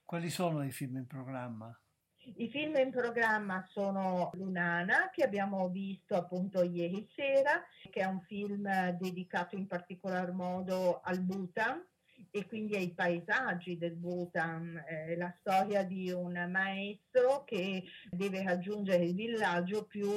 Quali 0.06 0.30
sono 0.30 0.64
i 0.64 0.72
film 0.72 0.98
in 0.98 1.08
programma? 1.08 1.78
I 2.36 2.50
film 2.50 2.78
in 2.78 2.92
programma 2.92 3.66
sono 3.68 4.30
Lunana, 4.36 5.10
che 5.12 5.24
abbiamo 5.24 5.68
visto 5.68 6.16
appunto 6.16 6.64
ieri 6.64 7.06
sera, 7.14 7.62
che 7.90 8.00
è 8.00 8.06
un 8.06 8.22
film 8.22 8.92
dedicato 8.92 9.58
in 9.58 9.68
particolar 9.68 10.32
modo 10.32 11.02
al 11.02 11.20
Bhutan 11.20 11.86
e 12.32 12.46
quindi 12.46 12.76
ai 12.76 12.92
paesaggi 12.92 13.78
del 13.78 13.94
Bhutan. 13.94 14.84
È 14.86 15.16
la 15.16 15.34
storia 15.40 15.84
di 15.84 16.12
un 16.12 16.48
maestro 16.50 17.44
che 17.44 17.84
deve 18.10 18.44
raggiungere 18.44 19.06
il 19.06 19.16
villaggio 19.16 19.86
più 19.86 20.10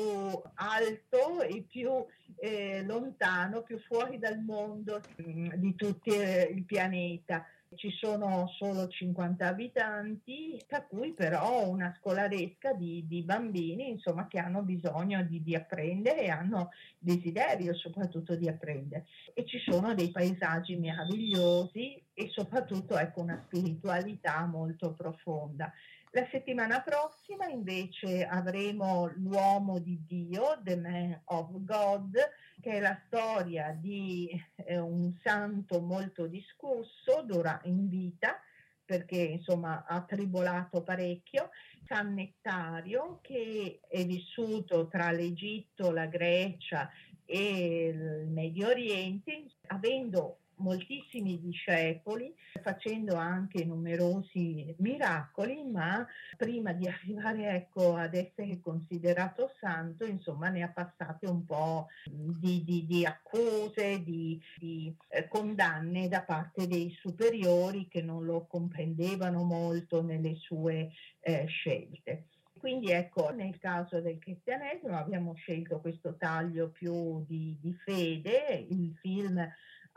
alto 0.54 1.42
e 1.42 1.64
più 1.68 2.04
eh, 2.38 2.82
lontano, 2.84 3.62
più 3.62 3.78
fuori 3.78 4.18
dal 4.18 4.40
mondo 4.40 5.00
mm, 5.22 5.52
di 5.54 5.74
tutto 5.74 6.12
eh, 6.12 6.50
il 6.54 6.64
pianeta 6.64 7.44
ci 7.74 7.90
sono 7.90 8.48
solo 8.56 8.88
50 8.88 9.46
abitanti, 9.46 10.62
tra 10.66 10.82
cui 10.82 11.12
però 11.12 11.68
una 11.68 11.94
scolaresca 11.98 12.72
di, 12.72 13.04
di 13.06 13.22
bambini 13.22 13.90
insomma, 13.90 14.28
che 14.28 14.38
hanno 14.38 14.62
bisogno 14.62 15.22
di, 15.24 15.42
di 15.42 15.54
apprendere 15.54 16.22
e 16.22 16.30
hanno 16.30 16.70
desiderio 16.98 17.74
soprattutto 17.74 18.36
di 18.36 18.48
apprendere. 18.48 19.06
E 19.34 19.44
ci 19.44 19.58
sono 19.58 19.94
dei 19.94 20.10
paesaggi 20.10 20.76
meravigliosi 20.76 22.00
e 22.14 22.28
soprattutto 22.28 22.96
ecco, 22.96 23.20
una 23.20 23.42
spiritualità 23.44 24.46
molto 24.46 24.92
profonda. 24.94 25.72
La 26.10 26.26
settimana 26.30 26.80
prossima 26.80 27.46
invece 27.46 28.24
avremo 28.24 29.10
L'uomo 29.16 29.78
di 29.80 30.00
Dio, 30.06 30.58
The 30.62 30.76
Man 30.76 31.20
of 31.26 31.50
God, 31.52 32.16
che 32.60 32.72
è 32.72 32.80
la 32.80 32.98
storia 33.06 33.70
di 33.72 34.30
eh, 34.56 34.78
un 34.78 35.12
santo 35.22 35.80
molto 35.80 36.26
discusso 36.26 37.22
dura, 37.24 37.60
in 37.64 37.88
vita, 37.88 38.40
perché 38.84 39.18
insomma 39.18 39.84
ha 39.86 40.02
tribolato 40.02 40.82
parecchio, 40.82 41.50
San 41.86 42.14
Nettario, 42.14 43.18
che 43.22 43.80
è 43.88 44.04
vissuto 44.04 44.88
tra 44.88 45.10
l'Egitto, 45.10 45.90
la 45.90 46.06
Grecia 46.06 46.90
e 47.24 47.88
il 47.88 48.28
Medio 48.28 48.68
Oriente, 48.68 49.46
avendo 49.66 50.38
moltissimi 50.56 51.40
discepoli, 51.40 52.34
facendo 52.62 53.16
anche 53.16 53.64
numerosi 53.64 54.74
miracoli, 54.78 55.64
ma 55.64 56.06
prima 56.36 56.72
di 56.72 56.86
arrivare 56.88 57.54
ecco, 57.54 57.96
ad 57.96 58.14
essere 58.14 58.60
considerato 58.60 59.52
santo, 59.60 60.04
insomma, 60.04 60.48
ne 60.48 60.62
ha 60.62 60.68
passate 60.68 61.26
un 61.26 61.44
po' 61.44 61.88
di, 62.04 62.62
di, 62.64 62.86
di 62.86 63.04
accuse, 63.04 64.02
di, 64.02 64.40
di 64.56 64.94
eh, 65.08 65.28
condanne 65.28 66.08
da 66.08 66.22
parte 66.22 66.66
dei 66.66 66.90
superiori 67.00 67.88
che 67.88 68.02
non 68.02 68.24
lo 68.24 68.46
comprendevano 68.46 69.42
molto 69.42 70.02
nelle 70.02 70.34
sue 70.36 70.90
eh, 71.20 71.44
scelte. 71.46 72.26
Quindi 72.58 72.90
ecco, 72.90 73.30
nel 73.30 73.58
caso 73.58 74.00
del 74.00 74.18
cristianesimo 74.18 74.96
abbiamo 74.96 75.34
scelto 75.34 75.78
questo 75.78 76.16
taglio 76.16 76.70
più 76.70 77.24
di, 77.26 77.56
di 77.60 77.72
fede, 77.74 78.66
il 78.68 78.96
film 79.00 79.38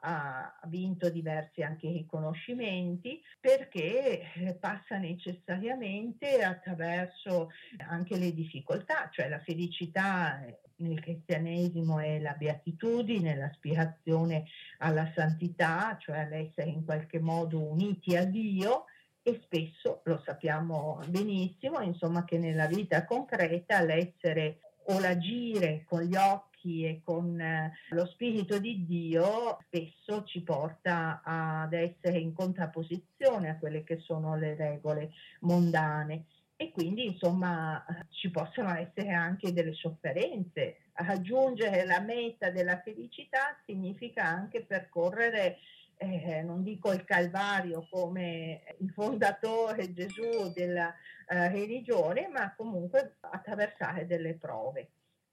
ha 0.01 0.59
vinto 0.67 1.09
diversi 1.09 1.61
anche 1.61 1.91
riconoscimenti 1.91 3.21
perché 3.39 4.33
eh, 4.33 4.53
passa 4.55 4.97
necessariamente 4.97 6.43
attraverso 6.43 7.51
anche 7.87 8.17
le 8.17 8.33
difficoltà, 8.33 9.09
cioè 9.11 9.29
la 9.29 9.39
felicità 9.39 10.43
eh, 10.43 10.59
nel 10.77 10.99
cristianesimo 10.99 11.99
è 11.99 12.19
la 12.19 12.33
beatitudine, 12.33 13.35
l'aspirazione 13.35 14.45
alla 14.79 15.11
santità, 15.15 15.97
cioè 15.99 16.19
all'essere 16.19 16.69
in 16.69 16.85
qualche 16.85 17.19
modo 17.19 17.61
uniti 17.61 18.15
a 18.15 18.25
Dio 18.25 18.85
e 19.21 19.39
spesso 19.43 20.01
lo 20.05 20.21
sappiamo 20.25 21.01
benissimo, 21.07 21.81
insomma 21.81 22.23
che 22.23 22.37
nella 22.37 22.67
vita 22.67 23.05
concreta 23.05 23.81
l'essere 23.81 24.59
o 24.85 24.99
l'agire 24.99 25.83
con 25.85 26.01
gli 26.01 26.15
occhi 26.15 26.48
e 26.63 27.01
con 27.03 27.39
eh, 27.39 27.71
lo 27.89 28.05
spirito 28.07 28.59
di 28.59 28.85
Dio 28.85 29.57
spesso 29.65 30.23
ci 30.25 30.41
porta 30.41 31.21
ad 31.23 31.73
essere 31.73 32.19
in 32.19 32.33
contrapposizione 32.33 33.49
a 33.49 33.57
quelle 33.57 33.83
che 33.83 33.99
sono 33.99 34.35
le 34.35 34.55
regole 34.55 35.11
mondane 35.41 36.25
e 36.55 36.71
quindi 36.71 37.05
insomma 37.05 37.85
ci 38.09 38.29
possono 38.29 38.75
essere 38.75 39.11
anche 39.11 39.53
delle 39.53 39.73
sofferenze. 39.73 40.79
Raggiungere 40.91 41.85
la 41.85 42.01
meta 42.01 42.49
della 42.51 42.81
felicità 42.81 43.57
significa 43.65 44.25
anche 44.25 44.65
percorrere 44.65 45.59
eh, 46.01 46.41
non 46.43 46.63
dico 46.63 46.93
il 46.93 47.03
Calvario 47.03 47.85
come 47.89 48.75
il 48.79 48.89
fondatore 48.91 49.93
Gesù 49.93 50.51
della 50.53 50.93
eh, 51.27 51.49
religione, 51.49 52.29
ma 52.29 52.53
comunque 52.55 53.17
attraversare 53.19 54.05
delle 54.07 54.35
prove. 54.35 54.91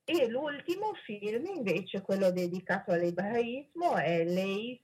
E 0.09 0.29
l'ultimo 0.29 0.93
film 1.05 1.47
invece, 1.47 2.01
quello 2.01 2.31
dedicato 2.31 2.93
all'ebraismo, 2.93 3.97
è 3.97 4.25
Leis, 4.25 4.79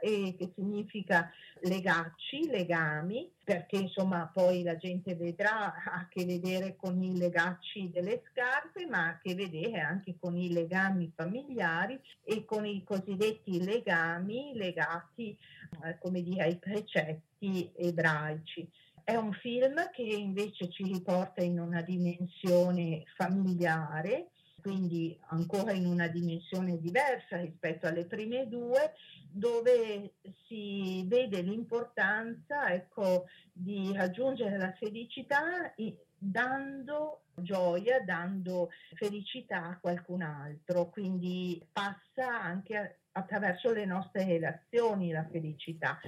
che 0.00 0.52
significa 0.52 1.30
legacci, 1.60 2.48
legami, 2.48 3.30
perché 3.44 3.76
insomma 3.76 4.28
poi 4.34 4.64
la 4.64 4.76
gente 4.76 5.14
vedrà, 5.14 5.72
ha 5.74 5.92
a 6.00 6.08
che 6.08 6.24
vedere 6.24 6.74
con 6.74 7.00
i 7.00 7.16
legacci 7.16 7.88
delle 7.92 8.20
scarpe, 8.28 8.84
ma 8.86 9.04
ha 9.04 9.08
a 9.10 9.20
che 9.22 9.36
vedere 9.36 9.78
anche 9.78 10.16
con 10.18 10.36
i 10.36 10.52
legami 10.52 11.12
familiari 11.14 11.96
e 12.24 12.44
con 12.44 12.66
i 12.66 12.82
cosiddetti 12.82 13.62
legami 13.62 14.54
legati, 14.56 15.38
eh, 15.84 15.98
come 16.00 16.20
dire, 16.20 16.42
ai 16.42 16.56
precetti 16.56 17.70
ebraici. 17.76 18.68
È 19.04 19.14
un 19.14 19.34
film 19.34 19.88
che 19.92 20.02
invece 20.02 20.68
ci 20.68 20.82
riporta 20.82 21.44
in 21.44 21.60
una 21.60 21.80
dimensione 21.80 23.04
familiare, 23.14 24.30
quindi 24.64 25.14
ancora 25.26 25.72
in 25.72 25.84
una 25.84 26.08
dimensione 26.08 26.80
diversa 26.80 27.36
rispetto 27.36 27.86
alle 27.86 28.06
prime 28.06 28.48
due, 28.48 28.94
dove 29.30 30.14
si 30.46 31.04
vede 31.06 31.42
l'importanza 31.42 32.72
ecco, 32.72 33.26
di 33.52 33.92
raggiungere 33.94 34.56
la 34.56 34.72
felicità 34.72 35.70
dando 36.16 37.24
gioia, 37.34 38.00
dando 38.00 38.70
felicità 38.94 39.66
a 39.66 39.78
qualcun 39.78 40.22
altro, 40.22 40.88
quindi 40.88 41.62
passa 41.70 42.40
anche 42.40 43.00
attraverso 43.12 43.70
le 43.70 43.84
nostre 43.84 44.24
relazioni 44.24 45.12
la 45.12 45.28
felicità. 45.30 46.00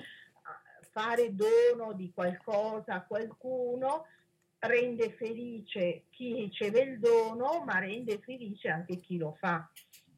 Fare 0.92 1.34
dono 1.34 1.92
di 1.92 2.10
qualcosa 2.10 2.94
a 2.94 3.04
qualcuno 3.04 4.06
rende 4.66 5.12
felice 5.12 6.04
chi 6.10 6.34
riceve 6.34 6.80
il 6.80 6.98
dono, 6.98 7.62
ma 7.64 7.78
rende 7.78 8.18
felice 8.18 8.68
anche 8.68 9.00
chi 9.00 9.16
lo 9.16 9.36
fa. 9.38 9.70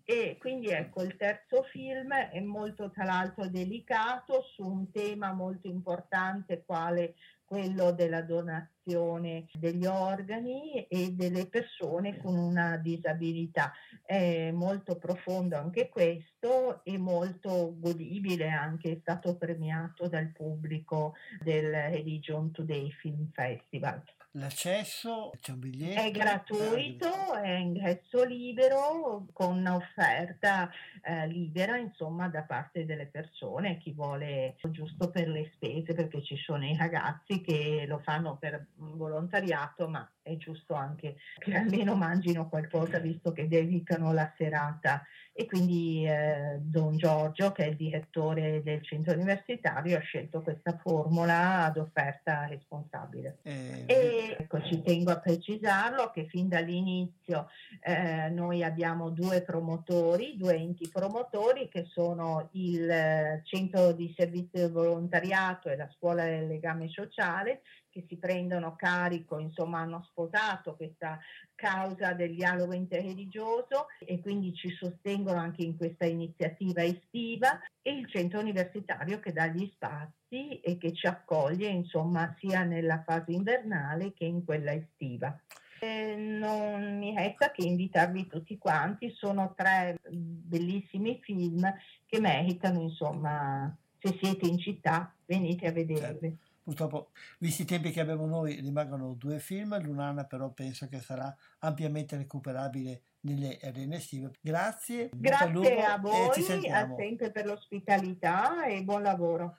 E 0.05 0.39
quindi 0.41 0.69
ecco, 0.69 1.03
il 1.03 1.17
terzo 1.17 1.65
film 1.65 2.15
è 2.15 2.41
molto 2.41 2.91
tra 2.91 3.05
l'altro 3.05 3.47
delicato 3.47 4.43
su 4.55 4.67
un 4.67 4.91
tema 4.91 5.33
molto 5.33 5.69
importante 5.69 6.63
quale 6.65 7.15
quello 7.45 7.93
della 7.93 8.23
donazione 8.23 9.49
degli 9.53 9.85
organi 9.85 10.87
e 10.87 11.13
delle 11.13 11.47
persone 11.47 12.17
con 12.17 12.37
una 12.37 12.77
disabilità. 12.79 13.73
È 14.03 14.51
molto 14.51 14.97
profondo 14.97 15.57
anche 15.57 15.89
questo 15.89 16.83
e 16.85 16.97
molto 16.97 17.75
godibile, 17.79 18.49
anche 18.49 18.93
è 18.93 18.99
stato 19.01 19.37
premiato 19.37 20.09
dal 20.09 20.29
pubblico 20.29 21.15
del 21.43 21.71
Religion 21.71 22.51
Today 22.51 22.91
Film 22.93 23.31
Festival. 23.33 24.03
L'accesso 24.33 25.31
c'è 25.41 25.53
un 25.53 25.59
biglietto? 25.59 26.01
È 26.01 26.11
gratuito, 26.11 27.35
è 27.35 27.55
ingresso 27.57 28.25
libero 28.25 29.27
con 29.33 29.67
offerta 29.67 30.71
eh, 31.03 31.27
libera 31.27 31.79
insomma 31.79 32.29
da 32.29 32.43
parte 32.43 32.85
delle 32.85 33.07
persone, 33.07 33.79
chi 33.79 33.93
vuole 33.93 34.57
giusto 34.71 35.11
per 35.11 35.29
le 35.29 35.51
spese 35.55 35.95
perché 35.95 36.23
ci 36.23 36.37
sono 36.37 36.67
i 36.67 36.77
ragazzi 36.77 37.41
che 37.41 37.87
lo 37.89 38.01
fanno 38.01 38.37
per 38.37 38.67
volontariato 38.75 39.89
ma 39.89 40.09
è 40.21 40.37
giusto 40.37 40.75
anche 40.75 41.17
che 41.39 41.55
almeno 41.55 41.95
mangino 41.95 42.51
qualcosa 42.51 42.99
visto 42.99 43.33
che 43.33 43.49
dedicano 43.49 44.13
la 44.13 44.31
serata 44.37 45.03
e 45.39 45.47
quindi 45.47 46.05
eh, 46.05 46.59
Don 46.59 46.97
Giorgio 46.97 47.53
che 47.53 47.63
è 47.63 47.69
il 47.69 47.77
direttore 47.77 48.61
del 48.65 48.83
centro 48.83 49.15
universitario 49.15 49.97
ha 49.97 50.01
scelto 50.01 50.43
questa 50.43 50.77
formula 50.83 51.63
ad 51.63 51.77
offerta 51.77 52.47
responsabile. 52.47 53.39
Eh, 53.45 53.85
E 53.87 54.37
ecco, 54.37 54.61
ci 54.65 54.83
tengo 54.83 55.13
a 55.13 55.21
precisarlo 55.21 56.11
che 56.11 56.27
fin 56.27 56.49
dall'inizio 56.49 57.47
eh, 57.83 58.29
noi 58.31 58.65
abbiamo 58.65 59.11
due 59.11 59.43
promotori, 59.43 60.37
due 60.37 60.57
enti 60.57 60.89
promotori 60.93 61.69
che 61.69 61.85
sono 61.89 62.49
il 62.55 62.91
eh, 62.91 63.43
centro 63.45 63.93
di 63.93 64.13
servizio 64.17 64.63
del 64.63 64.73
volontariato 64.73 65.69
e 65.69 65.77
la 65.77 65.89
scuola 65.95 66.25
del 66.25 66.49
legame 66.49 66.89
sociale 66.89 67.61
che 67.99 68.05
si 68.09 68.17
prendono 68.17 68.77
carico, 68.77 69.39
insomma 69.39 69.81
hanno 69.81 70.05
sposato 70.09 70.77
questa 70.77 71.19
causa 71.57 72.13
del 72.13 72.35
dialogo 72.35 72.73
interreligioso 72.73 73.87
e 73.99 74.21
quindi 74.21 74.55
ci 74.55 74.71
sostengono 74.71 75.39
anche 75.39 75.63
in 75.63 75.77
questa 75.77 76.05
iniziativa 76.05 76.85
estiva 76.85 77.59
e 77.83 77.93
il 77.93 78.09
centro 78.09 78.39
universitario 78.39 79.19
che 79.19 79.33
dà 79.33 79.49
gli 79.49 79.69
spazi 79.73 80.61
e 80.61 80.79
che 80.79 80.93
ci 80.93 81.09
accoglie 81.09 81.67
insomma 81.67 82.35
sia 82.39 82.63
nella 82.63 83.03
fase 83.05 83.33
invernale 83.33 84.13
che 84.13 84.25
in 84.25 84.45
quella 84.45 84.73
estiva. 84.73 85.37
Eh, 85.81 86.15
non 86.17 86.99
mi 86.99 87.15
resta 87.17 87.51
che 87.51 87.65
invitarvi 87.65 88.27
tutti 88.27 88.59
quanti, 88.59 89.11
sono 89.11 89.55
tre 89.57 89.99
bellissimi 90.09 91.19
film 91.23 91.63
che 92.07 92.21
meritano 92.21 92.81
insomma 92.81 93.77
se 94.01 94.17
siete 94.21 94.47
in 94.47 94.59
città 94.59 95.13
venite 95.25 95.67
a 95.67 95.73
vederli. 95.73 96.37
Purtroppo, 96.69 97.13
visti 97.39 97.63
i 97.63 97.65
tempi 97.65 97.91
che 97.91 98.01
abbiamo 98.01 98.27
noi, 98.27 98.61
rimangono 98.61 99.15
due 99.15 99.39
film. 99.39 99.81
Lunana, 99.81 100.25
però, 100.25 100.51
penso 100.51 100.87
che 100.87 101.01
sarà 101.01 101.35
ampiamente 101.61 102.15
recuperabile 102.19 103.05
nelle 103.21 103.59
arene 103.63 103.97
estive. 103.97 104.33
Grazie, 104.39 105.09
Grazie 105.15 105.83
a 105.83 105.95
e 105.95 106.31
ci 106.35 106.43
voi, 106.43 106.71
a 106.71 106.95
sempre 106.95 107.31
per 107.31 107.47
l'ospitalità 107.47 108.67
e 108.67 108.83
buon 108.85 109.01
lavoro. 109.01 109.57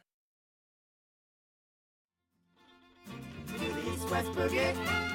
West 4.12 4.32
Boogie 4.36 5.10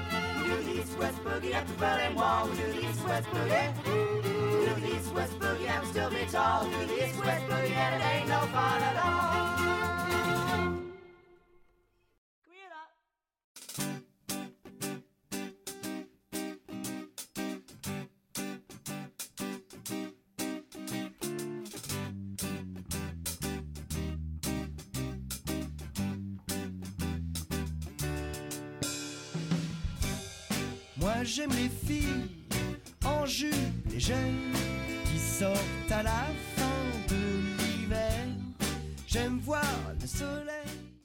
Moi 31.04 31.22
j'aime 31.24 31.50
les 31.50 31.68
filles 31.68 32.30
en 33.04 33.26
jupe 33.26 33.92
et 33.94 34.00
jeunes 34.00 34.54
qui 35.04 35.18
sortent 35.18 35.90
à 35.90 36.02
la 36.02 36.24
fin 36.56 37.14
de 37.14 37.20
l'hiver 37.58 38.24
J'aime 39.06 39.38
voir 39.40 39.62
le 40.00 40.06
soleil. 40.06 41.04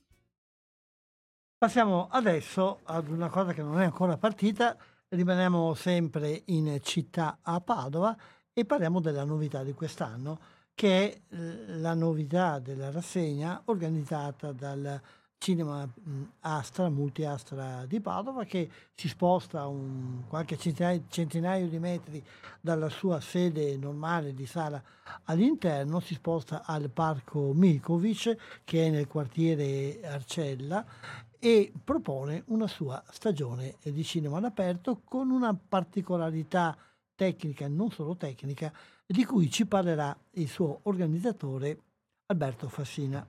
Passiamo 1.58 2.08
adesso 2.10 2.80
ad 2.86 3.10
una 3.10 3.28
cosa 3.28 3.52
che 3.52 3.62
non 3.62 3.82
è 3.82 3.84
ancora 3.84 4.16
partita, 4.16 4.78
rimaniamo 5.10 5.74
sempre 5.74 6.44
in 6.46 6.80
città 6.82 7.40
a 7.42 7.60
Padova 7.60 8.16
e 8.54 8.64
parliamo 8.64 9.02
della 9.02 9.26
novità 9.26 9.64
di 9.64 9.74
quest'anno, 9.74 10.40
che 10.74 11.12
è 11.12 11.36
eh, 11.36 11.78
la 11.78 11.94
novità 11.94 12.60
della 12.60 12.90
rassegna 12.90 13.64
organizzata 13.66 14.54
dal 14.54 15.02
Cinema 15.42 15.86
mh, 15.86 16.24
Astra, 16.42 16.90
Multiastra 16.90 17.86
di 17.86 18.02
Padova, 18.02 18.44
che 18.44 18.70
si 18.94 19.08
sposta 19.08 19.68
un 19.68 20.24
qualche 20.28 20.58
centinaio, 20.58 21.68
di 21.68 21.80
metri 21.80 22.22
dalla 22.60 22.90
sua 22.90 23.22
sede 23.22 23.78
normale 23.78 24.34
di 24.34 24.46
sala 24.46 24.84
all'interno, 25.24 26.02
si 26.02 26.14
sposta 26.16 26.64
al 26.66 26.90
Parco 26.90 27.54
Milkovic, 27.54 28.36
che 28.66 28.88
è 28.88 28.90
nel 28.90 29.08
quartiere 29.08 30.02
Arcella, 30.04 30.86
e 31.40 31.72
propone 31.86 32.44
una 32.48 32.68
sua 32.68 33.02
stagione 33.10 33.78
di 33.82 34.04
cinema 34.04 34.38
all'aperto 34.40 35.00
con 35.06 35.30
una 35.30 35.56
particolarità 35.56 36.78
tecnica, 37.16 37.66
non 37.70 37.90
solo 37.92 38.18
tecnica, 38.18 38.74
di 39.06 39.24
cui 39.24 39.50
ci 39.50 39.66
parlerà 39.66 40.16
il 40.32 40.50
suo 40.50 40.82
organizzatore 40.84 41.80
Alberto 42.26 42.68
Fassina. 42.68 43.26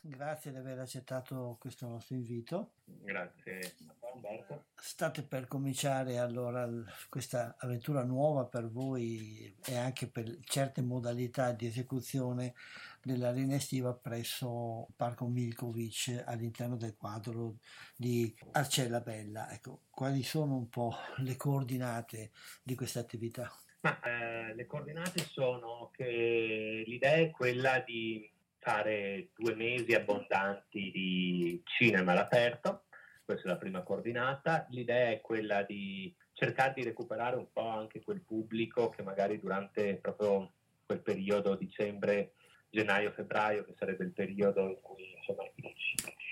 Grazie 0.00 0.50
di 0.50 0.56
aver 0.56 0.78
accettato 0.78 1.56
questo 1.60 1.86
nostro 1.86 2.14
invito. 2.14 2.72
Grazie 2.84 3.74
Umberto. 4.14 4.66
State 4.74 5.22
per 5.22 5.46
cominciare 5.46 6.18
allora 6.18 6.68
questa 7.08 7.56
avventura 7.58 8.04
nuova 8.04 8.44
per 8.44 8.70
voi 8.70 9.54
e 9.64 9.76
anche 9.76 10.06
per 10.06 10.38
certe 10.44 10.82
modalità 10.82 11.52
di 11.52 11.66
esecuzione 11.66 12.54
dell'arena 13.02 13.54
estiva 13.54 13.94
presso 13.94 14.88
Parco 14.96 15.26
Milkovic 15.26 16.22
all'interno 16.26 16.76
del 16.76 16.94
quadro 16.94 17.56
di 17.96 18.34
Arcella 18.52 19.00
Bella. 19.00 19.50
Ecco, 19.50 19.82
quali 19.90 20.22
sono 20.22 20.56
un 20.56 20.68
po' 20.68 20.94
le 21.18 21.36
coordinate 21.36 22.30
di 22.62 22.74
questa 22.74 23.00
attività? 23.00 23.50
Ma 23.80 24.00
eh, 24.00 24.54
le 24.54 24.66
coordinate 24.66 25.20
sono 25.24 25.90
che 25.92 26.84
l'idea 26.86 27.14
è 27.14 27.30
quella 27.30 27.80
di 27.80 28.31
fare 28.62 29.30
due 29.34 29.54
mesi 29.56 29.92
abbondanti 29.92 30.90
di 30.92 31.60
cinema 31.64 32.12
all'aperto, 32.12 32.84
questa 33.24 33.48
è 33.48 33.50
la 33.50 33.58
prima 33.58 33.82
coordinata. 33.82 34.66
L'idea 34.70 35.10
è 35.10 35.20
quella 35.20 35.64
di 35.64 36.14
cercare 36.32 36.72
di 36.74 36.84
recuperare 36.84 37.36
un 37.36 37.50
po' 37.52 37.66
anche 37.66 38.02
quel 38.02 38.20
pubblico 38.20 38.88
che 38.88 39.02
magari 39.02 39.40
durante 39.40 39.96
proprio 39.96 40.52
quel 40.86 41.00
periodo 41.00 41.56
dicembre, 41.56 42.34
gennaio, 42.70 43.10
febbraio, 43.10 43.64
che 43.64 43.74
sarebbe 43.76 44.04
il 44.04 44.12
periodo 44.12 44.68
in 44.68 44.80
cui 44.80 45.12
insomma, 45.16 45.42
il 45.56 45.74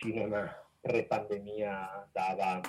cinema 0.01 0.69
pre-pandemia 0.81 2.09
dava 2.13 2.61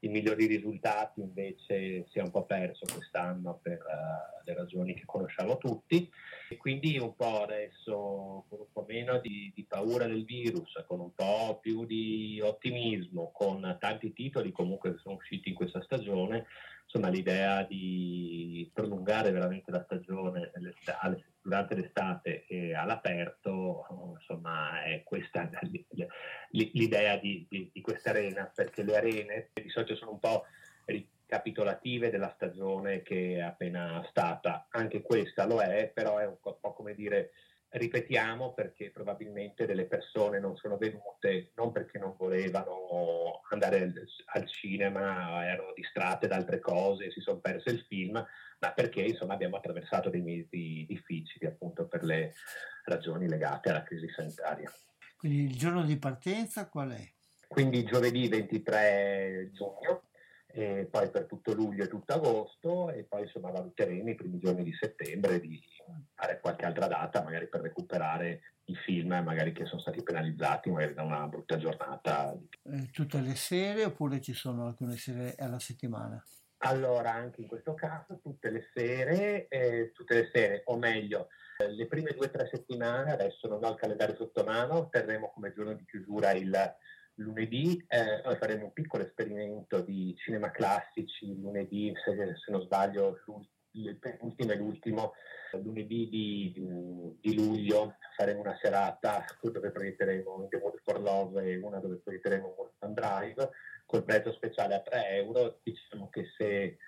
i 0.00 0.08
migliori 0.08 0.46
risultati, 0.46 1.20
invece 1.20 2.06
si 2.08 2.18
è 2.18 2.22
un 2.22 2.30
po' 2.30 2.44
perso 2.44 2.86
quest'anno 2.92 3.58
per 3.62 3.78
uh, 3.78 4.44
le 4.44 4.54
ragioni 4.54 4.94
che 4.94 5.04
conosciamo 5.04 5.58
tutti. 5.58 6.10
E 6.48 6.56
quindi 6.56 6.98
un 6.98 7.14
po' 7.14 7.42
adesso 7.42 8.44
con 8.48 8.60
un 8.60 8.72
po' 8.72 8.84
meno 8.88 9.18
di, 9.20 9.52
di, 9.54 9.64
paura 9.64 10.06
del 10.06 10.24
virus, 10.24 10.82
con 10.86 11.00
un 11.00 11.14
po' 11.14 11.58
più 11.60 11.84
di 11.84 12.40
ottimismo, 12.42 13.30
con 13.32 13.76
tanti 13.78 14.12
titoli 14.12 14.50
comunque 14.52 14.92
che 14.92 14.98
sono 14.98 15.16
usciti 15.16 15.50
in 15.50 15.54
questa 15.54 15.82
stagione, 15.82 16.46
insomma 16.92 17.08
l'idea 17.08 17.62
di 17.62 18.68
prolungare 18.74 19.30
veramente 19.30 19.70
la 19.70 19.82
stagione 19.84 20.50
durante 21.40 21.74
l'estate 21.76 22.46
e 22.46 22.74
all'aperto, 22.74 23.86
insomma 24.18 24.82
è 24.82 25.04
questa 25.04 25.48
l'idea 26.50 27.16
di, 27.16 27.46
di, 27.48 27.70
di 27.72 27.80
questa 27.80 28.10
arena, 28.10 28.50
perché 28.52 28.82
le 28.82 28.96
arene 28.96 29.50
di 29.52 29.70
solito 29.70 29.94
sono 29.94 30.10
un 30.10 30.18
po' 30.18 30.44
ricapitolative 30.86 32.10
della 32.10 32.32
stagione 32.34 33.02
che 33.02 33.36
è 33.36 33.40
appena 33.40 34.04
stata. 34.10 34.66
Anche 34.70 35.00
questa 35.00 35.46
lo 35.46 35.60
è, 35.60 35.88
però 35.94 36.18
è 36.18 36.26
un 36.26 36.38
po' 36.40 36.72
come 36.72 36.94
dire 36.94 37.30
ripetiamo 37.70 38.52
perché 38.52 38.90
probabilmente 38.90 39.64
delle 39.64 39.86
persone 39.86 40.40
non 40.40 40.56
sono 40.56 40.76
venute 40.76 41.52
non 41.54 41.70
perché 41.70 41.98
non 41.98 42.14
volevano 42.16 43.42
andare 43.50 43.92
al, 44.26 44.48
cinema, 44.48 45.46
erano 45.46 45.72
distratte 45.74 46.26
da 46.26 46.36
altre 46.36 46.58
cose, 46.58 47.10
si 47.10 47.20
sono 47.20 47.38
perse 47.38 47.70
il 47.70 47.84
film, 47.86 48.14
ma 48.14 48.72
perché 48.72 49.02
insomma 49.02 49.34
abbiamo 49.34 49.56
attraversato 49.56 50.10
dei 50.10 50.22
mesi 50.22 50.84
difficili 50.88 51.46
appunto 51.46 51.86
per 51.86 52.02
le 52.02 52.34
ragioni 52.84 53.28
legate 53.28 53.70
alla 53.70 53.82
crisi 53.82 54.08
sanitaria. 54.08 54.70
Quindi 55.16 55.44
il 55.44 55.56
giorno 55.56 55.84
di 55.84 55.98
partenza 55.98 56.68
qual 56.68 56.90
è? 56.90 57.12
Quindi 57.46 57.84
giovedì 57.84 58.28
23 58.28 59.50
giugno 59.52 60.09
e 60.52 60.88
poi 60.90 61.10
per 61.10 61.26
tutto 61.26 61.52
luglio 61.52 61.84
e 61.84 61.88
tutto 61.88 62.12
agosto 62.12 62.90
e 62.90 63.04
poi 63.04 63.22
insomma 63.22 63.50
valuteremo 63.50 64.10
i 64.10 64.14
primi 64.14 64.38
giorni 64.38 64.62
di 64.62 64.76
settembre 64.78 65.40
di 65.40 65.60
fare 66.14 66.40
qualche 66.40 66.64
altra 66.64 66.86
data 66.86 67.22
magari 67.22 67.48
per 67.48 67.60
recuperare 67.62 68.42
i 68.64 68.74
film 68.74 69.08
magari 69.24 69.52
che 69.52 69.66
sono 69.66 69.80
stati 69.80 70.02
penalizzati 70.02 70.70
magari 70.70 70.94
da 70.94 71.02
una 71.02 71.26
brutta 71.26 71.56
giornata. 71.56 72.36
Eh, 72.62 72.90
tutte 72.90 73.20
le 73.20 73.34
sere 73.34 73.84
oppure 73.84 74.20
ci 74.20 74.32
sono 74.32 74.66
alcune 74.66 74.96
sere 74.96 75.34
alla 75.38 75.58
settimana? 75.58 76.24
Allora 76.62 77.14
anche 77.14 77.40
in 77.40 77.48
questo 77.48 77.74
caso 77.74 78.18
tutte 78.20 78.50
le 78.50 78.68
sere, 78.74 79.48
eh, 79.48 79.92
tutte 79.94 80.14
le 80.14 80.30
sere 80.32 80.62
o 80.66 80.76
meglio 80.76 81.28
eh, 81.58 81.72
le 81.72 81.86
prime 81.86 82.12
due 82.12 82.26
o 82.26 82.30
tre 82.30 82.48
settimane, 82.52 83.12
adesso 83.12 83.48
non 83.48 83.64
ho 83.64 83.70
il 83.70 83.76
calendario 83.76 84.14
sotto 84.14 84.44
mano, 84.44 84.88
terremo 84.90 85.30
come 85.30 85.52
giorno 85.54 85.72
di 85.72 85.84
chiusura 85.86 86.32
il 86.32 86.50
lunedì 87.20 87.82
eh, 87.88 88.36
faremo 88.36 88.64
un 88.64 88.72
piccolo 88.72 89.04
esperimento 89.04 89.80
di 89.80 90.14
cinema 90.16 90.50
classici, 90.50 91.38
lunedì 91.40 91.92
se, 92.04 92.14
se 92.14 92.50
non 92.50 92.62
sbaglio 92.62 93.20
il 93.72 93.96
penultimo 93.96 94.52
e 94.52 94.56
l'ultimo, 94.56 95.12
lunedì 95.62 96.08
di, 96.08 97.18
di, 97.20 97.34
luglio 97.34 97.96
faremo 98.16 98.40
una 98.40 98.58
serata 98.60 99.24
dove 99.40 99.70
proietteremo 99.70 100.48
The 100.48 100.58
Mood 100.58 100.80
for 100.82 101.00
Love 101.00 101.44
e 101.44 101.56
una 101.58 101.78
dove 101.78 101.96
proietteremo 101.96 102.54
Mulholland 102.56 102.98
Drive 102.98 103.50
col 103.86 104.04
prezzo 104.04 104.32
speciale 104.32 104.74
a 104.74 104.80
3 104.80 105.08
euro. 105.10 105.60
Diciamo 105.62 106.08
che 106.10 106.26
se 106.36 106.78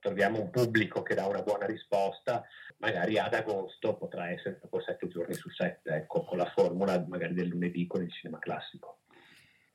troviamo 0.00 0.40
un 0.40 0.50
pubblico 0.50 1.02
che 1.02 1.14
dà 1.14 1.26
una 1.26 1.42
buona 1.42 1.66
risposta, 1.66 2.42
magari 2.78 3.18
ad 3.18 3.34
agosto 3.34 3.96
potrà 3.96 4.30
essere 4.30 4.58
dopo 4.62 4.80
7 4.80 5.08
giorni 5.08 5.34
su 5.34 5.50
7, 5.50 5.90
ecco, 5.90 6.24
con 6.24 6.38
la 6.38 6.50
formula 6.54 7.04
magari 7.06 7.34
del 7.34 7.48
lunedì 7.48 7.86
con 7.86 8.02
il 8.02 8.10
cinema 8.10 8.38
classico. 8.38 9.00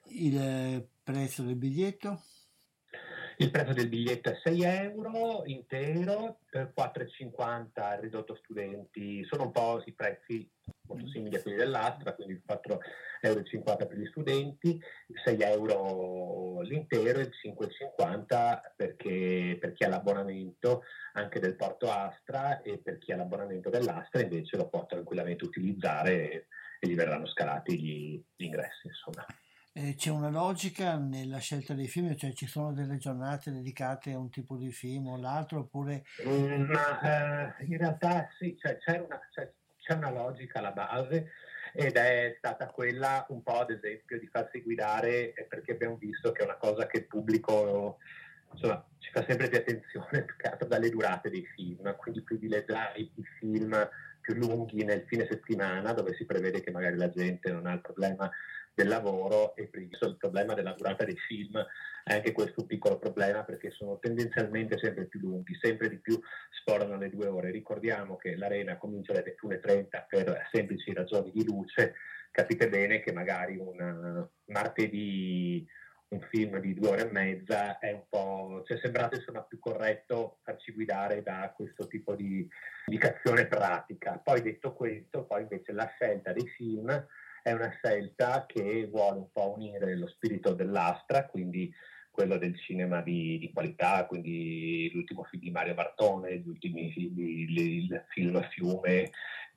Il 0.08 0.88
prezzo 1.04 1.44
del 1.44 1.56
biglietto? 1.56 2.22
Il 3.38 3.52
prezzo 3.52 3.74
del 3.74 3.90
biglietto 3.90 4.30
è 4.30 4.40
6 4.42 4.64
euro 4.64 5.44
intero, 5.46 6.40
4,50 6.54 8.00
ridotto 8.00 8.36
studenti, 8.36 9.26
sono 9.26 9.44
un 9.44 9.52
po' 9.52 9.84
i 9.86 9.92
prezzi 9.92 10.50
molto 10.88 11.08
simili 11.10 11.36
a 11.36 11.42
quelli 11.42 11.58
dell'Astra, 11.58 12.14
quindi 12.14 12.42
4,50 12.48 12.80
euro 13.22 13.88
per 13.88 13.98
gli 13.98 14.06
studenti, 14.06 14.80
6 15.26 15.42
euro 15.42 16.62
l'intero 16.62 17.20
e 17.20 17.30
5,50 17.30 18.62
perché 18.74 19.58
per 19.60 19.74
chi 19.74 19.84
ha 19.84 19.90
l'abbonamento 19.90 20.84
anche 21.14 21.42
del 21.42 21.58
Porto 21.58 21.92
Astra 21.92 22.62
e 22.62 22.78
per 22.78 23.00
chi 23.00 23.12
ha 23.12 23.18
l'abbonamento 23.18 23.70
dell'Astra 23.70 24.22
invece 24.22 24.56
lo 24.56 24.70
può 24.70 24.86
tranquillamente 24.86 25.44
utilizzare 25.44 26.32
e, 26.32 26.48
e 26.80 26.88
gli 26.88 26.96
verranno 26.96 27.28
scalati 27.28 27.78
gli, 27.78 28.24
gli 28.34 28.46
ingressi. 28.46 28.88
Insomma. 28.88 29.26
Eh, 29.78 29.96
c'è 29.96 30.10
una 30.10 30.30
logica 30.30 30.96
nella 30.96 31.40
scelta 31.40 31.74
dei 31.74 31.90
film, 31.90 32.16
cioè 32.16 32.32
ci 32.32 32.48
sono 32.48 32.72
delle 32.72 32.96
giornate 32.96 33.52
dedicate 33.52 34.14
a 34.14 34.18
un 34.18 34.30
tipo 34.30 34.56
di 34.56 34.72
film 34.72 35.08
o 35.08 35.18
l'altro 35.18 35.60
oppure... 35.60 36.06
Mm, 36.26 36.72
ma 36.72 37.58
eh, 37.58 37.66
in 37.66 37.78
realtà 37.78 38.30
sì, 38.40 38.56
cioè, 38.58 38.78
c'è, 38.78 39.00
una, 39.00 39.20
c'è, 39.30 39.52
c'è, 39.76 39.96
una, 39.96 40.12
logica 40.12 40.60
alla 40.60 40.72
base 40.72 41.30
ed 41.74 41.98
è 41.98 42.36
stata 42.38 42.68
quella 42.68 43.26
un 43.28 43.44
po' 43.44 43.60
ad 43.60 43.72
esempio 43.72 44.18
di 44.18 44.28
farsi 44.28 44.62
guidare 44.62 45.34
perché 45.50 45.74
abbiamo 45.74 45.98
visto 45.98 46.32
che 46.32 46.44
è 46.44 46.46
una 46.46 46.56
cosa 46.56 46.88
che 46.88 47.00
il 47.00 47.08
pubblico 47.08 47.98
insomma, 48.54 48.82
ci 49.00 49.12
fa 49.12 49.26
sempre 49.28 49.50
più 49.50 49.58
attenzione 49.58 50.24
più 50.24 50.38
che 50.38 50.48
altro 50.48 50.70
dalle 50.70 50.90
durate 50.90 51.30
dei 51.30 51.46
film, 51.54 51.94
quindi 51.98 52.22
privilegiare 52.22 52.98
i 53.00 53.12
film 53.40 53.90
più 54.22 54.36
lunghi 54.36 54.86
nel 54.86 55.04
fine 55.06 55.28
settimana 55.30 55.92
dove 55.92 56.16
si 56.16 56.26
prevede 56.26 56.62
che 56.62 56.72
magari 56.72 56.96
la 56.96 57.10
gente 57.10 57.52
non 57.52 57.66
ha 57.66 57.74
il 57.74 57.82
problema 57.82 58.32
del 58.76 58.90
lavoro 58.90 59.56
e 59.56 59.70
il 59.72 60.18
problema 60.18 60.54
della 60.54 60.74
durata 60.74 61.06
dei 61.06 61.16
film 61.16 61.66
è 62.04 62.14
anche 62.14 62.34
questo 62.34 62.62
un 62.62 62.68
piccolo 62.68 63.00
problema 63.00 63.44
perché 63.44 63.72
sono 63.72 63.98
tendenzialmente 64.00 64.78
sempre 64.78 65.06
più 65.06 65.22
lunghi, 65.22 65.58
sempre 65.60 65.90
di 65.90 65.98
più 65.98 66.20
sforano 66.52 66.98
le 66.98 67.10
due 67.10 67.28
ore. 67.28 67.52
Ricordiamo 67.52 68.18
che 68.18 68.36
l'arena 68.36 68.78
comincia 68.78 69.14
alle 69.14 69.36
21.30 69.42 70.06
per 70.08 70.50
semplici 70.52 70.94
ragioni 70.94 71.32
di 71.32 71.46
luce, 71.46 71.96
capite 72.32 72.68
bene 72.68 73.00
che 73.00 73.14
magari 73.14 73.58
un 73.58 74.28
martedì 74.48 75.66
un 76.08 76.22
film 76.30 76.60
di 76.60 76.74
due 76.76 76.90
ore 76.90 77.08
e 77.08 77.12
mezza 77.12 77.80
è 77.80 77.92
un 77.92 78.04
po', 78.08 78.64
ci 78.66 78.74
è 78.74 78.78
sembrato 78.78 79.18
più 79.48 79.58
corretto 79.60 80.38
farci 80.44 80.72
guidare 80.72 81.24
da 81.24 81.52
questo 81.56 81.88
tipo 81.88 82.14
di 82.16 82.48
indicazione 82.86 83.48
pratica. 83.48 84.22
Poi 84.24 84.42
detto 84.42 84.74
questo, 84.74 85.26
poi 85.26 85.42
invece 85.42 85.72
la 85.72 85.92
scelta 85.96 86.32
dei 86.32 86.48
film 86.50 87.08
è 87.46 87.52
una 87.52 87.70
scelta 87.70 88.48
che 88.48 88.88
vuole 88.88 89.20
un 89.20 89.32
po' 89.32 89.54
unire 89.56 89.96
lo 89.96 90.08
spirito 90.08 90.56
dell'Astra, 90.56 91.28
quindi 91.28 91.72
quello 92.10 92.40
del 92.40 92.58
cinema 92.58 93.02
di, 93.02 93.38
di 93.38 93.52
qualità, 93.54 94.04
quindi 94.08 94.90
l'ultimo 94.92 95.24
film 95.26 95.44
di 95.44 95.52
Mario 95.52 95.76
Bartone, 95.76 96.40
gli 96.40 96.48
ultimi 96.48 96.92
film, 96.92 97.20
il 97.20 98.04
film 98.08 98.42
Fiume 98.50 99.12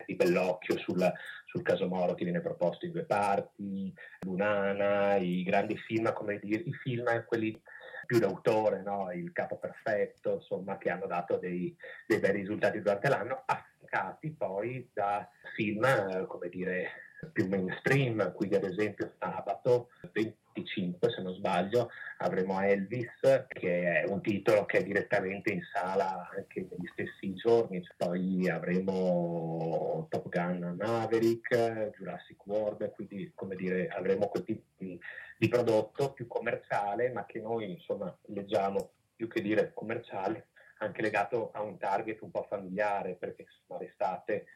di 0.04 0.16
Bellocchio 0.16 0.76
sul, 0.76 1.10
sul 1.46 1.62
caso 1.62 1.88
Moro 1.88 2.12
che 2.12 2.24
viene 2.24 2.42
proposto 2.42 2.84
in 2.84 2.92
due 2.92 3.06
parti, 3.06 3.90
Lunana, 4.26 5.16
i 5.16 5.42
grandi 5.42 5.78
film, 5.78 6.12
come 6.12 6.38
dire, 6.40 6.60
i 6.60 6.74
film 6.74 7.24
quelli 7.24 7.58
più 8.04 8.18
d'autore, 8.18 8.82
no? 8.82 9.10
il 9.12 9.32
capo 9.32 9.56
perfetto, 9.56 10.34
insomma, 10.34 10.76
che 10.76 10.90
hanno 10.90 11.06
dato 11.06 11.38
dei, 11.38 11.74
dei 12.06 12.18
bei 12.18 12.32
risultati 12.32 12.82
durante 12.82 13.08
l'anno, 13.08 13.44
affiancati 13.46 14.30
poi 14.32 14.90
da 14.92 15.26
film, 15.54 15.82
eh, 15.84 16.26
come 16.26 16.50
dire, 16.50 17.07
più 17.32 17.48
mainstream, 17.48 18.32
quindi 18.32 18.54
ad 18.54 18.64
esempio 18.64 19.12
sabato 19.18 19.90
25 20.12 21.10
se 21.10 21.22
non 21.22 21.34
sbaglio 21.34 21.90
avremo 22.18 22.60
Elvis 22.60 23.10
che 23.48 24.02
è 24.02 24.04
un 24.06 24.20
titolo 24.20 24.64
che 24.64 24.78
è 24.78 24.84
direttamente 24.84 25.52
in 25.52 25.62
sala 25.72 26.28
anche 26.34 26.66
negli 26.70 26.88
stessi 26.92 27.34
giorni, 27.34 27.86
poi 27.96 28.48
avremo 28.48 30.06
Top 30.10 30.28
Gun 30.28 30.76
Maverick, 30.78 31.90
Jurassic 31.96 32.46
World, 32.46 32.90
quindi 32.92 33.32
come 33.34 33.56
dire 33.56 33.88
avremo 33.88 34.28
quel 34.28 34.44
tipo 34.44 34.62
di, 34.76 34.98
di 35.36 35.48
prodotto 35.48 36.12
più 36.12 36.26
commerciale 36.26 37.10
ma 37.10 37.24
che 37.26 37.40
noi 37.40 37.72
insomma 37.72 38.16
leggiamo 38.26 38.90
più 39.16 39.28
che 39.28 39.40
dire 39.40 39.72
commerciale 39.74 40.48
anche 40.78 41.02
legato 41.02 41.50
a 41.52 41.62
un 41.62 41.76
target 41.76 42.20
un 42.22 42.30
po' 42.30 42.46
familiare 42.48 43.14
perché 43.14 43.42
insomma 43.42 43.80
l'estate 43.80 44.46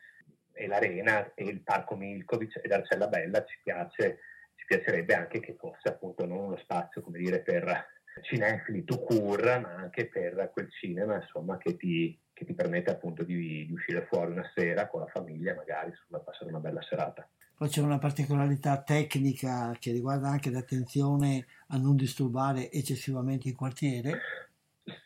e 0.53 0.67
l'arena 0.67 1.33
e 1.35 1.45
il 1.45 1.61
parco 1.61 1.97
Milkovic 1.97 2.61
ed 2.63 2.73
Arcella 2.73 3.09
Bella 3.09 3.45
ci 3.45 3.59
piace, 3.63 4.19
ci 4.57 4.65
piacerebbe 4.67 5.15
anche 5.15 5.41
che 5.41 5.57
fosse 5.59 5.89
appunto 5.89 6.27
non 6.27 6.39
uno 6.39 6.57
spazio 6.59 7.01
come 7.03 7.19
dire 7.19 7.41
per 7.41 7.87
cinefili 8.23 8.85
to 8.85 8.99
cure 9.01 9.59
ma 9.59 9.75
anche 9.75 10.07
per 10.07 10.51
quel 10.53 10.71
cinema 10.71 11.17
insomma 11.17 11.57
che 11.57 11.77
ti, 11.77 12.19
che 12.33 12.45
ti 12.45 12.55
permette 12.55 12.91
appunto 12.91 13.23
di, 13.23 13.67
di, 13.67 13.73
uscire 13.73 14.07
fuori 14.09 14.33
una 14.33 14.51
sera 14.55 14.87
con 14.87 15.01
la 15.01 15.07
famiglia 15.07 15.55
magari 15.55 15.91
insomma 15.91 16.21
passare 16.21 16.51
una 16.51 16.61
bella 16.61 16.83
serata. 16.83 17.27
Poi 17.55 17.69
c'è 17.69 17.81
una 17.81 17.99
particolarità 17.99 18.83
tecnica 18.83 19.75
che 19.79 19.93
riguarda 19.93 20.29
anche 20.29 20.51
l'attenzione 20.51 21.47
a 21.69 21.77
non 21.77 21.95
disturbare 21.97 22.71
eccessivamente 22.73 23.49
il 23.49 23.55
quartiere. 23.55 24.21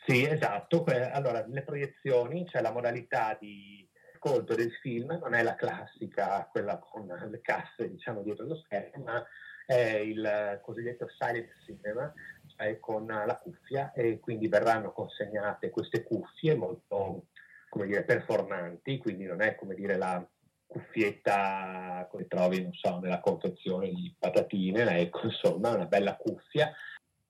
Sì, 0.06 0.24
esatto. 0.24 0.84
Allora, 1.12 1.44
le 1.46 1.62
proiezioni, 1.62 2.46
c'è 2.46 2.62
la 2.62 2.72
modalità 2.72 3.36
di 3.38 3.85
ascolto 4.26 4.54
del 4.54 4.72
film 4.82 5.18
non 5.20 5.34
è 5.34 5.42
la 5.42 5.54
classica, 5.54 6.48
quella 6.50 6.78
con 6.78 7.06
le 7.06 7.40
casse 7.40 7.88
diciamo 7.88 8.22
dietro 8.22 8.46
lo 8.46 8.56
schermo, 8.56 9.04
ma 9.04 9.24
è 9.64 9.96
il 9.96 10.60
cosiddetto 10.62 11.08
silent 11.08 11.48
cinema, 11.64 12.12
cioè 12.56 12.78
con 12.80 13.06
la 13.06 13.38
cuffia 13.38 13.92
e 13.92 14.18
quindi 14.20 14.48
verranno 14.48 14.92
consegnate 14.92 15.70
queste 15.70 16.02
cuffie 16.02 16.54
molto 16.54 17.26
come 17.68 17.86
dire, 17.86 18.04
performanti, 18.04 18.98
quindi 18.98 19.24
non 19.24 19.40
è 19.42 19.54
come 19.54 19.74
dire 19.74 19.96
la 19.96 20.26
cuffietta 20.66 22.08
che 22.10 22.26
trovi 22.26 22.62
non 22.62 22.72
so, 22.72 22.98
nella 22.98 23.20
confezione 23.20 23.90
di 23.90 24.14
patatine, 24.18 24.98
ecco 24.98 25.20
insomma 25.24 25.74
una 25.74 25.86
bella 25.86 26.16
cuffia 26.16 26.72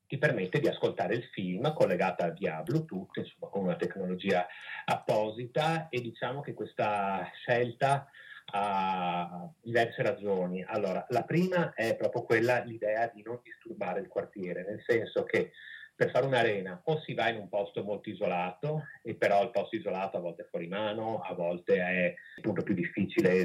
ti 0.07 0.19
permette 0.19 0.61
di 0.61 0.69
ascoltare 0.69 1.15
il 1.15 1.25
film 1.33 1.73
collegata 1.75 2.31
via 2.31 2.63
Bluetooth, 2.63 3.17
insomma 3.17 3.51
con 3.51 3.65
una 3.65 3.77
tecnologia 3.77 4.47
apposita 4.85 5.89
e 5.89 6.01
diciamo 6.01 6.41
che 6.41 6.55
questa 6.55 7.29
scelta 7.35 8.09
ha 8.53 9.49
diverse 9.61 10.03
ragioni. 10.03 10.65
Allora, 10.65 11.05
la 11.11 11.25
prima 11.25 11.75
è 11.75 11.97
proprio 11.97 12.23
quella, 12.23 12.63
l'idea 12.63 13.11
di 13.13 13.23
non 13.23 13.41
disturbare 13.43 14.01
il 14.01 14.09
quartiere, 14.09 14.65
nel 14.65 14.83
senso 14.87 15.25
che 15.25 15.53
per 15.97 16.11
fare 16.11 16.27
un'arena 16.27 16.83
o 16.85 17.01
si 17.01 17.15
va 17.15 17.31
in 17.31 17.39
un 17.39 17.49
posto 17.49 17.83
molto 17.83 18.11
isolato 18.11 18.85
e 19.03 19.15
però 19.15 19.43
il 19.43 19.51
posto 19.51 19.77
isolato 19.77 20.19
a 20.19 20.21
volte 20.21 20.43
è 20.43 20.47
fuori 20.51 20.69
mano, 20.69 21.21
a 21.21 21.33
volte 21.35 21.77
è 21.77 22.15
il 22.37 22.43
punto 22.43 22.63
più 22.63 22.75
difficile 22.75 23.45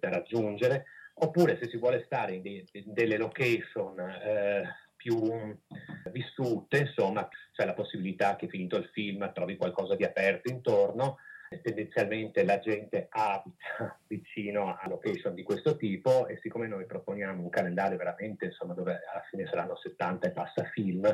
da 0.00 0.08
raggiungere, 0.08 0.86
oppure 1.14 1.58
se 1.60 1.68
si 1.68 1.76
vuole 1.76 2.02
stare 2.06 2.34
in, 2.34 2.42
de, 2.42 2.64
in 2.72 2.92
delle 2.92 3.18
location 3.18 4.00
eh, 4.00 4.62
più 5.04 5.20
vissute, 6.10 6.78
insomma, 6.78 7.28
c'è 7.52 7.66
la 7.66 7.74
possibilità 7.74 8.36
che 8.36 8.48
finito 8.48 8.78
il 8.78 8.88
film 8.92 9.30
trovi 9.34 9.56
qualcosa 9.56 9.94
di 9.94 10.04
aperto 10.04 10.50
intorno. 10.50 11.18
Tendenzialmente 11.62 12.42
la 12.42 12.58
gente 12.58 13.06
abita 13.10 14.00
vicino 14.08 14.74
a 14.74 14.88
location 14.88 15.34
di 15.34 15.42
questo 15.42 15.76
tipo 15.76 16.26
e 16.26 16.38
siccome 16.40 16.66
noi 16.66 16.86
proponiamo 16.86 17.42
un 17.42 17.50
calendario 17.50 17.98
veramente, 17.98 18.46
insomma, 18.46 18.72
dove 18.72 18.92
alla 19.12 19.22
fine 19.28 19.46
saranno 19.46 19.76
70 19.76 20.26
e 20.26 20.30
passa 20.30 20.64
film, 20.72 21.04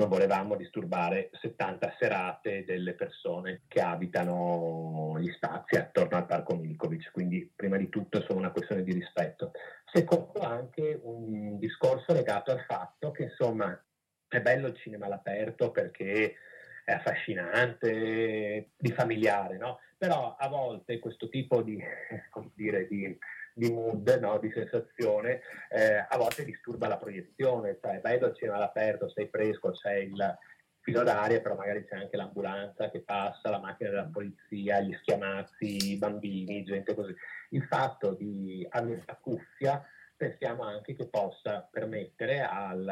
non 0.00 0.08
volevamo 0.08 0.56
disturbare 0.56 1.28
70 1.42 1.96
serate 1.98 2.64
delle 2.64 2.94
persone 2.94 3.62
che 3.68 3.82
abitano 3.82 5.16
gli 5.20 5.30
spazi 5.32 5.76
attorno 5.76 6.16
al 6.16 6.24
parco 6.24 6.56
Milkovic, 6.56 7.10
quindi 7.12 7.50
prima 7.54 7.76
di 7.76 7.90
tutto 7.90 8.18
è 8.18 8.22
solo 8.22 8.38
una 8.38 8.50
questione 8.50 8.82
di 8.82 8.94
rispetto. 8.94 9.52
Secondo 9.92 10.40
anche 10.40 10.98
un 11.02 11.58
discorso 11.58 12.14
legato 12.14 12.50
al 12.50 12.64
fatto 12.66 13.10
che 13.10 13.24
insomma 13.24 13.78
è 14.26 14.40
bello 14.40 14.68
il 14.68 14.76
cinema 14.76 15.04
all'aperto 15.04 15.70
perché 15.70 16.34
è 16.82 16.92
affascinante, 16.92 18.70
di 18.78 18.92
familiare, 18.92 19.58
no? 19.58 19.80
Però 19.98 20.34
a 20.34 20.48
volte 20.48 20.98
questo 20.98 21.28
tipo 21.28 21.60
di, 21.60 21.78
dire, 22.54 22.86
di 22.88 23.18
di 23.54 23.70
mood, 23.70 24.08
no? 24.20 24.38
di 24.38 24.50
sensazione, 24.52 25.40
eh, 25.70 26.04
a 26.08 26.16
volte 26.16 26.44
disturba 26.44 26.88
la 26.88 26.98
proiezione, 26.98 27.78
cioè 27.80 28.00
vai 28.00 28.18
dal 28.18 28.34
cinema 28.34 28.56
all'aperto, 28.56 29.08
sei 29.10 29.28
fresco, 29.28 29.70
c'è 29.70 29.94
il 29.94 30.38
filo 30.80 31.02
d'aria, 31.02 31.40
però 31.40 31.56
magari 31.56 31.84
c'è 31.84 31.96
anche 31.96 32.16
l'ambulanza 32.16 32.90
che 32.90 33.02
passa, 33.02 33.50
la 33.50 33.58
macchina 33.58 33.90
della 33.90 34.10
polizia, 34.10 34.80
gli 34.80 34.94
schiamazzi, 34.94 35.92
i 35.92 35.96
bambini, 35.96 36.64
gente 36.64 36.94
così. 36.94 37.14
Il 37.50 37.64
fatto 37.64 38.12
di 38.12 38.66
avere 38.70 39.02
la 39.06 39.18
cuffia 39.20 39.84
pensiamo 40.16 40.62
anche 40.62 40.94
che 40.94 41.08
possa 41.08 41.66
permettere 41.70 42.40
al, 42.40 42.84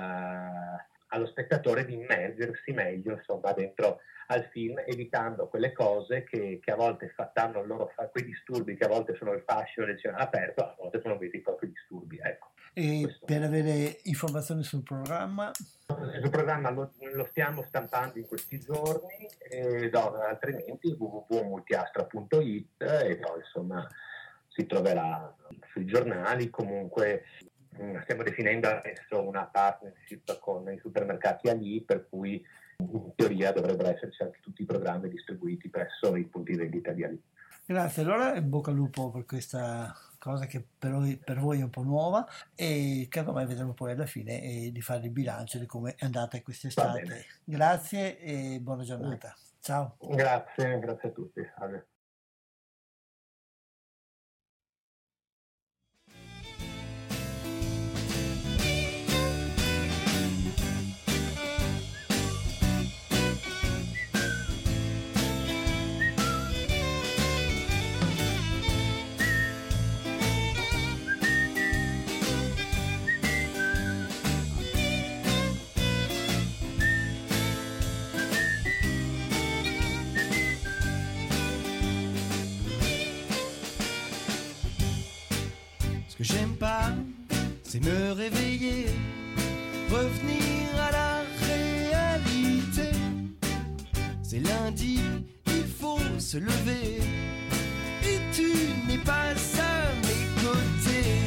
allo 1.08 1.26
spettatore 1.26 1.84
di 1.84 1.94
immergersi 1.94 2.72
meglio 2.72 3.12
insomma, 3.12 3.52
dentro 3.52 4.00
al 4.30 4.46
film, 4.50 4.82
evitando 4.84 5.48
quelle 5.48 5.72
cose 5.72 6.24
che, 6.24 6.60
che 6.62 6.70
a 6.70 6.76
volte 6.76 7.08
fa, 7.14 7.30
danno 7.32 7.64
loro, 7.64 7.90
quei 8.10 8.24
disturbi 8.24 8.76
che 8.76 8.84
a 8.84 8.88
volte 8.88 9.14
sono 9.16 9.32
il 9.32 9.42
fascino 9.46 9.86
del 9.86 9.98
cinema 9.98 10.18
aperto, 10.18 10.62
a 10.62 10.74
volte 10.78 11.00
sono 11.00 11.16
veri 11.16 11.38
e 11.38 11.40
propri 11.40 11.70
disturbi. 11.70 12.18
Ecco. 12.22 12.50
E 12.74 13.00
Questo. 13.02 13.24
per 13.24 13.42
avere 13.42 14.00
informazioni 14.04 14.62
sul 14.62 14.82
programma? 14.82 15.50
Il 16.22 16.28
programma 16.30 16.70
lo, 16.70 16.92
lo 17.14 17.26
stiamo 17.30 17.64
stampando 17.66 18.18
in 18.18 18.26
questi 18.26 18.58
giorni, 18.58 19.26
e, 19.50 19.88
no, 19.90 20.12
altrimenti 20.16 20.94
www.multiastra.it 20.98 22.82
e 22.82 23.16
poi 23.16 23.38
insomma 23.38 23.88
si 24.48 24.66
troverà 24.66 25.34
sui 25.72 25.86
giornali, 25.86 26.50
comunque 26.50 27.24
stiamo 28.02 28.22
definendo 28.22 28.68
adesso 28.68 29.26
una 29.26 29.44
partnership 29.44 30.38
con 30.40 30.70
i 30.72 30.78
supermercati 30.78 31.48
Ali 31.48 31.82
per 31.82 32.08
cui 32.08 32.44
in 32.78 33.14
teoria 33.14 33.52
dovrebbero 33.52 33.88
esserci 33.88 34.22
anche 34.22 34.38
tutti 34.40 34.62
i 34.62 34.66
programmi 34.66 35.08
distribuiti 35.08 35.68
presso 35.68 36.14
i 36.16 36.24
punti 36.24 36.54
vendita 36.54 36.92
di 36.92 37.04
Ali. 37.04 37.22
Grazie, 37.64 38.02
allora 38.02 38.34
in 38.34 38.48
bocca 38.48 38.70
al 38.70 38.76
lupo 38.76 39.10
per 39.10 39.26
questa 39.26 39.94
cosa 40.18 40.46
che 40.46 40.64
per, 40.78 40.92
voi, 40.92 41.20
per 41.22 41.38
voi 41.38 41.60
è 41.60 41.62
un 41.62 41.70
po' 41.70 41.82
nuova 41.82 42.26
e 42.54 43.06
credo 43.10 43.32
mai 43.32 43.46
vedremo 43.46 43.74
poi 43.74 43.92
alla 43.92 44.06
fine 44.06 44.42
eh, 44.42 44.72
di 44.72 44.80
fare 44.80 45.04
il 45.04 45.10
bilancio 45.10 45.58
di 45.58 45.66
come 45.66 45.94
è 45.96 46.04
andata 46.04 46.40
quest'estate. 46.40 47.26
Grazie 47.44 48.18
e 48.20 48.58
buona 48.60 48.84
giornata. 48.84 49.36
Ciao. 49.60 49.96
Grazie, 50.00 50.78
grazie 50.78 51.08
a 51.08 51.12
tutti. 51.12 51.42
Salve. 51.56 51.86
c'est 87.62 87.80
me 87.84 88.12
réveiller, 88.12 88.86
revenir 89.90 90.80
à 90.80 90.90
la 90.90 91.22
réalité. 91.46 92.90
C'est 94.22 94.40
lundi, 94.40 95.00
il 95.46 95.66
faut 95.66 95.98
se 96.18 96.38
lever, 96.38 97.00
et 98.04 98.18
tu 98.32 98.52
n'es 98.86 99.02
pas 99.04 99.32
à 99.32 99.92
mes 100.06 100.26
côtés. 100.42 101.18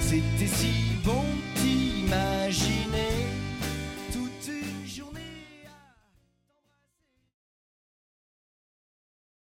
C'était 0.00 0.46
si 0.46 0.72
bon 1.04 1.24
d'imaginer. 1.56 3.16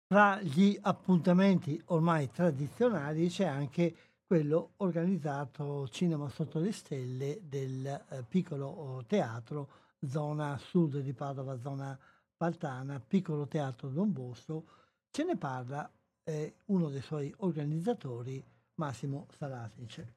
Tra 0.09 0.39
gli 0.41 0.79
appuntamenti 0.81 1.81
ormai 1.87 2.29
tradizionali 2.31 3.29
c'è 3.29 3.43
anche 3.43 3.93
quello 4.27 4.73
organizzato 4.77 5.87
Cinema 5.87 6.27
sotto 6.27 6.59
le 6.59 6.73
stelle 6.73 7.39
del 7.43 7.85
eh, 7.85 8.23
piccolo 8.27 9.01
teatro 9.07 9.71
zona 10.01 10.57
sud 10.57 10.99
di 10.99 11.13
Padova, 11.13 11.57
zona 11.57 11.97
Paltana, 12.35 12.99
piccolo 12.99 13.47
teatro 13.47 13.87
Don 13.87 14.11
Bosco. 14.11 14.67
Ce 15.09 15.23
ne 15.23 15.37
parla 15.37 15.89
eh, 16.23 16.57
uno 16.65 16.89
dei 16.89 17.01
suoi 17.01 17.33
organizzatori, 17.37 18.43
Massimo 18.75 19.27
Salatice. 19.31 20.15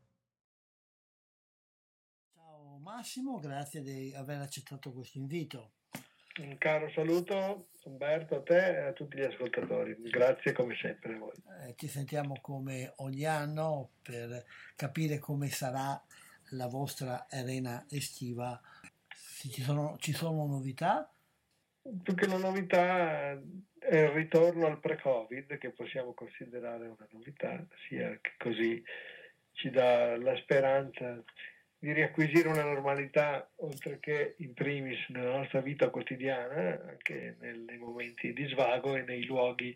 Ciao 2.35 2.79
Massimo, 2.79 3.39
grazie 3.39 3.81
di 3.81 4.13
aver 4.13 4.41
accettato 4.41 4.93
questo 4.93 5.19
invito. 5.19 5.75
Un 6.39 6.57
caro 6.59 6.91
saluto 6.91 7.66
Umberto 7.85 8.37
a 8.37 8.43
te 8.43 8.76
e 8.76 8.81
a 8.83 8.93
tutti 8.93 9.16
gli 9.16 9.22
ascoltatori. 9.22 9.97
Grazie 10.03 10.53
come 10.53 10.76
sempre 10.76 11.14
a 11.14 11.18
voi. 11.18 11.33
Eh, 11.66 11.74
ci 11.76 11.89
sentiamo 11.89 12.39
come 12.41 12.93
ogni 12.97 13.24
anno 13.24 13.91
per 14.03 14.45
capire 14.76 15.18
come 15.18 15.49
sarà 15.49 16.01
la 16.51 16.66
vostra 16.66 17.26
arena 17.28 17.85
estiva. 17.89 18.61
Se 19.09 19.49
ci 19.49 19.62
sono, 19.62 19.97
ci 19.99 20.12
sono 20.12 20.47
novità? 20.47 21.11
Più 22.03 22.14
che 22.14 22.26
la 22.26 22.37
novità 22.37 23.33
è 23.78 23.97
il 23.97 24.09
ritorno 24.11 24.66
al 24.66 24.78
pre-Covid, 24.78 25.57
che 25.59 25.70
possiamo 25.70 26.12
considerare 26.12 26.87
una 26.87 27.09
novità, 27.11 27.66
sia 27.89 28.11
che 28.20 28.35
così 28.39 28.83
ci 29.53 29.70
dà 29.70 30.16
la 30.18 30.37
speranza 30.37 31.22
di 31.81 31.93
riacquisire 31.95 32.47
una 32.47 32.62
normalità, 32.62 33.51
oltre 33.57 33.99
che 34.01 34.35
in 34.39 34.53
primis 34.53 34.99
nella 35.09 35.39
nostra 35.39 35.62
vita 35.62 35.89
quotidiana, 35.89 36.78
anche 36.87 37.37
nei 37.41 37.78
momenti 37.78 38.35
di 38.35 38.47
svago 38.49 38.97
e 38.97 39.03
nei 39.03 39.24
luoghi 39.24 39.74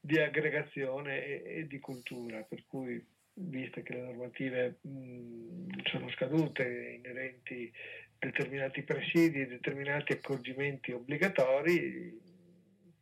di 0.00 0.18
aggregazione 0.18 1.24
e, 1.24 1.42
e 1.58 1.66
di 1.68 1.78
cultura. 1.78 2.40
Per 2.42 2.64
cui, 2.66 3.02
visto 3.34 3.80
che 3.82 3.92
le 3.92 4.00
normative 4.00 4.78
mh, 4.80 5.82
sono 5.84 6.10
scadute 6.10 6.98
inerenti 6.98 7.72
a 7.72 8.26
determinati 8.26 8.82
presidi, 8.82 9.46
determinati 9.46 10.14
accorgimenti 10.14 10.90
obbligatori, 10.90 12.18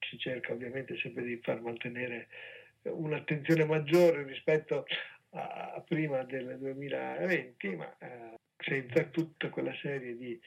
si 0.00 0.18
cerca 0.18 0.52
ovviamente 0.52 0.98
sempre 0.98 1.24
di 1.24 1.40
far 1.42 1.62
mantenere 1.62 2.28
un'attenzione 2.82 3.64
maggiore 3.64 4.22
rispetto 4.24 4.84
a, 5.34 5.82
prima 5.86 6.22
del 6.24 6.56
2020, 6.58 7.76
ma 7.76 7.96
eh, 7.98 8.34
senza 8.56 9.04
tutta 9.04 9.50
quella 9.50 9.74
serie 9.80 10.16
di 10.16 10.40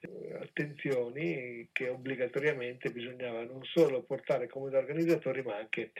eh, 0.00 0.34
attenzioni 0.40 1.68
che 1.72 1.88
obbligatoriamente 1.88 2.90
bisognava 2.90 3.44
non 3.44 3.62
solo 3.64 4.02
portare 4.02 4.48
come 4.48 4.76
organizzatori, 4.76 5.42
ma 5.42 5.56
anche 5.56 5.92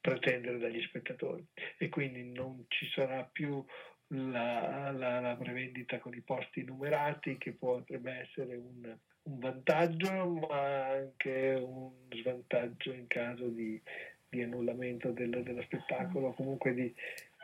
pretendere 0.00 0.58
dagli 0.58 0.82
spettatori. 0.82 1.44
E 1.78 1.88
quindi 1.88 2.24
non 2.32 2.64
ci 2.68 2.86
sarà 2.94 3.22
più 3.24 3.64
la, 4.08 4.90
la- 4.92 5.20
la 5.20 5.36
prevendita 5.36 5.98
con 5.98 6.14
i 6.14 6.20
posti 6.20 6.62
numerati, 6.64 7.38
che 7.38 7.52
potrebbe 7.52 8.12
essere 8.12 8.54
un, 8.56 8.96
un 9.22 9.38
vantaggio, 9.38 10.26
ma 10.28 10.86
anche 10.90 11.58
un 11.60 11.90
svantaggio 12.10 12.92
in 12.92 13.06
caso 13.08 13.48
di, 13.48 13.80
di 14.28 14.42
annullamento 14.42 15.10
del- 15.10 15.42
dello 15.42 15.62
spettacolo, 15.62 16.32
comunque 16.34 16.72
di, 16.74 16.94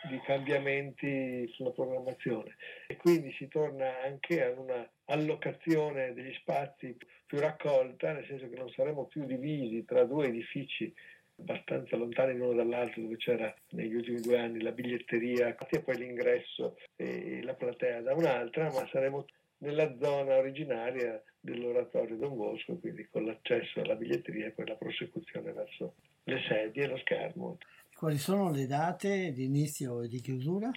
di 0.08 0.20
cambiamenti 0.20 1.48
sulla 1.52 1.70
programmazione. 1.70 2.56
E 2.86 2.96
quindi 2.96 3.32
si 3.32 3.48
torna 3.48 4.02
anche 4.02 4.44
a 4.44 4.50
una 4.50 4.88
allocazione 5.06 6.12
degli 6.14 6.34
spazi 6.34 6.96
più 7.26 7.38
raccolta, 7.38 8.12
nel 8.12 8.26
senso 8.26 8.48
che 8.48 8.56
non 8.56 8.70
saremo 8.70 9.06
più 9.06 9.24
divisi 9.24 9.84
tra 9.84 10.04
due 10.04 10.26
edifici 10.26 10.92
abbastanza 11.38 11.96
lontani 11.96 12.36
l'uno 12.36 12.54
dall'altro 12.54 13.02
dove 13.02 13.16
c'era 13.16 13.52
negli 13.70 13.94
ultimi 13.94 14.20
due 14.20 14.38
anni 14.38 14.60
la 14.60 14.70
biglietteria 14.70 15.56
e 15.56 15.80
poi 15.80 15.96
l'ingresso 15.96 16.76
e 16.96 17.42
la 17.42 17.54
platea 17.54 18.00
da 18.00 18.14
un'altra, 18.14 18.70
ma 18.70 18.86
saremo 18.90 19.26
nella 19.58 19.96
zona 20.00 20.36
originaria 20.36 21.22
dell'oratorio 21.40 22.16
Don 22.16 22.36
Bosco, 22.36 22.78
quindi 22.78 23.08
con 23.10 23.24
l'accesso 23.24 23.80
alla 23.80 23.94
biglietteria 23.94 24.46
e 24.46 24.50
poi 24.50 24.66
la 24.66 24.76
prosecuzione 24.76 25.52
verso 25.52 25.94
le 26.24 26.40
sedie 26.48 26.84
e 26.84 26.88
lo 26.88 26.96
schermo. 26.98 27.58
Quali 28.02 28.18
sono 28.18 28.50
le 28.50 28.66
date 28.66 29.30
di 29.30 29.44
inizio 29.44 30.02
e 30.02 30.08
di 30.08 30.20
chiusura? 30.20 30.68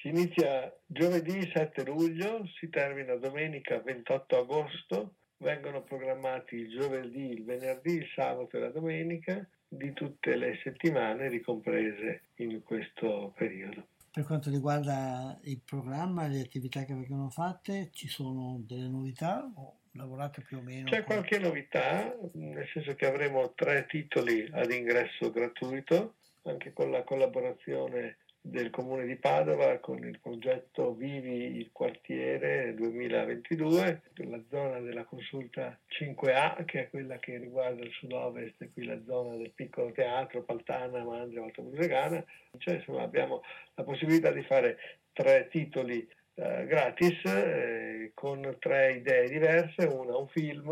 Si 0.00 0.08
inizia 0.08 0.74
giovedì 0.86 1.46
7 1.52 1.84
luglio, 1.84 2.46
si 2.58 2.70
termina 2.70 3.16
domenica 3.16 3.82
28 3.82 4.38
agosto, 4.38 5.12
vengono 5.36 5.82
programmati 5.82 6.54
il 6.54 6.70
giovedì, 6.70 7.32
il 7.32 7.44
venerdì, 7.44 7.96
il 7.96 8.06
sabato 8.14 8.56
e 8.56 8.60
la 8.60 8.70
domenica 8.70 9.46
di 9.68 9.92
tutte 9.92 10.34
le 10.36 10.58
settimane 10.64 11.28
ricomprese 11.28 12.22
in 12.36 12.62
questo 12.62 13.34
periodo. 13.36 13.88
Per 14.10 14.24
quanto 14.24 14.48
riguarda 14.48 15.38
il 15.42 15.60
programma 15.62 16.24
e 16.24 16.28
le 16.30 16.40
attività 16.40 16.84
che 16.84 16.94
vengono 16.94 17.28
fatte, 17.28 17.90
ci 17.92 18.08
sono 18.08 18.58
delle 18.66 18.88
novità 18.88 19.52
o 19.54 19.80
lavorate 19.92 20.40
più 20.40 20.56
o 20.56 20.62
meno? 20.62 20.88
C'è 20.88 21.04
qualche 21.04 21.38
novità, 21.38 22.10
nel 22.32 22.66
senso 22.72 22.94
che 22.94 23.06
avremo 23.06 23.52
tre 23.52 23.84
titoli 23.84 24.48
ad 24.50 24.72
ingresso 24.72 25.30
gratuito, 25.30 26.14
anche 26.42 26.72
con 26.72 26.90
la 26.90 27.02
collaborazione 27.02 28.16
del 28.44 28.70
Comune 28.70 29.06
di 29.06 29.14
Padova 29.14 29.78
con 29.78 30.04
il 30.04 30.18
progetto 30.18 30.94
Vivi 30.94 31.58
il 31.58 31.70
quartiere 31.70 32.74
2022, 32.74 34.02
la 34.24 34.42
zona 34.50 34.80
della 34.80 35.04
consulta 35.04 35.78
5A, 35.88 36.64
che 36.64 36.80
è 36.80 36.90
quella 36.90 37.20
che 37.20 37.38
riguarda 37.38 37.84
il 37.84 37.92
sud-ovest, 37.92 38.72
qui 38.72 38.84
la 38.84 39.00
zona 39.04 39.36
del 39.36 39.52
piccolo 39.52 39.92
teatro, 39.92 40.42
Paltana, 40.42 41.04
Mandria, 41.04 41.44
Alta 41.44 41.62
Musegana. 41.62 42.24
Cioè, 42.58 42.74
insomma, 42.74 43.02
abbiamo 43.02 43.42
la 43.74 43.84
possibilità 43.84 44.32
di 44.32 44.42
fare 44.42 44.76
tre 45.12 45.46
titoli 45.48 46.06
eh, 46.34 46.66
gratis 46.66 47.24
eh, 47.24 48.10
con 48.12 48.56
tre 48.58 48.94
idee 48.94 49.28
diverse, 49.28 49.84
una 49.84 50.16
un 50.16 50.28
film, 50.28 50.68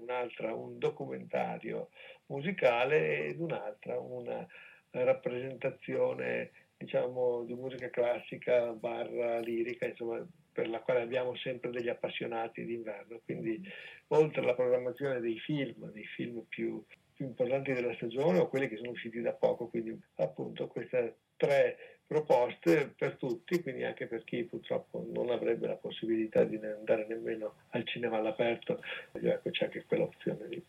un'altra 0.00 0.52
un 0.54 0.76
documentario 0.78 1.90
musicale 2.26 3.26
ed 3.26 3.38
un'altra 3.38 3.96
una 4.00 4.44
rappresentazione 4.92 6.50
diciamo 6.76 7.44
di 7.44 7.54
musica 7.54 7.88
classica 7.90 8.72
barra 8.72 9.38
lirica 9.38 9.86
insomma 9.86 10.24
per 10.52 10.68
la 10.68 10.80
quale 10.80 11.00
abbiamo 11.00 11.34
sempre 11.36 11.70
degli 11.70 11.88
appassionati 11.88 12.64
d'inverno 12.64 13.20
quindi 13.24 13.62
oltre 14.08 14.42
alla 14.42 14.54
programmazione 14.54 15.20
dei 15.20 15.38
film 15.38 15.90
dei 15.92 16.04
film 16.04 16.44
più, 16.48 16.84
più 17.14 17.26
importanti 17.26 17.72
della 17.72 17.94
stagione 17.94 18.38
o 18.38 18.48
quelli 18.48 18.68
che 18.68 18.76
sono 18.76 18.90
usciti 18.90 19.20
da 19.20 19.32
poco 19.32 19.68
quindi 19.68 19.98
appunto 20.16 20.66
queste 20.66 21.16
tre 21.36 22.00
proposte 22.06 22.92
per 22.96 23.16
tutti 23.16 23.62
quindi 23.62 23.84
anche 23.84 24.06
per 24.06 24.24
chi 24.24 24.42
purtroppo 24.44 25.06
non 25.12 25.30
avrebbe 25.30 25.68
la 25.68 25.76
possibilità 25.76 26.44
di 26.44 26.56
andare 26.56 27.06
nemmeno 27.06 27.54
al 27.70 27.86
cinema 27.86 28.18
all'aperto 28.18 28.82
ecco 29.12 29.50
c'è 29.50 29.64
anche 29.64 29.84
quell'opzione 29.86 30.48
lì 30.48 30.62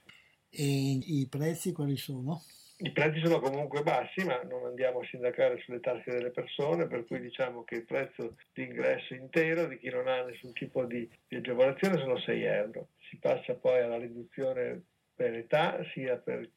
E 0.49 0.99
i 1.01 1.27
prezzi 1.29 1.73
quali 1.73 1.97
sono? 1.97 2.41
I 2.77 2.91
prezzi 2.91 3.19
sono 3.23 3.39
comunque 3.39 3.83
bassi, 3.83 4.25
ma 4.25 4.41
non 4.43 4.65
andiamo 4.65 4.99
a 4.99 5.05
sindacare 5.05 5.59
sulle 5.59 5.79
tasche 5.79 6.11
delle 6.11 6.31
persone, 6.31 6.87
per 6.87 7.05
cui 7.05 7.21
diciamo 7.21 7.63
che 7.63 7.75
il 7.75 7.85
prezzo 7.85 8.35
di 8.51 8.63
ingresso 8.63 9.13
intero 9.13 9.67
di 9.67 9.77
chi 9.77 9.89
non 9.89 10.07
ha 10.07 10.23
nessun 10.23 10.53
tipo 10.53 10.83
di, 10.85 11.07
di 11.27 11.35
agevolazione 11.35 11.99
sono 11.99 12.17
6 12.17 12.43
euro. 12.43 12.87
Si 13.09 13.17
passa 13.17 13.53
poi 13.55 13.81
alla 13.81 13.97
riduzione 13.97 14.81
per 15.15 15.35
età, 15.35 15.79
sia 15.93 16.17
per 16.17 16.49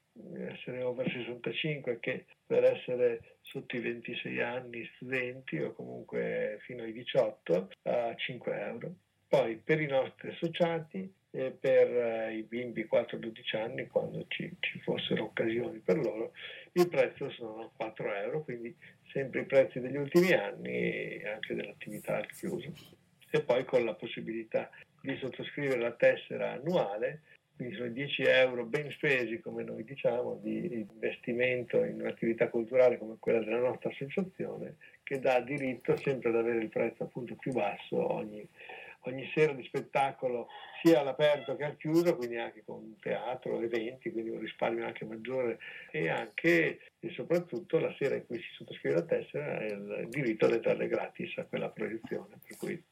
essere 0.49 0.83
over 0.83 1.07
65 1.11 2.01
che 2.01 2.25
per 2.47 2.65
essere 2.65 3.37
sotto 3.43 3.77
i 3.77 3.81
26 3.81 4.41
anni 4.41 4.91
studenti 4.97 5.59
o 5.59 5.75
comunque 5.75 6.59
fino 6.63 6.83
ai 6.83 6.93
18 6.93 7.69
a 7.83 8.15
5 8.15 8.61
euro. 8.61 8.95
Poi 9.29 9.57
per 9.57 9.81
i 9.81 9.87
nostri 9.87 10.31
associati 10.31 11.13
e 11.37 11.51
per 11.51 11.95
eh, 11.95 12.35
i 12.35 12.43
bimbi 12.45 12.89
4-12 12.91 13.57
anni, 13.59 13.87
quando 13.89 14.25
ci, 14.29 14.51
ci 14.61 14.81
fossero 14.81 15.25
occasioni 15.25 15.81
per 15.81 15.99
loro, 15.99 16.33
il 16.73 16.89
prezzo 16.89 17.29
sono 17.29 17.73
4 17.77 18.15
euro, 18.15 18.43
quindi 18.43 18.75
sempre 19.13 19.43
i 19.43 19.45
prezzi 19.45 19.79
degli 19.79 19.99
ultimi 19.99 20.33
anni 20.33 21.21
e 21.21 21.29
anche 21.29 21.55
dell'attività 21.55 22.17
al 22.17 22.27
chiuso. 22.29 22.73
E 23.29 23.43
poi 23.43 23.67
con 23.67 23.85
la 23.85 23.93
possibilità 23.93 24.71
di 24.99 25.15
sottoscrivere 25.17 25.79
la 25.79 25.93
tessera 25.93 26.53
annuale, 26.53 27.21
quindi 27.55 27.75
sono 27.75 27.89
10 27.89 28.23
euro 28.23 28.65
ben 28.65 28.91
spesi, 28.93 29.39
come 29.41 29.63
noi 29.63 29.85
diciamo, 29.85 30.39
di 30.43 30.87
investimento 30.91 31.85
in 31.85 32.01
un'attività 32.01 32.49
culturale 32.49 32.97
come 32.97 33.17
quella 33.19 33.41
della 33.41 33.59
nostra 33.59 33.91
associazione, 33.91 34.77
che 35.03 35.21
dà 35.21 35.41
diritto 35.41 35.97
sempre 35.99 36.31
ad 36.31 36.37
avere 36.37 36.63
il 36.63 36.71
prezzo 36.71 37.03
appunto 37.03 37.35
più 37.35 37.53
basso 37.53 38.13
ogni, 38.13 38.47
ogni 39.09 39.31
sera 39.35 39.53
di 39.53 39.65
spettacolo 39.65 40.49
sia 40.83 41.01
all'aperto 41.01 41.57
che 41.57 41.65
al 41.65 41.77
chiuso, 41.77 42.17
quindi 42.17 42.37
anche 42.39 42.63
con 42.65 42.97
teatro, 43.01 43.61
eventi, 43.61 44.11
quindi 44.11 44.31
un 44.31 44.41
risparmio 44.41 44.85
anche 44.85 45.05
maggiore 45.05 45.59
e 45.91 46.09
anche 46.09 46.81
e 46.99 47.11
soprattutto 47.11 47.79
la 47.79 47.95
sera 47.99 48.15
in 48.15 48.27
cui 48.27 48.39
si 48.39 48.49
sottoscrive 48.57 48.95
la 48.95 49.03
tessera 49.03 49.59
è 49.59 49.73
il 49.73 50.07
diritto 50.09 50.47
ad 50.47 50.53
entrare 50.53 50.89
gratis 50.89 51.37
a 51.39 51.45
quella 51.45 51.69
proiezione, 51.69 52.39
per 52.47 52.57
cui 52.57 52.83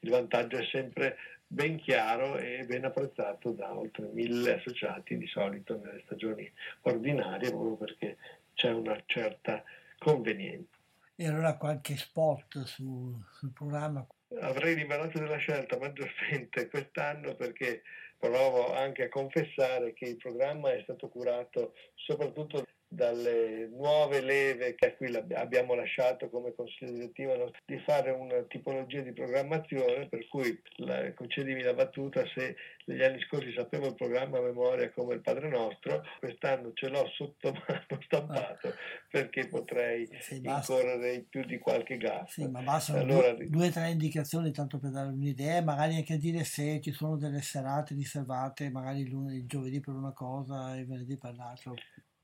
il 0.00 0.10
vantaggio 0.10 0.58
è 0.58 0.64
sempre 0.70 1.16
ben 1.46 1.78
chiaro 1.78 2.36
e 2.36 2.64
ben 2.66 2.84
apprezzato 2.84 3.50
da 3.52 3.76
oltre 3.76 4.08
mille 4.12 4.54
associati 4.54 5.16
di 5.16 5.26
solito 5.26 5.78
nelle 5.78 6.02
stagioni 6.04 6.50
ordinarie 6.82 7.50
proprio 7.50 7.76
perché 7.76 8.16
c'è 8.54 8.70
una 8.70 9.00
certa 9.06 9.62
convenienza. 9.98 10.76
E 11.16 11.26
allora 11.26 11.56
qualche 11.56 11.96
spot 11.96 12.62
su, 12.64 13.20
sul 13.32 13.50
programma? 13.50 14.06
Avrei 14.40 14.74
l'imbarazzo 14.74 15.18
della 15.18 15.38
scelta 15.38 15.78
maggiormente 15.78 16.68
quest'anno 16.68 17.34
perché 17.34 17.82
provo 18.18 18.74
anche 18.74 19.04
a 19.04 19.08
confessare 19.08 19.94
che 19.94 20.04
il 20.04 20.16
programma 20.16 20.72
è 20.72 20.82
stato 20.82 21.08
curato 21.08 21.74
soprattutto 21.94 22.64
dalle 22.90 23.68
nuove 23.68 24.22
leve 24.22 24.74
che 24.74 24.86
a 24.86 24.94
cui 24.94 25.14
abbiamo 25.34 25.74
lasciato 25.74 26.30
come 26.30 26.54
consiglio 26.54 26.92
direttivo 26.92 27.52
di 27.66 27.78
fare 27.80 28.10
una 28.10 28.42
tipologia 28.48 29.02
di 29.02 29.12
programmazione 29.12 30.08
per 30.08 30.26
cui 30.28 30.58
la, 30.76 31.12
concedimi 31.12 31.62
la 31.62 31.74
battuta 31.74 32.24
se 32.34 32.56
negli 32.86 33.02
anni 33.02 33.20
scorsi 33.20 33.52
sapevo 33.52 33.88
il 33.88 33.94
programma 33.94 34.38
a 34.38 34.42
memoria 34.42 34.90
come 34.90 35.14
il 35.14 35.20
Padre 35.20 35.50
Nostro 35.50 36.02
quest'anno 36.18 36.72
ce 36.72 36.88
l'ho 36.88 37.06
sotto 37.14 37.52
mano 37.68 38.00
stampato 38.00 38.74
perché 39.10 39.48
potrei 39.48 40.08
sì, 40.20 40.40
incorrere 40.42 41.12
in 41.12 41.28
più 41.28 41.44
di 41.44 41.58
qualche 41.58 41.98
gaff 41.98 42.30
sì, 42.30 42.48
ma 42.48 42.62
bastano 42.62 43.00
allora, 43.00 43.34
due 43.34 43.66
o 43.66 43.70
tre 43.70 43.90
indicazioni 43.90 44.50
tanto 44.50 44.78
per 44.78 44.90
dare 44.90 45.10
un'idea 45.10 45.62
magari 45.62 45.96
anche 45.96 46.16
dire 46.16 46.42
se 46.44 46.80
ci 46.80 46.92
sono 46.92 47.18
delle 47.18 47.42
serate 47.42 47.94
riservate 47.94 48.70
magari 48.70 49.00
il, 49.00 49.10
lunedì, 49.10 49.36
il 49.36 49.46
giovedì 49.46 49.78
per 49.80 49.92
una 49.92 50.12
cosa 50.12 50.74
e 50.74 50.80
il 50.80 50.86
venerdì 50.86 51.18
per 51.18 51.36
l'altro 51.36 51.74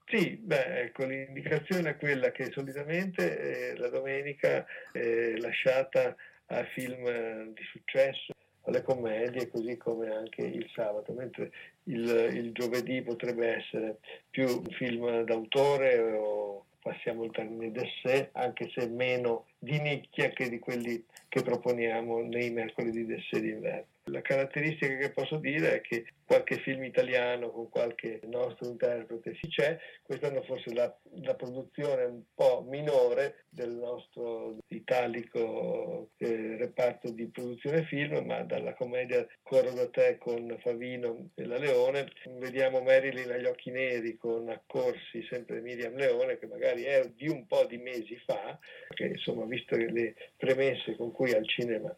sì, 0.06 0.36
beh, 0.36 0.82
ecco, 0.82 1.04
l'indicazione 1.04 1.90
è 1.90 1.96
quella 1.96 2.30
che 2.30 2.50
solitamente 2.52 3.72
eh, 3.72 3.76
la 3.76 3.88
domenica 3.88 4.66
è 4.92 5.34
lasciata 5.36 6.14
a 6.46 6.64
film 6.74 7.06
eh, 7.06 7.52
di 7.54 7.62
successo, 7.64 8.32
alle 8.66 8.82
commedie, 8.82 9.48
così 9.48 9.76
come 9.76 10.10
anche 10.10 10.42
il 10.42 10.68
sabato, 10.74 11.12
mentre 11.12 11.50
il, 11.84 12.30
il 12.32 12.52
giovedì 12.52 13.02
potrebbe 13.02 13.56
essere 13.56 13.98
più 14.30 14.46
un 14.46 14.66
film 14.76 15.22
d'autore 15.24 15.98
o 15.98 16.66
passiamo 16.80 17.24
il 17.24 17.30
termine 17.30 17.72
d'essè, 17.72 18.30
anche 18.32 18.70
se 18.74 18.86
meno 18.88 19.46
di 19.58 19.80
nicchia 19.80 20.28
che 20.30 20.50
di 20.50 20.58
quelli 20.58 21.02
che 21.28 21.42
proponiamo 21.42 22.22
nei 22.22 22.50
mercoledì 22.50 23.06
d'essè 23.06 23.40
d'inverno. 23.40 23.93
La 24.08 24.20
caratteristica 24.20 24.96
che 24.96 25.12
posso 25.12 25.36
dire 25.36 25.76
è 25.76 25.80
che 25.80 26.04
qualche 26.26 26.58
film 26.58 26.84
italiano 26.84 27.50
con 27.50 27.70
qualche 27.70 28.20
nostro 28.24 28.68
interprete 28.68 29.34
si 29.40 29.48
c'è, 29.48 29.78
quest'anno 30.02 30.42
forse 30.42 30.74
la, 30.74 30.94
la 31.22 31.34
produzione 31.34 32.04
un 32.04 32.22
po' 32.34 32.66
minore 32.68 33.44
del 33.48 33.70
nostro 33.70 34.58
italico 34.68 36.10
eh, 36.18 36.56
reparto 36.58 37.10
di 37.12 37.28
produzione 37.28 37.84
film, 37.84 38.26
ma 38.26 38.42
dalla 38.42 38.74
commedia 38.74 39.26
Corro 39.42 39.72
da 39.72 39.88
te 39.88 40.18
con 40.18 40.54
Favino 40.60 41.30
e 41.34 41.46
la 41.46 41.56
Leone, 41.56 42.10
vediamo 42.38 42.82
Marilyn 42.82 43.30
agli 43.30 43.46
occhi 43.46 43.70
neri 43.70 44.18
con 44.18 44.50
accorsi 44.50 45.26
sempre 45.30 45.60
Miriam 45.60 45.94
Leone 45.96 46.38
che 46.38 46.46
magari 46.46 46.82
è 46.82 47.10
di 47.14 47.28
un 47.28 47.46
po' 47.46 47.64
di 47.64 47.78
mesi 47.78 48.20
fa, 48.26 48.58
che 48.88 49.06
insomma 49.06 49.46
visto 49.46 49.76
le 49.76 50.14
premesse 50.36 50.94
con 50.96 51.10
cui 51.10 51.32
al 51.32 51.48
cinema 51.48 51.94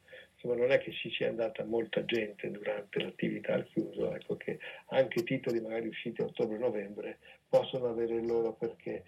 insomma 0.46 0.54
non 0.54 0.70
è 0.70 0.78
che 0.78 0.92
ci 0.92 1.10
sia 1.10 1.28
andata 1.28 1.64
molta 1.64 2.04
gente 2.04 2.50
durante 2.50 3.02
l'attività 3.02 3.54
al 3.54 3.66
chiuso, 3.66 4.14
ecco 4.14 4.36
che 4.36 4.58
anche 4.90 5.24
titoli 5.24 5.60
magari 5.60 5.88
usciti 5.88 6.22
a 6.22 6.26
ottobre-novembre 6.26 7.18
possono 7.48 7.88
avere 7.88 8.14
il 8.14 8.26
loro 8.26 8.52
perché. 8.52 9.04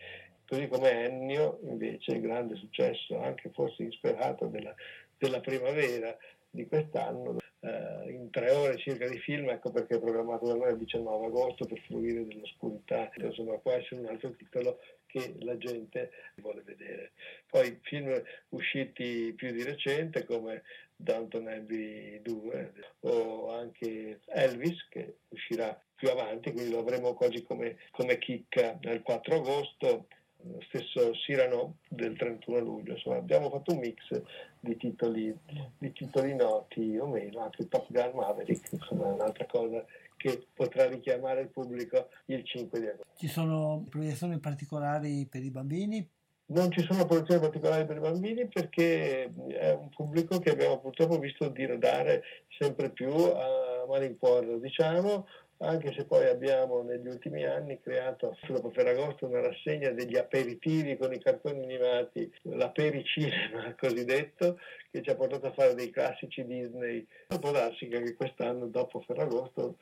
Così 0.47 0.66
come 0.66 1.05
Ennio, 1.05 1.60
invece, 1.65 2.12
il 2.12 2.23
grande 2.23 2.56
successo, 2.56 3.20
anche 3.20 3.51
forse 3.51 3.82
insperato 3.82 4.47
della, 4.47 4.74
della 5.19 5.40
primavera 5.40 6.16
di 6.48 6.66
quest'anno, 6.66 7.36
eh, 7.60 8.10
in 8.10 8.31
tre 8.31 8.51
ore 8.52 8.78
circa 8.78 9.06
di 9.09 9.19
film, 9.19 9.51
ecco 9.51 9.70
perché 9.70 9.97
è 9.97 10.01
programmato 10.01 10.47
da 10.47 10.55
noi 10.55 10.70
il 10.70 10.78
19 10.78 11.27
agosto 11.27 11.66
per 11.66 11.78
fruire 11.81 12.27
dell'oscurità, 12.27 13.10
insomma 13.16 13.59
può 13.59 13.73
essere 13.73 14.01
un 14.01 14.06
altro 14.06 14.31
titolo 14.31 14.78
che 15.09 15.35
la 15.40 15.56
gente 15.56 16.10
vuole 16.36 16.62
vedere. 16.64 17.12
Poi 17.48 17.78
film 17.82 18.22
usciti 18.51 19.32
più 19.35 19.51
di 19.51 19.64
recente 19.64 20.24
come 20.24 20.62
Downton 20.94 21.48
Abbey 21.48 22.20
2 22.22 22.72
o 23.01 23.52
anche 23.52 24.20
Elvis 24.26 24.86
che 24.89 25.16
uscirà 25.28 25.80
più 25.94 26.10
avanti, 26.10 26.52
quindi 26.52 26.70
lo 26.70 26.80
avremo 26.80 27.14
quasi 27.14 27.43
come, 27.43 27.78
come 27.90 28.18
chicca 28.18 28.78
il 28.82 29.02
4 29.02 29.35
agosto, 29.36 30.06
lo 30.43 30.60
stesso 30.68 31.10
Cyrano 31.12 31.78
del 31.89 32.16
31 32.16 32.59
luglio, 32.60 32.93
insomma 32.93 33.16
abbiamo 33.16 33.51
fatto 33.51 33.72
un 33.72 33.78
mix 33.78 34.22
di 34.60 34.76
titoli, 34.76 35.36
di 35.78 35.93
titoli 35.93 36.35
noti 36.35 36.97
o 36.97 37.06
meno, 37.06 37.40
anche 37.40 37.68
Top 37.68 37.86
Gun 37.89 38.12
Maverick, 38.14 38.72
insomma 38.72 39.09
è 39.09 39.12
un'altra 39.12 39.47
cosa 39.47 39.85
che 40.19 40.49
potrà 40.53 40.86
richiamare 40.86 41.40
il 41.40 41.49
pubblico 41.49 42.11
il 42.27 42.45
5 42.45 42.81
di 42.81 42.86
agosto. 42.86 43.12
Ci 43.16 43.28
sono 43.28 43.86
proiezioni 43.89 44.39
particolari 44.39 45.27
per 45.31 45.43
i 45.43 45.51
bambini? 45.51 46.07
Non 46.51 46.70
ci 46.70 46.82
sono 46.82 47.07
produzioni 47.07 47.40
particolari 47.40 47.86
per 47.86 47.97
i 47.97 48.01
bambini 48.01 48.49
perché 48.49 49.24
è 49.49 49.70
un 49.73 49.89
pubblico 49.90 50.39
che 50.39 50.51
abbiamo 50.51 50.78
purtroppo 50.81 51.19
visto 51.19 51.49
diradare 51.49 52.23
sempre 52.59 52.90
più 52.90 53.11
a 53.11 53.85
malincuore, 53.86 54.59
diciamo, 54.59 55.27
anche 55.59 55.93
se 55.93 56.05
poi 56.05 56.27
abbiamo 56.27 56.82
negli 56.82 57.09
ultimi 57.09 57.45
anni 57.45 57.81
creato 57.81 58.36
dopo 58.49 58.70
Ferragosto 58.70 59.27
una 59.27 59.40
rassegna 59.40 59.90
degli 59.90 60.16
aperitivi 60.16 60.97
con 60.97 61.12
i 61.12 61.20
cartoni 61.20 61.65
animati, 61.65 62.32
l'apericinema 62.43 63.74
cosiddetto, 63.78 64.59
che 64.90 65.03
ci 65.03 65.11
ha 65.11 65.16
portato 65.16 65.49
a 65.49 65.53
fare 65.53 65.74
dei 65.74 65.90
classici 65.90 66.45
Disney. 66.45 67.07
Può 67.27 67.51
darsi 67.51 67.89
che 67.89 67.97
anche 67.97 68.15
quest'anno, 68.15 68.66
dopo 68.66 69.01
Ferragosto, 69.01 69.78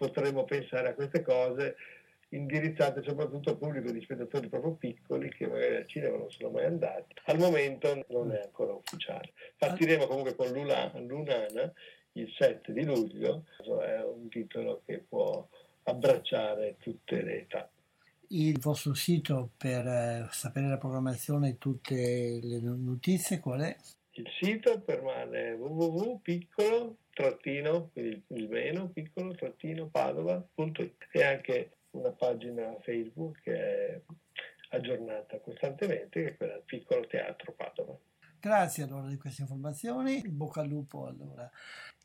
potremo 0.00 0.44
pensare 0.44 0.88
a 0.88 0.94
queste 0.94 1.20
cose 1.20 1.76
indirizzate 2.30 3.02
soprattutto 3.02 3.50
al 3.50 3.58
pubblico 3.58 3.90
di 3.90 4.00
spettatori 4.00 4.48
proprio 4.48 4.72
piccoli 4.72 5.28
che 5.28 5.46
magari 5.46 5.76
al 5.76 5.86
cinema 5.86 6.16
non 6.16 6.30
sono 6.30 6.48
mai 6.48 6.64
andati. 6.64 7.16
Al 7.26 7.38
momento 7.38 8.06
non 8.08 8.32
è 8.32 8.40
ancora 8.40 8.72
ufficiale. 8.72 9.34
Partiremo 9.58 10.06
comunque 10.06 10.34
con 10.34 10.48
Lunana 10.48 11.70
il 12.12 12.32
7 12.34 12.72
di 12.72 12.84
luglio, 12.84 13.44
è 13.84 14.02
un 14.02 14.30
titolo 14.30 14.80
che 14.86 15.04
può 15.06 15.46
abbracciare 15.82 16.76
tutte 16.78 17.20
le 17.20 17.40
età. 17.42 17.70
Il 18.28 18.58
vostro 18.58 18.94
sito 18.94 19.50
per 19.54 19.86
eh, 19.86 20.28
sapere 20.30 20.68
la 20.68 20.78
programmazione 20.78 21.50
e 21.50 21.58
tutte 21.58 22.40
le 22.42 22.58
notizie 22.60 23.38
qual 23.38 23.60
è? 23.60 23.76
Il 24.20 24.30
sito 24.38 24.82
permane 24.82 25.52
www.piccolo 25.52 26.96
trattino, 27.10 27.88
quindi 27.90 28.22
il 28.28 28.50
meno 28.50 28.90
piccolo 28.90 29.34
trattino 29.34 29.88
padova.it 29.88 31.08
e 31.10 31.24
anche 31.24 31.70
una 31.92 32.10
pagina 32.10 32.76
Facebook 32.82 33.40
che 33.40 33.54
è 33.54 34.00
aggiornata 34.72 35.40
costantemente, 35.40 36.22
che 36.22 36.28
è 36.28 36.36
quella 36.36 36.60
Piccolo 36.62 37.06
Teatro 37.06 37.54
Padova. 37.54 37.96
Grazie 38.38 38.84
allora 38.84 39.08
di 39.08 39.16
queste 39.16 39.40
informazioni, 39.40 40.20
bocca 40.28 40.60
al 40.60 40.68
lupo 40.68 41.06
allora. 41.06 41.50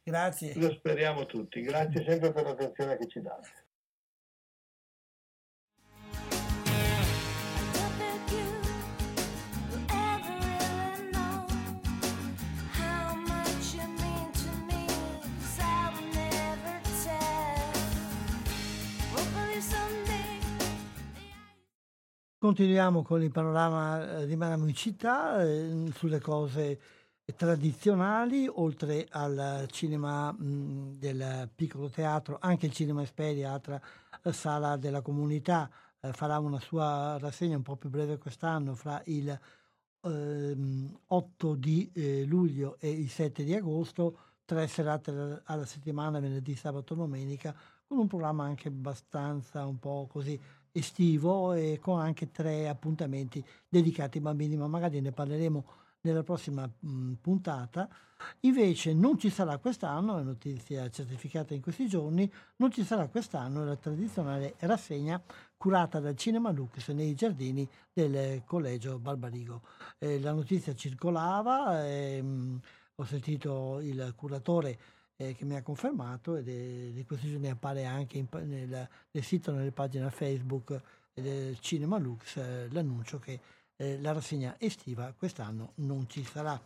Grazie. 0.02 0.56
Lo 0.56 0.72
speriamo 0.72 1.26
tutti, 1.26 1.60
grazie 1.60 2.02
sempre 2.06 2.32
per 2.32 2.44
l'attenzione 2.46 2.98
che 2.98 3.08
ci 3.08 3.22
date. 3.22 3.65
Continuiamo 22.46 23.02
con 23.02 23.24
il 23.24 23.32
panorama, 23.32 24.20
eh, 24.20 24.26
rimaniamo 24.26 24.68
in 24.68 24.76
città, 24.76 25.42
eh, 25.44 25.90
sulle 25.96 26.20
cose 26.20 26.80
tradizionali, 27.36 28.48
oltre 28.48 29.08
al 29.10 29.68
cinema 29.72 30.32
mh, 30.32 31.00
del 31.00 31.50
piccolo 31.56 31.90
teatro, 31.90 32.38
anche 32.40 32.68
il 32.68 32.72
Cinema 32.72 33.02
Esperia, 33.02 33.52
altra 33.52 33.82
eh, 34.22 34.32
sala 34.32 34.78
della 34.78 35.02
comunità, 35.02 35.68
eh, 36.00 36.14
farà 36.14 36.38
una 36.38 36.60
sua 36.60 37.18
rassegna 37.18 37.56
un 37.56 37.64
po' 37.64 37.78
più 37.78 37.90
breve 37.90 38.20
quest'anno, 38.20 38.76
fra 38.76 39.02
il 39.06 39.40
8 40.02 41.52
ehm, 41.52 41.56
di 41.58 41.92
eh, 41.96 42.26
luglio 42.26 42.78
e 42.80 42.92
il 42.92 43.10
7 43.10 43.44
di 43.44 43.56
agosto, 43.56 44.20
tre 44.46 44.68
serate 44.68 45.42
alla 45.46 45.66
settimana, 45.66 46.20
venerdì, 46.20 46.56
sabato, 46.56 46.94
domenica, 46.94 47.56
con 47.88 47.98
un 47.98 48.08
programma 48.08 48.44
anche 48.44 48.68
abbastanza 48.68 49.66
un 49.66 49.80
po' 49.80 50.08
così 50.08 50.40
estivo 50.76 51.54
e 51.54 51.80
con 51.82 52.00
anche 52.00 52.32
tre 52.32 52.68
appuntamenti 52.68 53.44
dedicati 53.68 54.18
ai 54.18 54.24
bambini, 54.24 54.58
ma 54.58 54.68
magari 54.68 55.00
ne 55.00 55.12
parleremo 55.12 55.66
nella 56.02 56.24
prossima 56.24 56.68
mh, 56.68 57.14
puntata. 57.22 57.90
Invece 58.42 58.94
non 58.94 59.18
ci 59.18 59.30
sarà 59.30 59.58
quest'anno, 59.58 60.18
è 60.18 60.24
notizia 60.24 60.90
certificata 60.90 61.54
in 61.54 61.62
questi 61.62 61.88
giorni, 61.88 62.32
non 62.58 62.72
ci 62.72 62.84
sarà 62.84 63.08
quest'anno 63.08 63.64
la 63.64 63.76
tradizionale 63.76 64.56
rassegna 64.60 65.22
curata 65.58 66.00
dal 66.00 66.16
Cinema 66.16 66.52
Lux 66.52 66.90
nei 66.90 67.14
giardini 67.14 67.68
del 67.92 68.44
Collegio 68.46 69.00
Barbarigo. 69.00 69.62
Eh, 69.98 70.20
la 70.20 70.34
notizia 70.34 70.74
circolava, 70.76 71.88
ehm, 71.88 72.60
ho 72.96 73.04
sentito 73.04 73.80
il 73.82 74.14
curatore 74.16 74.80
eh, 75.18 75.34
che 75.34 75.46
mi 75.46 75.56
ha 75.56 75.62
confermato 75.62 76.36
ed 76.36 76.48
è, 76.48 76.92
di 76.92 77.06
questi 77.06 77.30
giorni 77.30 77.50
appare 77.50 77.86
anche 77.86 78.18
in, 78.18 78.28
nel, 78.32 78.90
nel, 79.12 79.24
sito, 79.24 79.52
nelle 79.52 79.72
pagine 79.72 80.10
Facebook 80.10 80.82
del 81.14 81.58
Cinema 81.60 81.98
Lux, 81.98 82.38
eh, 82.38 82.68
l'annuncio 82.72 83.20
che 83.20 83.40
eh, 83.78 84.00
la 84.02 84.12
rassegna 84.12 84.56
estiva 84.60 85.14
quest'anno 85.18 85.72
non 85.76 86.08
ci 86.10 86.24
sarà. 86.24 86.60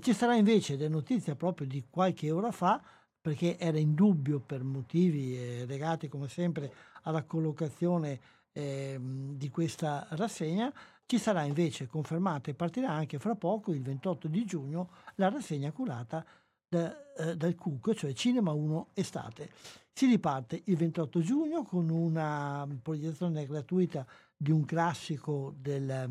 ci 0.00 0.12
sarà 0.12 0.34
invece 0.34 0.76
la 0.76 0.88
notizia 0.88 1.34
proprio 1.34 1.66
di 1.66 1.84
qualche 1.88 2.30
ora 2.30 2.50
fa, 2.50 2.82
perché 3.20 3.58
era 3.58 3.78
in 3.78 3.94
dubbio 3.94 4.40
per 4.40 4.62
motivi 4.62 5.36
eh, 5.36 5.66
legati 5.66 6.08
come 6.08 6.28
sempre 6.28 6.72
alla 7.02 7.24
collocazione 7.24 8.20
ehm, 8.52 9.34
di 9.34 9.50
questa 9.50 10.06
rassegna, 10.10 10.72
ci 11.04 11.18
sarà 11.18 11.42
invece 11.42 11.86
confermata 11.86 12.50
e 12.50 12.54
partirà 12.54 12.90
anche 12.90 13.18
fra 13.18 13.34
poco, 13.34 13.72
il 13.72 13.82
28 13.82 14.28
di 14.28 14.44
giugno, 14.44 14.90
la 15.16 15.28
rassegna 15.30 15.72
curata 15.72 16.24
da, 16.68 17.14
eh, 17.14 17.36
dal 17.36 17.54
CUC, 17.54 17.94
cioè 17.94 18.12
Cinema 18.12 18.52
1 18.52 18.88
Estate. 18.94 19.50
Si 19.92 20.06
riparte 20.06 20.62
il 20.66 20.76
28 20.76 21.20
giugno 21.20 21.64
con 21.64 21.88
una 21.88 22.66
proiezione 22.80 23.46
gratuita 23.46 24.06
di 24.36 24.52
un 24.52 24.64
classico 24.64 25.54
del, 25.58 26.08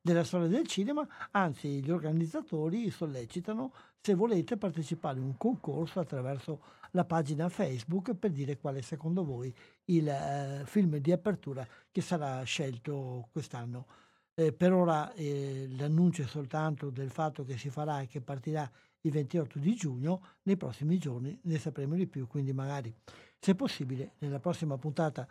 della 0.00 0.24
storia 0.24 0.48
del 0.48 0.66
cinema, 0.66 1.06
anzi 1.30 1.82
gli 1.82 1.90
organizzatori 1.90 2.90
sollecitano 2.90 3.72
se 4.02 4.14
volete 4.14 4.56
partecipare 4.56 5.18
a 5.18 5.22
un 5.22 5.36
concorso 5.36 6.00
attraverso 6.00 6.60
la 6.92 7.04
pagina 7.04 7.48
Facebook 7.48 8.14
per 8.14 8.32
dire 8.32 8.58
quale 8.58 8.82
secondo 8.82 9.24
voi 9.24 9.54
il 9.86 10.08
eh, 10.08 10.62
film 10.64 10.96
di 10.96 11.12
apertura 11.12 11.66
che 11.90 12.00
sarà 12.00 12.42
scelto 12.42 13.28
quest'anno. 13.30 13.86
Eh, 14.34 14.52
per 14.52 14.72
ora 14.72 15.12
eh, 15.14 15.68
l'annuncio 15.76 16.22
è 16.22 16.26
soltanto 16.26 16.90
del 16.90 17.10
fatto 17.10 17.44
che 17.44 17.58
si 17.58 17.68
farà 17.68 18.00
e 18.00 18.06
che 18.06 18.20
partirà 18.20 18.70
il 19.02 19.12
28 19.12 19.58
di 19.58 19.74
giugno, 19.74 20.22
nei 20.42 20.56
prossimi 20.56 20.98
giorni 20.98 21.38
ne 21.42 21.58
sapremo 21.58 21.94
di 21.94 22.06
più, 22.06 22.26
quindi 22.26 22.52
magari 22.52 22.94
se 23.38 23.54
possibile 23.54 24.12
nella 24.18 24.38
prossima 24.38 24.76
puntata 24.76 25.26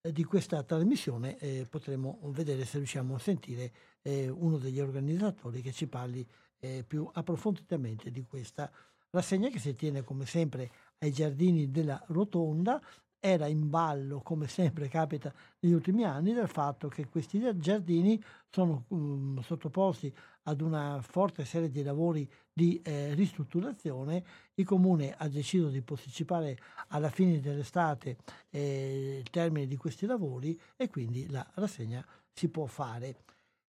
eh, 0.00 0.12
di 0.12 0.24
questa 0.24 0.62
trasmissione 0.62 1.38
eh, 1.38 1.66
potremo 1.68 2.18
vedere 2.24 2.64
se 2.64 2.78
riusciamo 2.78 3.14
a 3.14 3.18
sentire 3.18 3.72
eh, 4.02 4.28
uno 4.28 4.58
degli 4.58 4.80
organizzatori 4.80 5.62
che 5.62 5.72
ci 5.72 5.86
parli 5.86 6.26
eh, 6.58 6.84
più 6.86 7.08
approfonditamente 7.12 8.10
di 8.10 8.22
questa 8.24 8.70
rassegna 9.10 9.48
che 9.48 9.58
si 9.58 9.74
tiene 9.74 10.02
come 10.02 10.26
sempre 10.26 10.70
ai 10.98 11.12
giardini 11.12 11.70
della 11.70 12.02
Rotonda 12.08 12.82
era 13.26 13.46
in 13.46 13.70
ballo, 13.70 14.20
come 14.20 14.46
sempre 14.48 14.86
capita 14.88 15.32
negli 15.60 15.72
ultimi 15.72 16.04
anni, 16.04 16.34
del 16.34 16.46
fatto 16.46 16.88
che 16.88 17.08
questi 17.08 17.40
giardini 17.56 18.22
sono 18.50 18.84
um, 18.88 19.40
sottoposti 19.40 20.14
ad 20.42 20.60
una 20.60 21.00
forte 21.00 21.46
serie 21.46 21.70
di 21.70 21.82
lavori 21.82 22.30
di 22.52 22.82
eh, 22.82 23.14
ristrutturazione. 23.14 24.22
Il 24.56 24.66
comune 24.66 25.14
ha 25.16 25.26
deciso 25.28 25.68
di 25.68 25.80
posticipare 25.80 26.58
alla 26.88 27.08
fine 27.08 27.40
dell'estate 27.40 28.18
eh, 28.50 29.20
il 29.22 29.30
termine 29.30 29.66
di 29.66 29.78
questi 29.78 30.04
lavori 30.04 30.60
e 30.76 30.90
quindi 30.90 31.26
la 31.30 31.50
rassegna 31.54 32.06
si 32.30 32.50
può 32.50 32.66
fare. 32.66 33.16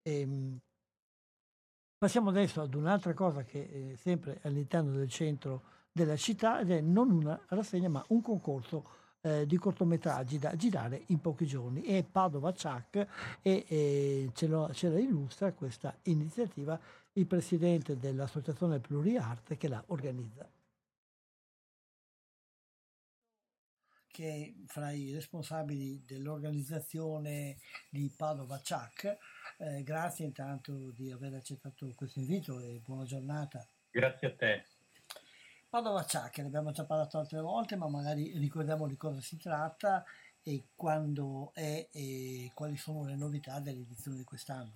Ehm, 0.01 0.59
passiamo 1.99 2.31
adesso 2.31 2.63
ad 2.63 2.73
un'altra 2.73 3.13
cosa 3.13 3.45
che 3.45 3.93
è 3.93 3.97
sempre 3.97 4.41
all'interno 4.45 4.93
del 4.93 5.11
centro 5.11 5.63
della 5.93 6.17
città 6.17 6.61
ed 6.61 6.71
è 6.71 6.81
non 6.81 7.11
una 7.11 7.39
rassegna 7.49 7.91
ma 7.91 8.03
un 8.09 8.23
concorso 8.23 9.01
eh, 9.23 9.47
di 9.47 9.57
cortometraggi 9.57 10.39
da 10.39 10.55
girare 10.57 11.05
in 11.07 11.21
pochi 11.21 11.47
giorni 11.47 11.85
e 11.85 12.03
Padova 12.05 12.53
Ciac 12.53 13.07
e, 13.41 13.65
e 13.67 14.31
ce, 14.35 14.47
lo, 14.47 14.73
ce 14.73 14.89
la 14.89 14.99
illustra 14.99 15.53
questa 15.53 15.97
iniziativa 16.05 16.79
il 17.15 17.27
presidente 17.27 17.99
dell'associazione 17.99 18.81
Pluriarte 18.81 19.57
che 19.57 19.69
la 19.69 19.83
organizza. 19.89 20.49
che 24.13 24.29
è 24.29 24.67
fra 24.67 24.91
i 24.93 25.11
responsabili 25.11 26.05
dell'organizzazione 26.05 27.57
di 27.89 28.13
Padova 28.15 28.61
Ciac. 28.61 29.17
Eh, 29.57 29.83
grazie 29.83 30.27
intanto 30.27 30.91
di 30.91 31.11
aver 31.11 31.33
accettato 31.33 31.91
questo 31.97 32.21
invito 32.21 32.61
e 32.61 32.83
buona 32.85 33.05
giornata. 33.05 33.67
Grazie 33.91 34.27
a 34.29 34.35
te. 34.35 34.67
Padova 35.73 36.05
Ciacca, 36.05 36.43
ne 36.43 36.49
abbiamo 36.49 36.71
già 36.71 36.85
parlato 36.85 37.17
altre 37.17 37.41
volte, 37.41 37.77
ma 37.77 37.89
magari 37.89 38.37
ricordiamo 38.37 38.87
di 38.87 38.99
cosa 38.99 39.23
si 39.23 39.39
tratta 39.39 40.05
e 40.43 40.65
quando 40.77 41.51
è 41.55 41.89
e 41.91 42.51
quali 42.53 42.77
sono 42.77 43.07
le 43.07 43.15
novità 43.15 43.59
dell'edizione 43.59 44.19
di 44.19 44.25
quest'anno. 44.25 44.71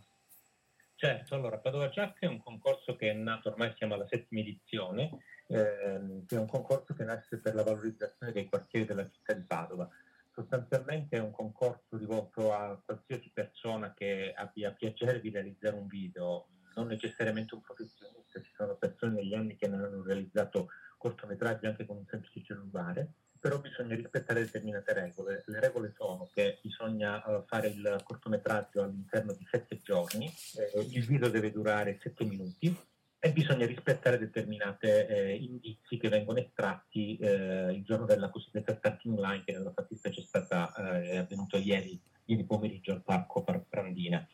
Certo, 0.94 1.34
allora 1.34 1.58
Padova 1.58 1.90
Ciacca 1.90 2.20
è 2.20 2.26
un 2.26 2.42
concorso 2.42 2.96
che 2.96 3.10
è 3.10 3.12
nato, 3.12 3.50
ormai 3.50 3.74
siamo 3.76 3.92
alla 3.92 4.06
settima 4.08 4.40
edizione, 4.40 5.18
ehm, 5.48 6.24
che 6.24 6.34
è 6.34 6.38
un 6.38 6.46
concorso 6.46 6.94
che 6.94 7.04
nasce 7.04 7.40
per 7.40 7.54
la 7.54 7.62
valorizzazione 7.62 8.32
dei 8.32 8.46
quartieri 8.46 8.86
della 8.86 9.06
città 9.10 9.34
di 9.34 9.42
Padova. 9.42 9.86
Sostanzialmente 10.32 11.18
è 11.18 11.20
un 11.20 11.30
concorso 11.30 11.98
rivolto 11.98 12.54
a 12.54 12.80
qualsiasi 12.82 13.30
persona 13.34 13.92
che 13.92 14.32
abbia 14.34 14.72
piacere 14.72 15.20
di 15.20 15.28
realizzare 15.28 15.76
un 15.76 15.88
video, 15.88 16.46
non 16.76 16.86
necessariamente 16.88 17.54
un 17.54 17.60
professionista, 17.60 18.40
ci 18.40 18.52
sono 18.54 18.76
persone 18.76 19.14
negli 19.14 19.34
anni 19.34 19.56
che 19.56 19.66
ne 19.66 19.76
hanno 19.76 20.02
realizzato 20.02 20.68
cortometraggi 20.98 21.66
anche 21.66 21.84
con 21.84 21.96
un 21.96 22.06
semplice 22.06 22.42
cellulare, 22.44 23.12
però 23.38 23.58
bisogna 23.60 23.94
rispettare 23.94 24.40
determinate 24.40 24.92
regole. 24.92 25.44
Le 25.46 25.60
regole 25.60 25.92
sono 25.96 26.28
che 26.32 26.58
bisogna 26.62 27.22
uh, 27.26 27.44
fare 27.46 27.68
il 27.68 28.00
cortometraggio 28.02 28.82
all'interno 28.82 29.32
di 29.32 29.46
sette 29.50 29.80
giorni, 29.82 30.26
eh, 30.26 30.80
il 30.80 31.04
video 31.04 31.28
deve 31.28 31.52
durare 31.52 31.98
sette 32.00 32.24
minuti 32.24 32.76
e 33.18 33.32
bisogna 33.32 33.66
rispettare 33.66 34.18
determinati 34.18 34.86
eh, 34.86 35.34
indizi 35.34 35.96
che 35.96 36.08
vengono 36.08 36.38
estratti 36.38 37.16
eh, 37.16 37.72
il 37.72 37.82
giorno 37.82 38.04
della 38.04 38.28
cosiddetta 38.28 38.76
starting 38.76 39.18
line 39.18 39.42
che 39.44 39.52
nella 39.52 39.72
fattispecie 39.72 40.20
è 40.20 40.24
stata 40.24 40.72
eh, 40.74 41.10
è 41.10 41.16
avvenuto 41.16 41.56
ieri, 41.56 41.98
ieri 42.26 42.44
pomeriggio 42.44 42.92
al 42.92 43.02
parco 43.02 43.42
Prandina. 43.42 44.26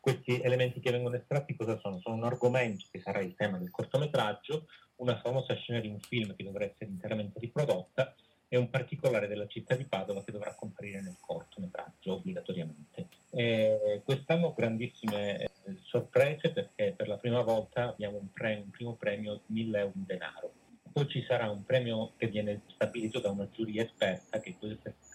Questi 0.00 0.40
elementi 0.40 0.80
che 0.80 0.90
vengono 0.90 1.16
estratti 1.16 1.54
cosa 1.54 1.78
sono? 1.78 2.00
Sono 2.00 2.14
un 2.14 2.24
argomento 2.24 2.86
che 2.90 3.00
sarà 3.00 3.20
il 3.20 3.34
tema 3.34 3.58
del 3.58 3.70
cortometraggio, 3.70 4.66
una 4.96 5.20
famosa 5.20 5.54
scena 5.54 5.78
di 5.78 5.88
un 5.88 6.00
film 6.00 6.34
che 6.34 6.42
dovrà 6.42 6.64
essere 6.64 6.90
interamente 6.90 7.38
riprodotta 7.38 8.14
e 8.48 8.56
un 8.56 8.68
particolare 8.68 9.28
della 9.28 9.46
città 9.46 9.76
di 9.76 9.84
Padova 9.84 10.24
che 10.24 10.32
dovrà 10.32 10.54
comparire 10.54 11.00
nel 11.00 11.16
cortometraggio 11.20 12.14
obbligatoriamente. 12.14 13.08
E 13.30 14.00
quest'anno 14.04 14.52
grandissime 14.52 15.44
eh, 15.44 15.50
sorprese 15.82 16.50
perché 16.50 16.94
per 16.96 17.06
la 17.06 17.16
prima 17.16 17.42
volta 17.42 17.90
abbiamo 17.90 18.16
un, 18.16 18.32
premio, 18.32 18.64
un 18.64 18.70
primo 18.70 18.94
premio 18.94 19.42
di 19.46 19.62
1000 19.64 19.78
euro 19.78 19.92
in 19.94 20.04
denaro. 20.04 20.52
Poi 20.92 21.08
ci 21.08 21.22
sarà 21.28 21.48
un 21.48 21.62
premio 21.64 22.14
che 22.16 22.26
viene 22.26 22.62
stabilito 22.74 23.20
da 23.20 23.30
una 23.30 23.48
giuria 23.52 23.84
esperta 23.84 24.40
che, 24.40 24.56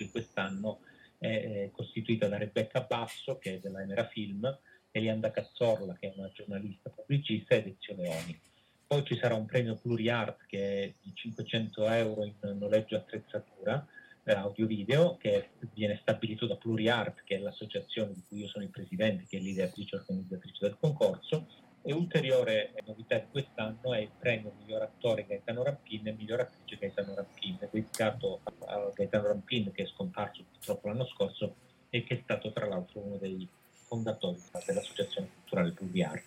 quest'anno 0.09 0.79
è 1.17 1.69
costituita 1.73 2.27
da 2.27 2.37
Rebecca 2.37 2.81
Basso 2.81 3.37
che 3.37 3.55
è 3.55 3.59
della 3.59 3.81
Emera 3.81 4.07
Film, 4.07 4.57
Elianda 4.99 5.31
Cazzorla 5.31 5.95
che 5.99 6.07
è 6.07 6.13
una 6.15 6.31
giornalista 6.33 6.89
pubblicista 6.89 7.55
ed 7.55 7.67
Ezio 7.67 7.95
Leoni. 7.95 8.39
Poi 8.87 9.03
ci 9.03 9.17
sarà 9.17 9.35
un 9.35 9.45
premio 9.45 9.75
Pluriart 9.75 10.45
che 10.45 10.83
è 10.83 10.93
di 11.01 11.11
500 11.13 11.89
euro 11.89 12.23
in 12.23 12.33
noleggio 12.57 12.95
attrezzatura 12.95 13.85
eh, 14.23 14.33
audio-video 14.33 15.17
che 15.17 15.49
viene 15.73 15.99
stabilito 16.01 16.47
da 16.47 16.55
Pluriart, 16.55 17.23
che 17.23 17.35
è 17.35 17.39
l'associazione 17.39 18.13
di 18.13 18.23
cui 18.27 18.39
io 18.39 18.47
sono 18.47 18.63
il 18.63 18.71
presidente, 18.71 19.25
che 19.27 19.37
è 19.37 19.39
l'ideatrice 19.39 19.95
e 19.95 19.99
organizzatrice 19.99 20.57
del 20.61 20.77
concorso. 20.79 21.47
E 21.83 21.93
ulteriore 21.93 22.73
novità 22.87 23.19
di 23.19 23.27
quest'anno 23.29 23.93
è 23.93 23.99
il 23.99 24.09
premio 24.17 24.53
miglior 24.57 24.81
attore 24.81 25.27
Gaetano 25.27 25.61
Rampin 25.61 26.07
e 26.07 26.13
miglior 26.13 26.39
attrice 26.39 26.77
Gaetano 26.79 27.13
Rampin, 27.13 27.57
dedicato 27.59 28.41
a 28.65 28.89
Gaetano 28.91 29.27
Rampin 29.27 29.71
che 29.71 29.83
è 29.83 29.87
scomparso 29.87 30.43
purtroppo 30.51 30.87
l'anno 30.87 31.05
scorso 31.05 31.55
e 31.91 32.03
che 32.03 32.15
è 32.15 32.21
stato 32.23 32.51
tra 32.51 32.65
l'altro 32.65 33.01
uno 33.01 33.17
dei 33.17 33.47
fondatori 33.85 34.41
dell'associazione 34.65 35.29
culturale 35.33 35.71
Pluriart 35.71 36.23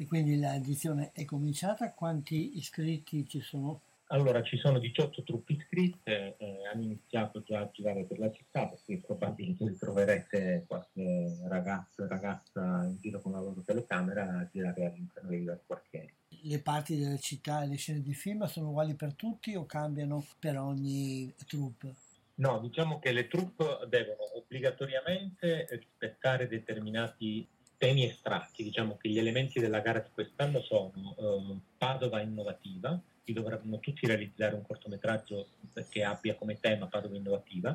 e 0.00 0.06
quindi 0.06 0.36
l'edizione 0.36 1.10
è 1.12 1.24
cominciata. 1.24 1.92
Quanti 1.92 2.56
iscritti 2.56 3.26
ci 3.28 3.40
sono? 3.40 3.80
Allora, 4.10 4.42
ci 4.42 4.56
sono 4.56 4.78
18 4.78 5.22
truppe 5.22 5.52
iscritte, 5.54 6.36
eh, 6.38 6.66
hanno 6.72 6.82
iniziato 6.82 7.42
già 7.42 7.60
a 7.60 7.70
girare 7.70 8.04
per 8.04 8.18
la 8.18 8.30
città, 8.30 8.66
perché 8.66 9.02
probabilmente 9.04 9.76
troverete 9.76 10.64
qualche 10.66 11.36
ragazzo 11.46 12.04
e 12.04 12.08
ragazza 12.08 12.84
in 12.84 12.96
giro 13.00 13.20
con 13.20 13.32
la 13.32 13.40
loro 13.40 13.60
telecamera 13.66 14.38
a 14.38 14.48
girare 14.50 14.86
all'interno 14.86 15.28
dei 15.28 15.44
vari 15.44 15.60
quartieri. 15.66 16.12
Le 16.42 16.58
parti 16.60 16.96
della 16.96 17.18
città 17.18 17.64
e 17.64 17.66
le 17.66 17.76
scene 17.76 18.00
di 18.00 18.14
film 18.14 18.46
sono 18.46 18.68
uguali 18.68 18.94
per 18.94 19.14
tutti 19.14 19.54
o 19.56 19.66
cambiano 19.66 20.24
per 20.38 20.58
ogni 20.58 21.34
troupe? 21.46 21.94
No, 22.38 22.60
diciamo 22.60 23.00
che 23.00 23.12
le 23.12 23.26
troupe 23.26 23.80
devono 23.88 24.36
obbligatoriamente 24.36 25.66
rispettare 25.70 26.46
determinati 26.46 27.46
temi 27.76 28.04
estratti, 28.04 28.62
diciamo 28.62 28.96
che 28.96 29.08
gli 29.08 29.18
elementi 29.18 29.58
della 29.60 29.80
gara 29.80 30.00
di 30.00 30.08
quest'anno 30.12 30.60
sono 30.60 31.16
eh, 31.18 31.56
Padova 31.76 32.20
innovativa, 32.20 33.00
qui 33.22 33.32
dovranno 33.32 33.80
tutti 33.80 34.06
realizzare 34.06 34.54
un 34.54 34.62
cortometraggio 34.62 35.48
che 35.88 36.04
abbia 36.04 36.36
come 36.36 36.60
tema 36.60 36.86
Padova 36.86 37.16
innovativa, 37.16 37.74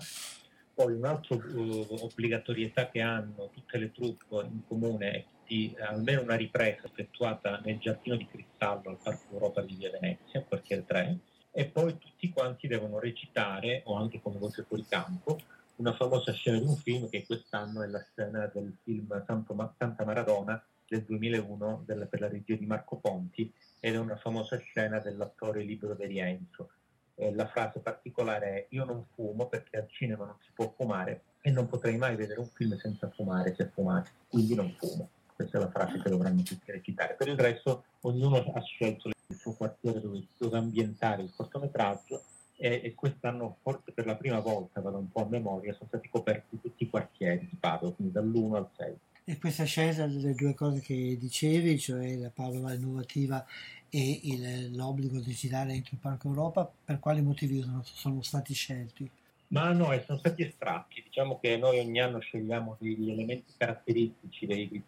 poi 0.74 0.94
un'altra 0.94 1.36
uh, 1.36 1.88
obbligatorietà 2.02 2.90
che 2.90 3.02
hanno 3.02 3.50
tutte 3.54 3.78
le 3.78 3.92
truppe 3.92 4.46
in 4.46 4.66
comune 4.66 5.12
è 5.12 5.26
di 5.46 5.76
almeno 5.80 6.22
una 6.22 6.36
ripresa 6.36 6.86
effettuata 6.86 7.62
nel 7.64 7.78
giardino 7.78 8.16
di 8.16 8.28
cristallo 8.28 8.90
al 8.90 8.98
Parco 9.02 9.34
Europa 9.34 9.62
di 9.62 9.76
Via 9.76 9.92
Venezia, 9.92 10.42
quartiere 10.42 10.86
3, 10.86 11.20
e 11.56 11.66
poi 11.66 11.98
tutti 12.00 12.30
quanti 12.32 12.68
devono 12.68 12.98
recitare, 13.00 13.84
o 13.86 13.96
anche 13.96 14.20
come 14.20 14.40
voce 14.40 14.64
fuori 14.64 14.86
campo, 14.88 15.40
una 15.76 15.94
famosa 15.94 16.32
scena 16.32 16.58
di 16.58 16.66
un 16.66 16.76
film 16.76 17.08
che 17.10 17.26
quest'anno 17.26 17.84
è 17.84 17.88
la 17.88 18.04
scena 18.12 18.50
del 18.52 18.76
film 18.84 19.24
Santa 19.26 20.04
Maradona 20.04 20.62
del 20.88 21.04
2001 21.04 21.84
del, 21.86 22.08
per 22.10 22.20
la 22.20 22.28
regia 22.28 22.56
di 22.56 22.66
Marco 22.66 22.98
Ponti 22.98 23.52
ed 23.80 23.94
è 23.94 23.98
una 23.98 24.16
famosa 24.16 24.58
scena 24.58 25.00
dell'attore 25.00 25.62
Libero 25.62 25.94
De 25.94 26.08
Rienzo. 26.08 26.70
Eh, 27.16 27.34
la 27.34 27.48
frase 27.48 27.80
particolare 27.80 28.48
è 28.48 28.66
io 28.70 28.86
non 28.86 29.06
fumo 29.14 29.48
perché 29.48 29.78
al 29.78 29.88
cinema 29.90 30.26
non 30.26 30.38
si 30.42 30.50
può 30.54 30.74
fumare 30.76 31.22
e 31.42 31.52
non 31.52 31.68
potrei 31.68 31.98
mai 31.98 32.16
vedere 32.16 32.40
un 32.40 32.48
film 32.48 32.76
senza 32.78 33.10
fumare 33.10 33.54
se 33.56 33.70
fumate, 33.72 34.10
quindi 34.28 34.56
non 34.56 34.74
fumo. 34.80 35.10
Questa 35.36 35.58
è 35.58 35.62
la 35.62 35.70
frase 35.70 36.00
che 36.02 36.10
dovranno 36.10 36.42
tutti 36.42 36.72
recitare. 36.72 37.16
Per 37.16 37.28
il 37.28 37.38
resto 37.38 37.86
ognuno 38.02 38.38
ha 38.38 38.62
scelto 38.62 39.10
il 39.28 39.36
suo 39.38 39.54
quartiere 39.54 40.02
dove, 40.02 40.24
dove 40.38 40.58
ambientare 40.58 41.24
il 41.24 41.32
cortometraggio 41.36 42.22
e, 42.56 42.82
e, 42.84 42.94
quest'anno 42.94 43.58
forse 43.62 43.92
per 43.92 44.06
la 44.06 44.16
prima 44.16 44.40
volta, 44.40 44.82
vado 44.82 44.98
un 44.98 45.12
po' 45.12 45.22
a 45.22 45.28
memoria, 45.30 45.74
sono 45.74 45.88
stati 45.88 46.10
coperti 46.10 46.60
tutti 46.62 46.84
i 46.84 46.90
quartieri 46.90 47.48
di 47.50 47.58
Padova, 47.60 47.94
quindi 47.94 48.14
dall'1 48.14 48.56
al 48.56 48.70
6. 48.78 48.96
E 49.26 49.38
questa 49.38 49.64
scelta 49.64 50.06
delle 50.06 50.34
due 50.34 50.54
cose 50.54 50.82
che 50.82 51.18
dicevi, 51.18 51.80
cioè 51.80 52.16
la 52.18 52.30
Padova 52.30 52.74
innovativa 52.74 53.46
e 53.90 54.20
il, 54.24 54.76
l'obbligo 54.76 55.20
di 55.20 55.34
girare 55.34 55.74
entro 55.74 55.92
il 55.94 56.00
Parco 56.00 56.28
Europa, 56.28 56.70
per 56.84 57.00
quali 57.00 57.22
motivi 57.22 57.62
sono, 57.62 57.82
sono 57.84 58.22
stati 58.22 58.54
scelti? 58.54 59.10
Ma 59.54 59.72
no, 59.72 59.98
sono 60.06 60.18
stati 60.18 60.44
estratti. 60.44 61.04
Diciamo 61.04 61.40
che 61.40 61.58
noi 61.58 61.78
ogni 61.80 62.02
anno 62.02 62.20
scegliamo 62.20 62.76
degli 62.80 63.12
elementi 63.12 63.54
caratteristici 63.56 64.48
dei, 64.48 64.84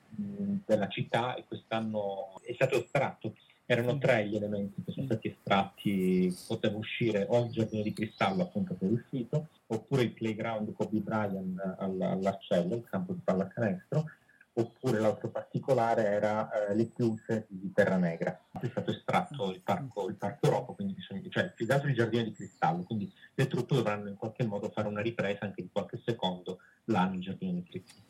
della 0.66 0.88
città 0.90 1.36
e 1.36 1.46
quest'anno 1.48 2.42
è 2.44 2.54
stato 2.54 2.84
estratto. 2.84 3.36
Erano 3.68 3.98
tre 3.98 4.28
gli 4.28 4.36
elementi 4.36 4.84
che 4.84 4.92
sono 4.92 5.08
stati 5.08 5.28
estratti, 5.28 6.36
poteva 6.48 6.78
uscire 6.78 7.26
o 7.28 7.44
il 7.44 7.52
giardino 7.52 7.82
di 7.82 7.94
cristallo 7.94 8.44
appunto 8.44 8.78
che 8.78 8.86
è 8.86 8.90
uscito, 8.90 9.48
oppure 9.68 10.04
il 10.04 10.12
playground 10.12 10.72
Kobe 10.74 11.00
Bryant 11.00 11.76
all'Arcello, 11.80 12.76
il 12.76 12.86
campo 12.88 13.14
di 13.14 13.22
pallacanestro, 13.24 14.06
oppure 14.58 15.00
l'altro 15.00 15.30
particolare 15.30 16.06
era 16.06 16.50
eh, 16.52 16.76
le 16.76 16.90
chiuse 16.92 17.46
di 17.50 17.72
Terra 17.74 17.98
Negra. 17.98 18.40
È 18.52 18.68
stato 18.68 18.92
estratto 18.92 19.52
il 19.52 19.62
parco, 19.62 20.08
il 20.10 20.16
parco 20.16 20.46
Europa, 20.46 20.74
quindi 20.74 20.94
bisogna, 20.94 21.22
cioè 21.30 21.52
più 21.52 21.66
che 21.66 21.74
altro 21.74 21.90
il 21.90 21.96
giardino 21.96 22.24
di 22.24 22.34
cristallo, 22.34 22.84
quindi 22.84 23.12
le 23.34 23.48
truppe 23.48 23.76
dovranno 23.76 24.10
in 24.10 24.16
qualche 24.16 24.46
modo 24.46 24.70
fare 24.70 24.88
una 24.88 25.02
ripresa 25.02 25.46
anche 25.46 25.64
di 25.64 25.70
qualche 25.72 26.00
secondo 26.06 26.60
là 26.86 27.06
nel 27.06 27.20
giardino 27.20 27.54
di 27.54 27.64
cristallo. 27.64 28.04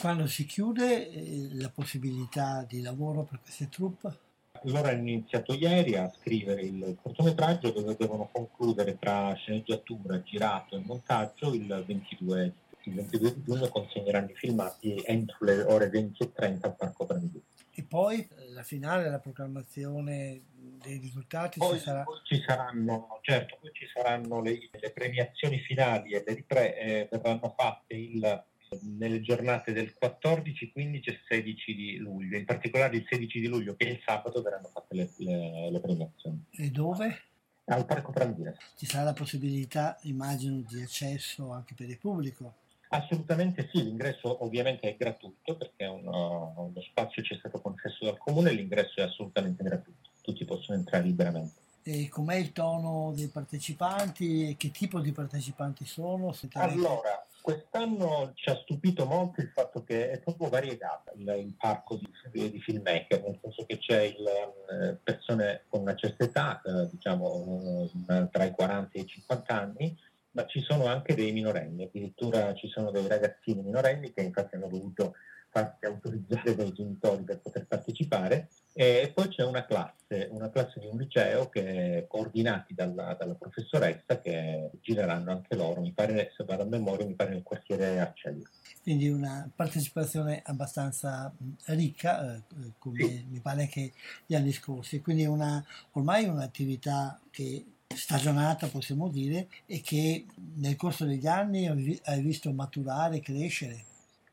Quando 0.00 0.26
si 0.26 0.44
chiude 0.44 1.08
eh, 1.08 1.48
la 1.52 1.70
possibilità 1.70 2.64
di 2.68 2.82
lavoro 2.82 3.22
per 3.22 3.40
queste 3.40 3.68
truppe? 3.68 4.30
Loro 4.64 4.88
hanno 4.88 5.08
iniziato 5.08 5.54
ieri 5.54 5.96
a 5.96 6.10
scrivere 6.10 6.62
il 6.62 6.96
cortometraggio 7.00 7.70
dove 7.70 7.96
devono 7.98 8.28
concludere 8.32 8.98
tra 8.98 9.32
sceneggiatura, 9.34 10.22
girato 10.22 10.76
e 10.76 10.82
montaggio 10.84 11.52
il 11.54 11.66
22, 11.86 12.52
il 12.84 12.94
22 12.94 13.42
giugno 13.42 13.68
consegneranno 13.68 14.30
i 14.30 14.34
filmati 14.34 15.02
entro 15.04 15.38
le 15.40 15.62
ore 15.62 15.88
20 15.88 16.22
e 16.22 16.32
30 16.32 16.66
al 16.66 16.76
Parco 16.76 17.04
Brandì. 17.04 17.42
E 17.74 17.82
poi 17.84 18.28
la 18.50 18.62
finale, 18.62 19.08
la 19.08 19.18
proclamazione 19.18 20.42
dei 20.82 20.98
risultati 20.98 21.58
poi, 21.58 21.78
ci 21.78 21.84
sarà? 21.84 22.02
Poi 22.02 22.20
ci 22.24 22.42
saranno, 22.46 23.18
certo, 23.22 23.56
poi 23.60 23.70
ci 23.72 23.86
saranno 23.92 24.42
le, 24.42 24.68
le 24.70 24.90
premiazioni 24.90 25.58
finali 25.58 26.12
e 26.12 26.22
le 26.26 26.34
ripre 26.34 26.78
eh, 26.78 27.08
verranno 27.10 27.54
fatte 27.56 27.94
il 27.94 28.44
nelle 28.80 29.20
giornate 29.20 29.72
del 29.72 29.94
14, 29.94 30.72
15 30.72 31.10
e 31.10 31.18
16 31.28 31.74
di 31.74 31.96
luglio, 31.98 32.36
in 32.36 32.44
particolare 32.44 32.96
il 32.96 33.06
16 33.08 33.40
di 33.40 33.46
luglio 33.46 33.74
che 33.76 33.86
è 33.86 33.90
il 33.90 34.02
sabato 34.04 34.42
verranno 34.42 34.70
fatte 34.72 34.94
le, 34.94 35.10
le, 35.18 35.70
le 35.70 35.80
premiazioni. 35.80 36.44
E 36.50 36.70
dove? 36.70 37.22
Al 37.66 37.86
Parco 37.86 38.12
Prandina. 38.12 38.54
Ci 38.76 38.86
sarà 38.86 39.04
la 39.04 39.12
possibilità, 39.12 39.98
immagino, 40.02 40.62
di 40.68 40.82
accesso 40.82 41.50
anche 41.52 41.74
per 41.74 41.88
il 41.88 41.98
pubblico? 41.98 42.54
Assolutamente 42.88 43.70
sì, 43.72 43.82
l'ingresso 43.82 44.44
ovviamente 44.44 44.88
è 44.88 44.96
gratuito 44.96 45.56
perché 45.56 45.86
uno, 45.86 46.52
uno 46.56 46.82
spazio 46.82 47.22
ci 47.22 47.34
è 47.34 47.38
stato 47.38 47.60
concesso 47.60 48.04
dal 48.04 48.18
comune 48.18 48.50
e 48.50 48.54
l'ingresso 48.54 49.00
è 49.00 49.04
assolutamente 49.04 49.62
gratuito, 49.62 50.10
tutti 50.20 50.44
possono 50.44 50.76
entrare 50.76 51.04
liberamente. 51.04 51.60
E 51.84 52.08
com'è 52.10 52.36
il 52.36 52.52
tono 52.52 53.12
dei 53.14 53.28
partecipanti? 53.28 54.54
Che 54.56 54.70
tipo 54.70 55.00
di 55.00 55.10
partecipanti 55.10 55.86
sono? 55.86 56.34
Allora, 56.52 57.26
Quest'anno 57.42 58.30
ci 58.34 58.50
ha 58.50 58.54
stupito 58.54 59.04
molto 59.04 59.40
il 59.40 59.48
fatto 59.48 59.82
che 59.82 60.10
è 60.12 60.20
proprio 60.20 60.48
variegato 60.48 61.10
il, 61.16 61.26
il 61.38 61.56
parco 61.58 61.98
di, 62.30 62.50
di, 62.50 62.60
filmmaker, 62.60 63.20
nel 63.20 63.36
senso 63.42 63.66
che 63.66 63.78
c'è 63.78 64.02
il, 64.02 64.24
eh, 64.24 64.96
persone 65.02 65.64
con 65.68 65.80
una 65.80 65.96
certa 65.96 66.22
età, 66.22 66.62
eh, 66.62 66.88
diciamo 66.88 67.90
tra 68.30 68.44
i 68.44 68.52
40 68.52 68.90
e 68.96 69.00
i 69.00 69.06
50 69.06 69.60
anni, 69.60 69.98
ma 70.30 70.46
ci 70.46 70.60
sono 70.60 70.86
anche 70.86 71.16
dei 71.16 71.32
minorenni, 71.32 71.82
addirittura 71.82 72.54
ci 72.54 72.68
sono 72.68 72.92
dei 72.92 73.08
ragazzini 73.08 73.60
minorenni 73.60 74.12
che 74.12 74.22
infatti 74.22 74.54
hanno 74.54 74.68
dovuto 74.68 75.14
farsi 75.48 75.84
autorizzare 75.84 76.54
dai 76.54 76.72
genitori 76.72 77.24
per 77.24 77.40
poter 77.40 77.66
partecipare 77.66 78.48
e 78.74 79.12
poi 79.14 79.28
c'è 79.28 79.44
una 79.44 79.66
classe, 79.66 80.28
una 80.30 80.50
classe 80.50 80.80
di 80.80 80.86
un 80.86 80.98
liceo 80.98 81.48
che 81.50 82.06
coordinati 82.08 82.72
dalla, 82.72 83.14
dalla, 83.18 83.34
professoressa 83.34 84.20
che 84.20 84.70
gireranno 84.80 85.30
anche 85.30 85.54
loro, 85.54 85.82
mi 85.82 85.92
pare, 85.92 86.32
se 86.36 86.44
vado 86.44 86.62
a 86.62 86.66
memoria, 86.66 87.06
mi 87.06 87.14
pare 87.14 87.30
nel 87.30 87.42
quartiere 87.42 87.98
Arcello. 87.98 88.44
Quindi 88.82 89.08
una 89.08 89.48
partecipazione 89.54 90.40
abbastanza 90.44 91.32
ricca, 91.66 92.34
eh, 92.34 92.42
come 92.78 92.98
sì. 92.98 93.26
mi 93.28 93.40
pare 93.40 93.66
che 93.68 93.92
gli 94.26 94.34
anni 94.34 94.52
scorsi, 94.52 95.00
quindi 95.00 95.26
una, 95.26 95.62
ormai 95.92 96.24
un'attività 96.24 97.20
che 97.30 97.64
stagionata 97.94 98.68
possiamo 98.68 99.08
dire 99.08 99.48
e 99.66 99.80
che 99.82 100.24
nel 100.56 100.76
corso 100.76 101.04
degli 101.04 101.26
anni 101.26 101.66
hai 102.04 102.22
visto 102.22 102.50
maturare, 102.52 103.20
crescere. 103.20 103.84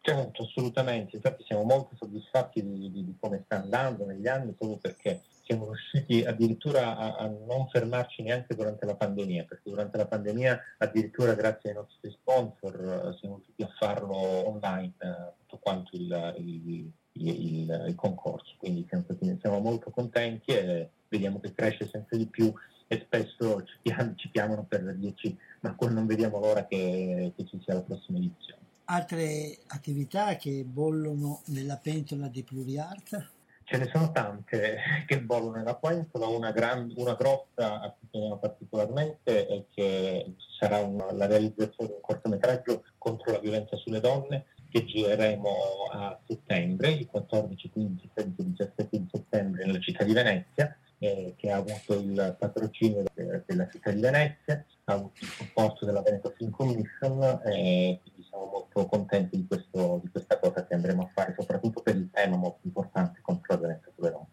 Certo, 0.10 0.41
assolutamente, 0.41 1.18
infatti 1.18 1.44
siamo 1.44 1.61
molto 1.61 1.95
soddisfatti 1.95 2.64
di, 2.64 2.91
di, 2.91 3.06
di, 3.06 3.15
come 3.19 3.44
sta 3.45 3.61
andando 3.61 4.06
negli 4.07 4.27
anni 4.27 4.53
proprio 4.53 4.80
perché 4.80 5.22
siamo 5.44 5.65
riusciti 5.65 6.26
addirittura 6.26 6.98
a, 6.98 7.15
a, 7.18 7.27
non 7.27 7.68
fermarci 7.69 8.23
neanche 8.23 8.56
durante 8.56 8.88
la 8.88 8.95
pandemia, 8.95 9.44
perché 9.44 9.69
durante 9.69 9.98
la 9.98 10.07
pandemia 10.07 10.60
addirittura 10.80 11.36
grazie 11.36 11.69
ai 11.69 11.76
nostri 11.76 12.10
sponsor 12.10 13.15
siamo 13.19 13.36
riusciti 13.36 13.61
a 13.61 13.69
farlo 13.77 14.15
online 14.15 14.94
eh, 14.98 15.34
tutto 15.41 15.60
quanto 15.61 15.95
il, 15.95 16.34
il, 16.40 16.91
il, 17.11 17.86
il 17.90 17.95
concorso, 17.95 18.56
quindi 18.57 18.88
siamo, 18.90 19.06
siamo, 19.40 19.60
molto 19.60 19.91
contenti 19.91 20.49
e 20.53 20.90
vediamo 21.07 21.40
che 21.40 21.53
cresce 21.53 21.88
sempre 21.88 22.18
di 22.18 22.26
più 22.26 22.52
e 22.88 22.99
spesso 23.06 23.64
ci, 23.64 23.94
ci 24.15 24.31
chiamano 24.31 24.64
per 24.64 24.95
dirci 24.95 25.38
ma 25.60 25.76
non 25.77 26.07
vediamo 26.07 26.40
l'ora 26.40 26.65
che, 26.65 27.31
che 27.36 27.45
ci 27.45 27.61
sia 27.64 27.76
la 27.76 27.84
prossima 27.84 28.18
edizione 28.18 28.68
altre 28.89 29.57
attività 29.67 30.35
che 30.35 30.63
bollono 30.65 31.41
nella 31.47 31.77
pentola 31.77 32.27
di 32.27 32.43
PluriArt? 32.43 33.31
Ce 33.63 33.77
ne 33.77 33.89
sono 33.93 34.11
tante 34.11 34.77
che 35.05 35.21
bollono 35.21 35.57
nella 35.57 35.75
pentola, 35.75 36.27
una, 36.27 36.51
gran, 36.51 36.91
una 36.95 37.13
grossa 37.13 37.81
a 37.81 37.95
cui 37.97 38.07
teniamo 38.09 38.37
particolarmente 38.37 39.45
è 39.45 39.65
che 39.73 40.33
sarà 40.59 40.79
una, 40.79 41.11
la 41.11 41.27
realizzazione 41.27 41.89
di 41.89 41.95
un 41.95 42.01
cortometraggio 42.01 42.83
contro 42.97 43.31
la 43.31 43.39
violenza 43.39 43.75
sulle 43.77 43.99
donne 43.99 44.45
che 44.69 44.85
gireremo 44.85 45.49
a 45.91 46.19
settembre, 46.25 46.91
il 46.91 47.07
14, 47.07 47.69
15, 47.69 48.09
16 48.13 48.35
e 48.37 48.43
17 48.45 48.87
di 48.91 49.07
settembre 49.11 49.65
nella 49.65 49.79
città 49.79 50.03
di 50.03 50.13
Venezia, 50.13 50.77
eh, 50.99 51.33
che 51.37 51.51
ha 51.51 51.57
avuto 51.57 51.93
il 51.93 52.35
patrocinio 52.37 53.03
della 53.13 53.67
città 53.69 53.91
di 53.91 54.01
Venezia, 54.01 54.63
ha 54.85 54.93
avuto 54.93 55.19
il 55.21 55.27
supporto 55.27 55.85
della 55.85 56.01
Veneto 56.01 56.33
Film 56.35 56.51
Commission 56.51 57.21
e 57.45 57.99
quindi 58.01 58.23
siamo 58.27 58.45
molto 58.45 58.85
contenti 58.85 59.37
di, 59.37 59.47
questo, 59.47 59.99
di 60.03 60.09
questa 60.09 60.39
cosa 60.39 60.65
che 60.65 60.73
andremo 60.73 61.03
a 61.03 61.11
fare, 61.13 61.35
soprattutto 61.37 61.81
per 61.81 61.95
il 61.95 62.09
tema 62.11 62.37
molto 62.37 62.59
importante 62.63 63.19
contro 63.21 63.53
la 63.53 63.59
violenza 63.59 63.91
sulle. 63.95 64.28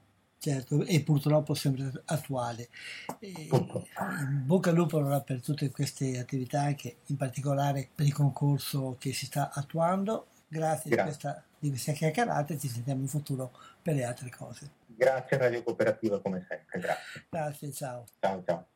Certo, 0.47 0.85
e 0.85 1.03
purtroppo 1.03 1.55
sempre 1.55 1.91
attuale. 2.05 2.69
Purtroppo. 3.49 3.85
Bocca 4.45 4.71
al 4.71 4.77
lupo 4.77 4.99
allora 4.99 5.21
per 5.21 5.43
tutte 5.43 5.71
queste 5.71 6.21
attività, 6.21 6.61
anche 6.61 6.99
in 7.07 7.17
particolare 7.17 7.89
per 7.93 8.07
il 8.07 8.13
concorso 8.13 8.95
che 8.97 9.13
si 9.13 9.27
sta 9.27 9.51
attuando. 9.53 10.27
Grazie, 10.47 10.91
Grazie. 10.91 10.91
Di, 10.91 11.03
questa, 11.03 11.45
di 11.59 11.69
queste 11.71 11.93
chiacchierate, 11.95 12.59
ci 12.61 12.69
sentiamo 12.69 13.01
in 13.01 13.09
futuro 13.09 13.51
per 13.83 13.97
le 13.97 14.05
altre 14.05 14.31
cose. 14.31 14.71
Grazie 14.87 15.37
Radio 15.37 15.65
Cooperativa 15.65 16.21
come 16.21 16.47
sempre, 16.49 16.79
grazie. 16.79 17.27
Grazie, 17.29 17.73
ciao. 17.73 18.05
Ciao, 18.21 18.45
ciao. 18.47 18.67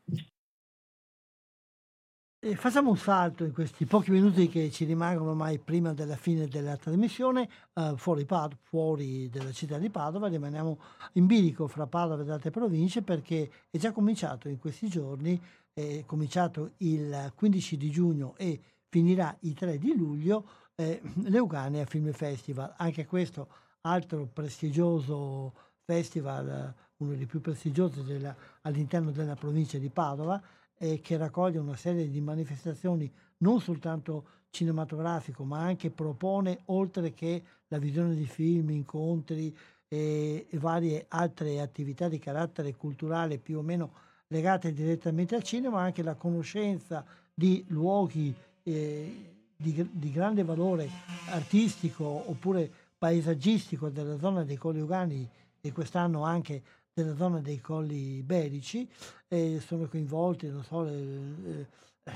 E 2.42 2.56
facciamo 2.56 2.88
un 2.88 2.96
salto 2.96 3.44
in 3.44 3.52
questi 3.52 3.84
pochi 3.84 4.10
minuti 4.10 4.48
che 4.48 4.70
ci 4.70 4.86
rimangono 4.86 5.32
ormai 5.32 5.58
prima 5.58 5.92
della 5.92 6.16
fine 6.16 6.48
della 6.48 6.74
trasmissione, 6.78 7.46
eh, 7.74 7.92
fuori, 7.96 8.24
Pad- 8.24 8.56
fuori 8.62 9.28
dalla 9.28 9.52
città 9.52 9.76
di 9.76 9.90
Padova, 9.90 10.26
rimaniamo 10.26 10.78
in 11.14 11.26
bilico 11.26 11.68
fra 11.68 11.86
Padova 11.86 12.22
ed 12.22 12.30
altre 12.30 12.48
province 12.48 13.02
perché 13.02 13.50
è 13.68 13.76
già 13.76 13.92
cominciato 13.92 14.48
in 14.48 14.58
questi 14.58 14.88
giorni, 14.88 15.38
è 15.70 16.02
cominciato 16.06 16.70
il 16.78 17.30
15 17.34 17.76
di 17.76 17.90
giugno 17.90 18.34
e 18.38 18.58
finirà 18.88 19.36
il 19.40 19.52
3 19.52 19.76
di 19.76 19.94
luglio, 19.94 20.46
eh, 20.76 21.02
l'Eugania 21.24 21.84
Film 21.84 22.10
Festival. 22.10 22.72
Anche 22.78 23.04
questo 23.04 23.48
altro 23.82 24.26
prestigioso 24.32 25.52
festival, 25.84 26.48
eh, 26.48 26.74
uno 27.04 27.14
dei 27.16 27.26
più 27.26 27.42
prestigiosi 27.42 28.02
della- 28.02 28.34
all'interno 28.62 29.10
della 29.10 29.34
provincia 29.34 29.76
di 29.76 29.90
Padova, 29.90 30.40
eh, 30.82 31.00
che 31.00 31.16
raccoglie 31.18 31.58
una 31.58 31.76
serie 31.76 32.08
di 32.08 32.20
manifestazioni 32.20 33.10
non 33.38 33.60
soltanto 33.60 34.24
cinematografico, 34.50 35.44
ma 35.44 35.60
anche 35.60 35.90
propone, 35.90 36.60
oltre 36.66 37.12
che 37.12 37.42
la 37.68 37.78
visione 37.78 38.14
di 38.14 38.26
film, 38.26 38.70
incontri 38.70 39.54
e, 39.86 40.46
e 40.48 40.58
varie 40.58 41.04
altre 41.08 41.60
attività 41.60 42.08
di 42.08 42.18
carattere 42.18 42.74
culturale 42.74 43.38
più 43.38 43.58
o 43.58 43.62
meno 43.62 43.92
legate 44.28 44.72
direttamente 44.72 45.34
al 45.34 45.42
cinema, 45.42 45.80
anche 45.80 46.02
la 46.02 46.14
conoscenza 46.14 47.04
di 47.32 47.64
luoghi 47.68 48.34
eh, 48.62 49.34
di, 49.54 49.88
di 49.92 50.10
grande 50.10 50.44
valore 50.44 50.88
artistico 51.26 52.04
oppure 52.04 52.70
paesaggistico 52.96 53.88
della 53.88 54.18
zona 54.18 54.44
dei 54.44 54.56
Colli 54.56 54.80
Ugani 54.80 55.28
e 55.60 55.72
quest'anno 55.72 56.22
anche 56.22 56.62
della 57.02 57.16
zona 57.16 57.40
dei 57.40 57.60
Colli 57.60 58.16
Iberici 58.18 58.88
e 59.28 59.60
sono 59.60 59.86
coinvolti, 59.86 60.52
so, 60.62 60.82
le- 60.82 61.68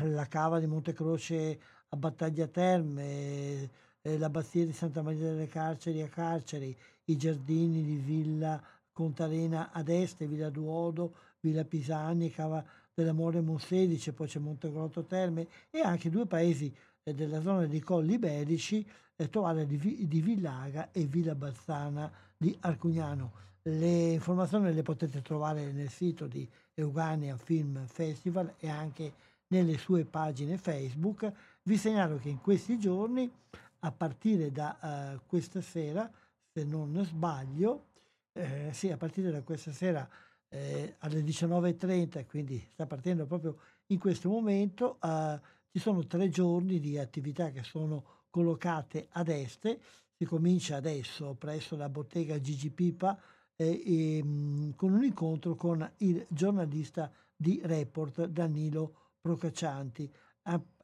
la 0.02 0.26
cava 0.26 0.58
di 0.58 0.66
Montecroce 0.66 1.60
a 1.88 1.96
Battaglia 1.96 2.46
Terme, 2.48 3.70
eh, 4.02 4.18
l'abbazia 4.18 4.64
di 4.64 4.72
Santa 4.72 5.02
Maria 5.02 5.30
delle 5.30 5.46
Carceri 5.46 6.02
a 6.02 6.08
Carceri, 6.08 6.76
i 7.04 7.16
giardini 7.16 7.82
di 7.82 7.96
Villa 7.96 8.62
Contarena 8.92 9.70
ad 9.72 9.88
est, 9.88 10.24
Villa 10.24 10.50
Duodo, 10.50 11.14
Villa 11.40 11.64
Pisani, 11.64 12.30
Cava 12.30 12.64
dell'Amore 12.92 13.40
Monselice, 13.40 14.12
poi 14.12 14.28
c'è 14.28 14.38
Montegrotto 14.38 15.04
Terme 15.04 15.48
e 15.70 15.80
anche 15.80 16.10
due 16.10 16.26
paesi 16.26 16.74
eh, 17.02 17.14
della 17.14 17.40
zona 17.40 17.66
dei 17.66 17.80
Colli 17.80 18.14
Iberici, 18.14 18.86
eh, 19.16 19.28
Tovale 19.28 19.66
di, 19.66 20.06
di 20.06 20.20
Villaga 20.20 20.90
e 20.92 21.04
Villa 21.06 21.34
Bazzana 21.34 22.10
di 22.36 22.56
Arcugnano. 22.60 23.42
Le 23.66 24.12
informazioni 24.12 24.74
le 24.74 24.82
potete 24.82 25.22
trovare 25.22 25.72
nel 25.72 25.88
sito 25.88 26.26
di 26.26 26.46
Eugania 26.74 27.38
Film 27.38 27.86
Festival 27.86 28.56
e 28.58 28.68
anche 28.68 29.14
nelle 29.46 29.78
sue 29.78 30.04
pagine 30.04 30.58
Facebook. 30.58 31.32
Vi 31.62 31.78
segnalo 31.78 32.18
che 32.18 32.28
in 32.28 32.42
questi 32.42 32.78
giorni, 32.78 33.30
a 33.78 33.90
partire 33.90 34.52
da 34.52 35.14
eh, 35.14 35.20
questa 35.26 35.62
sera, 35.62 36.10
se 36.52 36.62
non 36.64 37.02
sbaglio, 37.06 37.86
eh, 38.32 38.68
sì, 38.74 38.90
a 38.90 38.98
partire 38.98 39.30
da 39.30 39.40
questa 39.40 39.72
sera 39.72 40.06
eh, 40.50 40.96
alle 40.98 41.22
19.30, 41.22 42.26
quindi 42.26 42.62
sta 42.70 42.86
partendo 42.86 43.24
proprio 43.24 43.56
in 43.86 43.98
questo 43.98 44.28
momento, 44.28 44.98
eh, 45.00 45.40
ci 45.70 45.78
sono 45.78 46.06
tre 46.06 46.28
giorni 46.28 46.80
di 46.80 46.98
attività 46.98 47.50
che 47.50 47.62
sono 47.62 48.24
collocate 48.28 49.08
ad 49.12 49.28
est. 49.28 49.78
Si 50.16 50.26
comincia 50.26 50.76
adesso 50.76 51.34
presso 51.38 51.76
la 51.76 51.88
bottega 51.88 52.38
Gigi 52.38 52.68
Pipa 52.68 53.18
eh, 53.56 53.82
e, 53.84 54.22
mh, 54.22 54.74
con 54.76 54.92
un 54.92 55.04
incontro 55.04 55.54
con 55.54 55.88
il 55.98 56.24
giornalista 56.28 57.10
di 57.36 57.60
Report 57.64 58.26
Danilo 58.26 59.12
Procaccianti, 59.20 60.10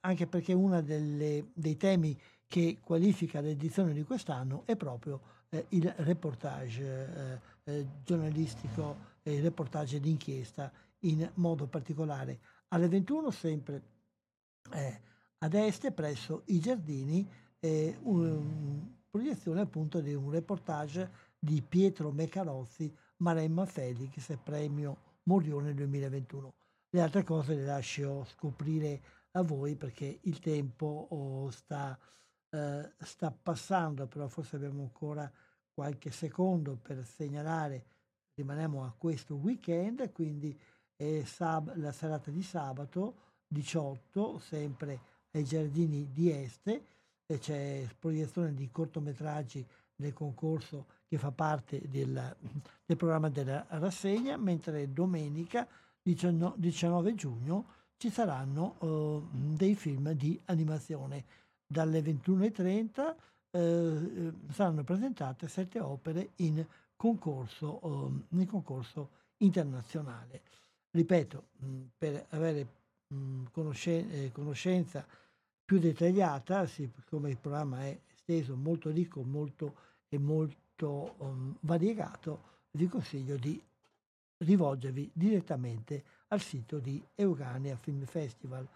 anche 0.01 0.27
perché 0.27 0.53
uno 0.55 0.81
dei 0.81 1.77
temi 1.77 2.19
che 2.47 2.79
qualifica 2.83 3.41
l'edizione 3.41 3.93
di 3.93 4.03
quest'anno 4.03 4.63
è 4.65 4.75
proprio 4.77 5.21
eh, 5.51 5.67
il 5.71 5.93
reportage 5.99 7.41
eh, 7.65 7.71
eh, 7.71 7.87
giornalistico 8.03 9.09
e 9.23 9.35
il 9.35 9.43
reportage 9.43 10.01
d'inchiesta 10.01 10.73
in 11.01 11.31
modo 11.35 11.67
particolare. 11.67 12.39
Alle 12.69 12.89
21 12.89 13.31
sempre 13.31 13.83
eh, 14.73 15.01
ad 15.39 15.55
est 15.55 15.91
presso 15.93 16.43
i 16.47 16.61
giardini 16.61 17.29
eh, 17.61 17.97
un- 18.03 18.99
proiezione 19.11 19.61
appunto 19.61 20.01
di 20.01 20.15
un 20.15 20.31
reportage 20.31 21.11
di 21.43 21.63
Pietro 21.63 22.13
Meccarozzi, 22.13 22.95
Maremma 23.17 23.65
Felix, 23.65 24.37
premio 24.43 25.19
Morione 25.23 25.73
2021. 25.73 26.53
Le 26.91 27.01
altre 27.01 27.25
cose 27.25 27.55
le 27.55 27.65
lascio 27.65 28.25
scoprire 28.25 29.01
a 29.33 29.43
voi 29.43 29.75
perché 29.75 30.19
il 30.23 30.39
tempo 30.39 31.07
oh, 31.11 31.51
sta, 31.51 31.99
eh, 32.51 32.93
sta 32.99 33.31
passando, 33.31 34.07
però 34.07 34.29
forse 34.29 34.57
abbiamo 34.57 34.83
ancora 34.83 35.31
qualche 35.73 36.11
secondo 36.11 36.77
per 36.77 37.03
segnalare, 37.05 37.87
rimaniamo 38.35 38.85
a 38.85 38.95
questo 38.97 39.37
weekend, 39.37 40.13
quindi 40.13 40.59
è 40.95 41.23
sab- 41.25 41.75
la 41.77 41.93
serata 41.93 42.31
di 42.31 42.43
sabato 42.43 43.29
18, 43.47 44.39
sempre 44.39 45.01
ai 45.31 45.45
giardini 45.45 46.13
di 46.13 46.31
Este, 46.31 46.85
e 47.25 47.39
c'è 47.39 47.89
proiezione 47.99 48.53
di 48.53 48.69
cortometraggi 48.71 49.65
nel 50.01 50.13
concorso 50.13 50.87
che 51.07 51.19
fa 51.19 51.31
parte 51.31 51.83
del, 51.89 52.37
del 52.85 52.97
programma 52.97 53.29
della 53.29 53.65
rassegna, 53.69 54.37
mentre 54.37 54.93
domenica 54.93 55.67
19, 56.03 56.55
19 56.59 57.15
giugno 57.15 57.65
ci 57.97 58.11
saranno 58.11 58.77
eh, 58.81 59.23
dei 59.57 59.75
film 59.75 60.13
di 60.13 60.41
animazione. 60.47 61.25
Dalle 61.67 62.01
21.30 62.01 63.15
eh, 63.51 64.33
saranno 64.51 64.83
presentate 64.83 65.49
sette 65.49 65.79
opere 65.79 66.31
in 66.37 66.65
concorso, 66.97 67.81
eh, 67.83 68.37
in 68.41 68.47
concorso 68.47 69.11
internazionale. 69.39 70.43
Ripeto, 70.91 71.45
mh, 71.59 71.81
per 71.97 72.27
avere 72.31 72.67
mh, 73.09 73.45
conosce- 73.53 74.25
eh, 74.25 74.33
conoscenza 74.33 75.07
più 75.65 75.79
dettagliata, 75.79 76.67
siccome 76.67 77.31
il 77.31 77.39
programma 77.39 77.83
è 77.83 77.97
esteso, 78.13 78.57
molto 78.57 78.91
ricco, 78.91 79.23
molto 79.23 79.75
e 80.11 80.19
molto 80.19 81.15
um, 81.19 81.57
variegato, 81.61 82.49
vi 82.73 82.89
consiglio 82.89 83.37
di 83.37 83.63
rivolgervi 84.39 85.11
direttamente 85.13 86.05
al 86.29 86.41
sito 86.41 86.79
di 86.79 87.03
Eugania 87.15 87.77
Film 87.77 88.05
Festival. 88.05 88.67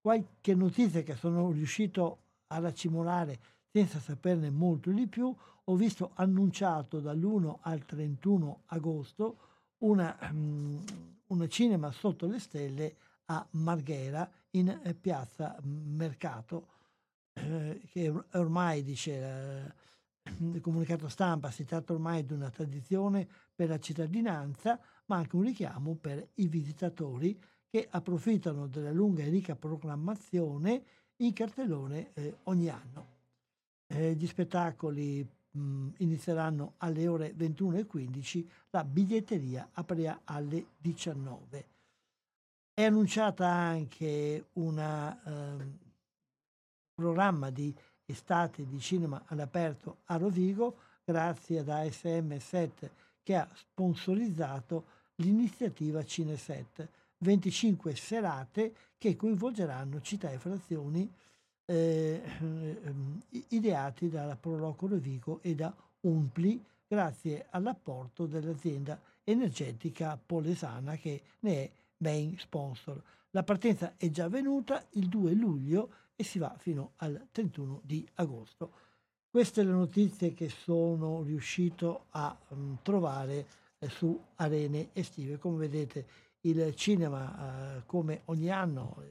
Qualche 0.00 0.54
notizia 0.54 1.02
che 1.02 1.14
sono 1.14 1.50
riuscito 1.52 2.18
a 2.48 2.58
racimolare 2.58 3.38
senza 3.70 4.00
saperne 4.00 4.50
molto 4.50 4.90
di 4.90 5.06
più, 5.06 5.32
ho 5.64 5.76
visto 5.76 6.10
annunciato 6.14 6.98
dall'1 6.98 7.58
al 7.60 7.84
31 7.84 8.62
agosto 8.66 9.36
una, 9.78 10.16
um, 10.32 10.82
una 11.28 11.46
cinema 11.46 11.92
sotto 11.92 12.26
le 12.26 12.40
stelle 12.40 12.96
a 13.26 13.46
Marghera 13.52 14.28
in 14.52 14.68
eh, 14.82 14.94
piazza 14.94 15.56
Mercato, 15.62 16.66
eh, 17.34 17.80
che 17.92 18.12
ormai 18.32 18.82
dice 18.82 19.12
eh, 19.12 19.72
il 20.22 20.60
comunicato 20.60 21.08
stampa 21.08 21.50
si 21.50 21.64
tratta 21.64 21.92
ormai 21.92 22.24
di 22.24 22.32
una 22.32 22.50
tradizione 22.50 23.28
per 23.54 23.68
la 23.68 23.78
cittadinanza, 23.78 24.78
ma 25.06 25.16
anche 25.16 25.36
un 25.36 25.42
richiamo 25.42 25.94
per 25.94 26.30
i 26.34 26.48
visitatori 26.48 27.38
che 27.68 27.86
approfittano 27.90 28.66
della 28.66 28.90
lunga 28.90 29.22
e 29.22 29.28
ricca 29.28 29.54
programmazione 29.54 30.82
in 31.16 31.32
cartellone 31.32 32.12
eh, 32.14 32.36
ogni 32.44 32.68
anno. 32.68 33.18
Eh, 33.86 34.14
gli 34.14 34.26
spettacoli 34.26 35.26
mh, 35.50 35.88
inizieranno 35.98 36.74
alle 36.78 37.06
ore 37.06 37.34
21.15, 37.34 38.46
la 38.70 38.84
biglietteria 38.84 39.70
aprirà 39.72 40.22
alle 40.24 40.66
19. 40.76 41.68
È 42.72 42.84
annunciata 42.84 43.46
anche 43.46 44.46
un 44.54 44.78
ehm, 44.78 45.78
programma 46.94 47.50
di 47.50 47.74
estate 48.10 48.66
di 48.66 48.78
cinema 48.80 49.22
all'aperto 49.26 49.98
a 50.06 50.16
Rovigo 50.16 50.76
grazie 51.04 51.60
ad 51.60 51.68
ASM 51.68 52.36
7 52.36 52.90
che 53.22 53.36
ha 53.36 53.48
sponsorizzato 53.54 54.84
l'iniziativa 55.16 56.04
Cineset, 56.04 56.88
25 57.18 57.94
serate 57.94 58.74
che 58.96 59.16
coinvolgeranno 59.16 60.00
città 60.00 60.30
e 60.30 60.38
frazioni 60.38 61.10
eh, 61.66 62.22
ehm, 62.40 63.20
ideati 63.48 64.08
dalla 64.08 64.36
Proloco 64.36 64.86
Rovigo 64.86 65.38
e 65.42 65.54
da 65.54 65.72
Umpli 66.00 66.62
grazie 66.86 67.46
all'apporto 67.50 68.26
dell'azienda 68.26 69.00
energetica 69.24 70.18
polesana 70.24 70.96
che 70.96 71.20
ne 71.40 71.54
è 71.54 71.70
main 71.98 72.36
sponsor. 72.38 73.00
La 73.30 73.44
partenza 73.44 73.94
è 73.96 74.10
già 74.10 74.24
avvenuta 74.24 74.84
il 74.92 75.08
2 75.08 75.32
luglio 75.34 75.90
e 76.20 76.22
si 76.22 76.38
va 76.38 76.54
fino 76.58 76.92
al 76.96 77.28
31 77.32 77.80
di 77.82 78.06
agosto. 78.16 78.72
Queste 79.30 79.62
le 79.62 79.70
notizie 79.70 80.34
che 80.34 80.50
sono 80.50 81.22
riuscito 81.22 82.08
a 82.10 82.36
um, 82.48 82.76
trovare 82.82 83.46
eh, 83.78 83.88
su 83.88 84.22
arene 84.34 84.90
estive. 84.92 85.38
Come 85.38 85.56
vedete 85.56 86.06
il 86.42 86.74
cinema, 86.74 87.78
eh, 87.78 87.86
come 87.86 88.20
ogni 88.26 88.50
anno, 88.50 89.02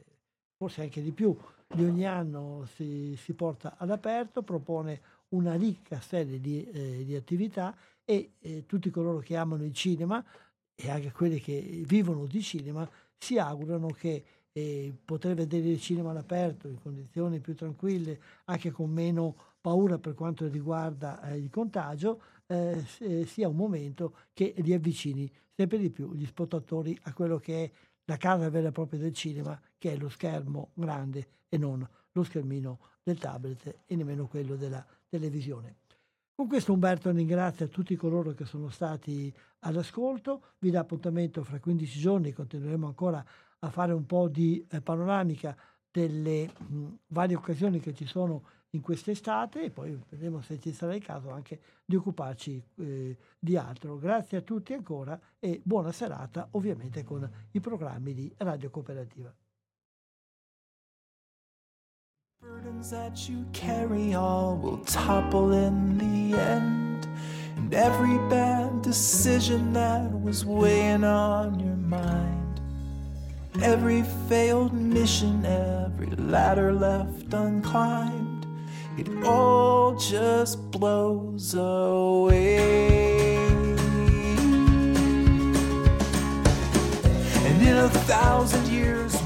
forse 0.55 0.83
anche 0.83 1.01
di 1.01 1.11
più, 1.11 1.35
di 1.65 1.83
ogni 1.83 2.05
anno 2.05 2.67
si, 2.75 3.15
si 3.17 3.33
porta 3.33 3.77
all'aperto, 3.77 4.43
propone 4.43 5.01
una 5.29 5.55
ricca 5.55 5.99
serie 5.99 6.39
di, 6.39 6.63
eh, 6.69 7.03
di 7.05 7.15
attività 7.15 7.75
e 8.05 8.33
eh, 8.37 8.67
tutti 8.67 8.91
coloro 8.91 9.17
che 9.17 9.35
amano 9.35 9.63
il 9.63 9.73
cinema 9.73 10.23
e 10.75 10.89
anche 10.91 11.11
quelli 11.11 11.39
che 11.39 11.81
vivono 11.87 12.27
di 12.27 12.43
cinema 12.43 12.87
si 13.17 13.39
augurano 13.39 13.87
che 13.87 14.23
eh, 14.51 14.93
poter 15.03 15.35
vedere 15.35 15.67
il 15.69 15.79
cinema 15.79 16.11
all'aperto 16.11 16.67
in 16.67 16.79
condizioni 16.81 17.39
più 17.39 17.55
tranquille, 17.55 18.19
anche 18.45 18.71
con 18.71 18.89
meno 18.89 19.35
paura 19.61 19.97
per 19.97 20.13
quanto 20.13 20.47
riguarda 20.47 21.21
eh, 21.21 21.37
il 21.37 21.49
contagio, 21.49 22.21
eh, 22.47 22.83
sia 23.25 23.47
un 23.47 23.55
momento 23.55 24.15
che 24.33 24.53
li 24.57 24.73
avvicini 24.73 25.31
sempre 25.55 25.77
di 25.77 25.89
più 25.89 26.13
gli 26.13 26.25
spettatori 26.25 26.97
a 27.03 27.13
quello 27.13 27.37
che 27.37 27.63
è 27.63 27.71
la 28.05 28.17
casa 28.17 28.49
vera 28.49 28.69
e 28.69 28.71
propria 28.71 28.99
del 28.99 29.13
cinema, 29.13 29.59
che 29.77 29.91
è 29.91 29.97
lo 29.97 30.09
schermo 30.09 30.71
grande 30.73 31.27
e 31.49 31.57
non 31.57 31.87
lo 32.11 32.23
schermino 32.23 32.79
del 33.03 33.19
tablet 33.19 33.81
e 33.85 33.95
nemmeno 33.95 34.27
quello 34.27 34.55
della 34.55 34.85
televisione. 35.07 35.78
Con 36.39 36.47
questo 36.47 36.71
Umberto 36.71 37.11
ringrazia 37.11 37.67
tutti 37.67 37.97
coloro 37.97 38.31
che 38.31 38.45
sono 38.45 38.69
stati 38.69 39.29
all'ascolto, 39.59 40.53
vi 40.59 40.71
dà 40.71 40.79
appuntamento 40.79 41.43
fra 41.43 41.59
15 41.59 41.99
giorni, 41.99 42.31
continueremo 42.31 42.87
ancora 42.87 43.21
a 43.59 43.69
fare 43.69 43.91
un 43.91 44.05
po' 44.05 44.29
di 44.29 44.65
eh, 44.69 44.79
panoramica 44.79 45.53
delle 45.91 46.49
mh, 46.57 46.85
varie 47.07 47.35
occasioni 47.35 47.81
che 47.81 47.93
ci 47.93 48.05
sono 48.05 48.43
in 48.69 48.79
quest'estate 48.79 49.63
e 49.63 49.69
poi 49.69 49.99
vedremo 50.07 50.39
se 50.39 50.57
ci 50.61 50.71
sarà 50.71 50.95
il 50.95 51.03
caso 51.03 51.29
anche 51.29 51.59
di 51.83 51.97
occuparci 51.97 52.63
eh, 52.75 53.17
di 53.37 53.57
altro. 53.57 53.97
Grazie 53.97 54.37
a 54.37 54.41
tutti 54.41 54.71
ancora 54.71 55.19
e 55.39 55.59
buona 55.61 55.91
serata 55.91 56.47
ovviamente 56.51 57.03
con 57.03 57.29
i 57.51 57.59
programmi 57.59 58.13
di 58.13 58.33
Radio 58.37 58.69
Cooperativa. 58.69 59.35
Burdens 62.79 62.91
that 62.91 63.27
you 63.27 63.45
carry 63.51 64.13
all 64.13 64.55
will 64.55 64.77
topple 64.77 65.51
in 65.51 65.97
the 65.97 66.37
end. 66.37 67.07
And 67.57 67.73
every 67.73 68.17
bad 68.29 68.81
decision 68.81 69.73
that 69.73 70.09
was 70.21 70.45
weighing 70.45 71.03
on 71.03 71.59
your 71.59 71.75
mind. 71.75 72.61
Every 73.61 74.03
failed 74.29 74.73
mission, 74.73 75.45
every 75.45 76.11
ladder 76.11 76.71
left 76.71 77.29
unclimbed. 77.31 78.45
It 78.97 79.09
all 79.25 79.95
just 79.95 80.71
blows 80.71 81.53
away. 81.55 82.57
And 87.45 87.61
in 87.61 87.77
a 87.77 87.89
thousand 87.89 88.67
years, 88.67 89.18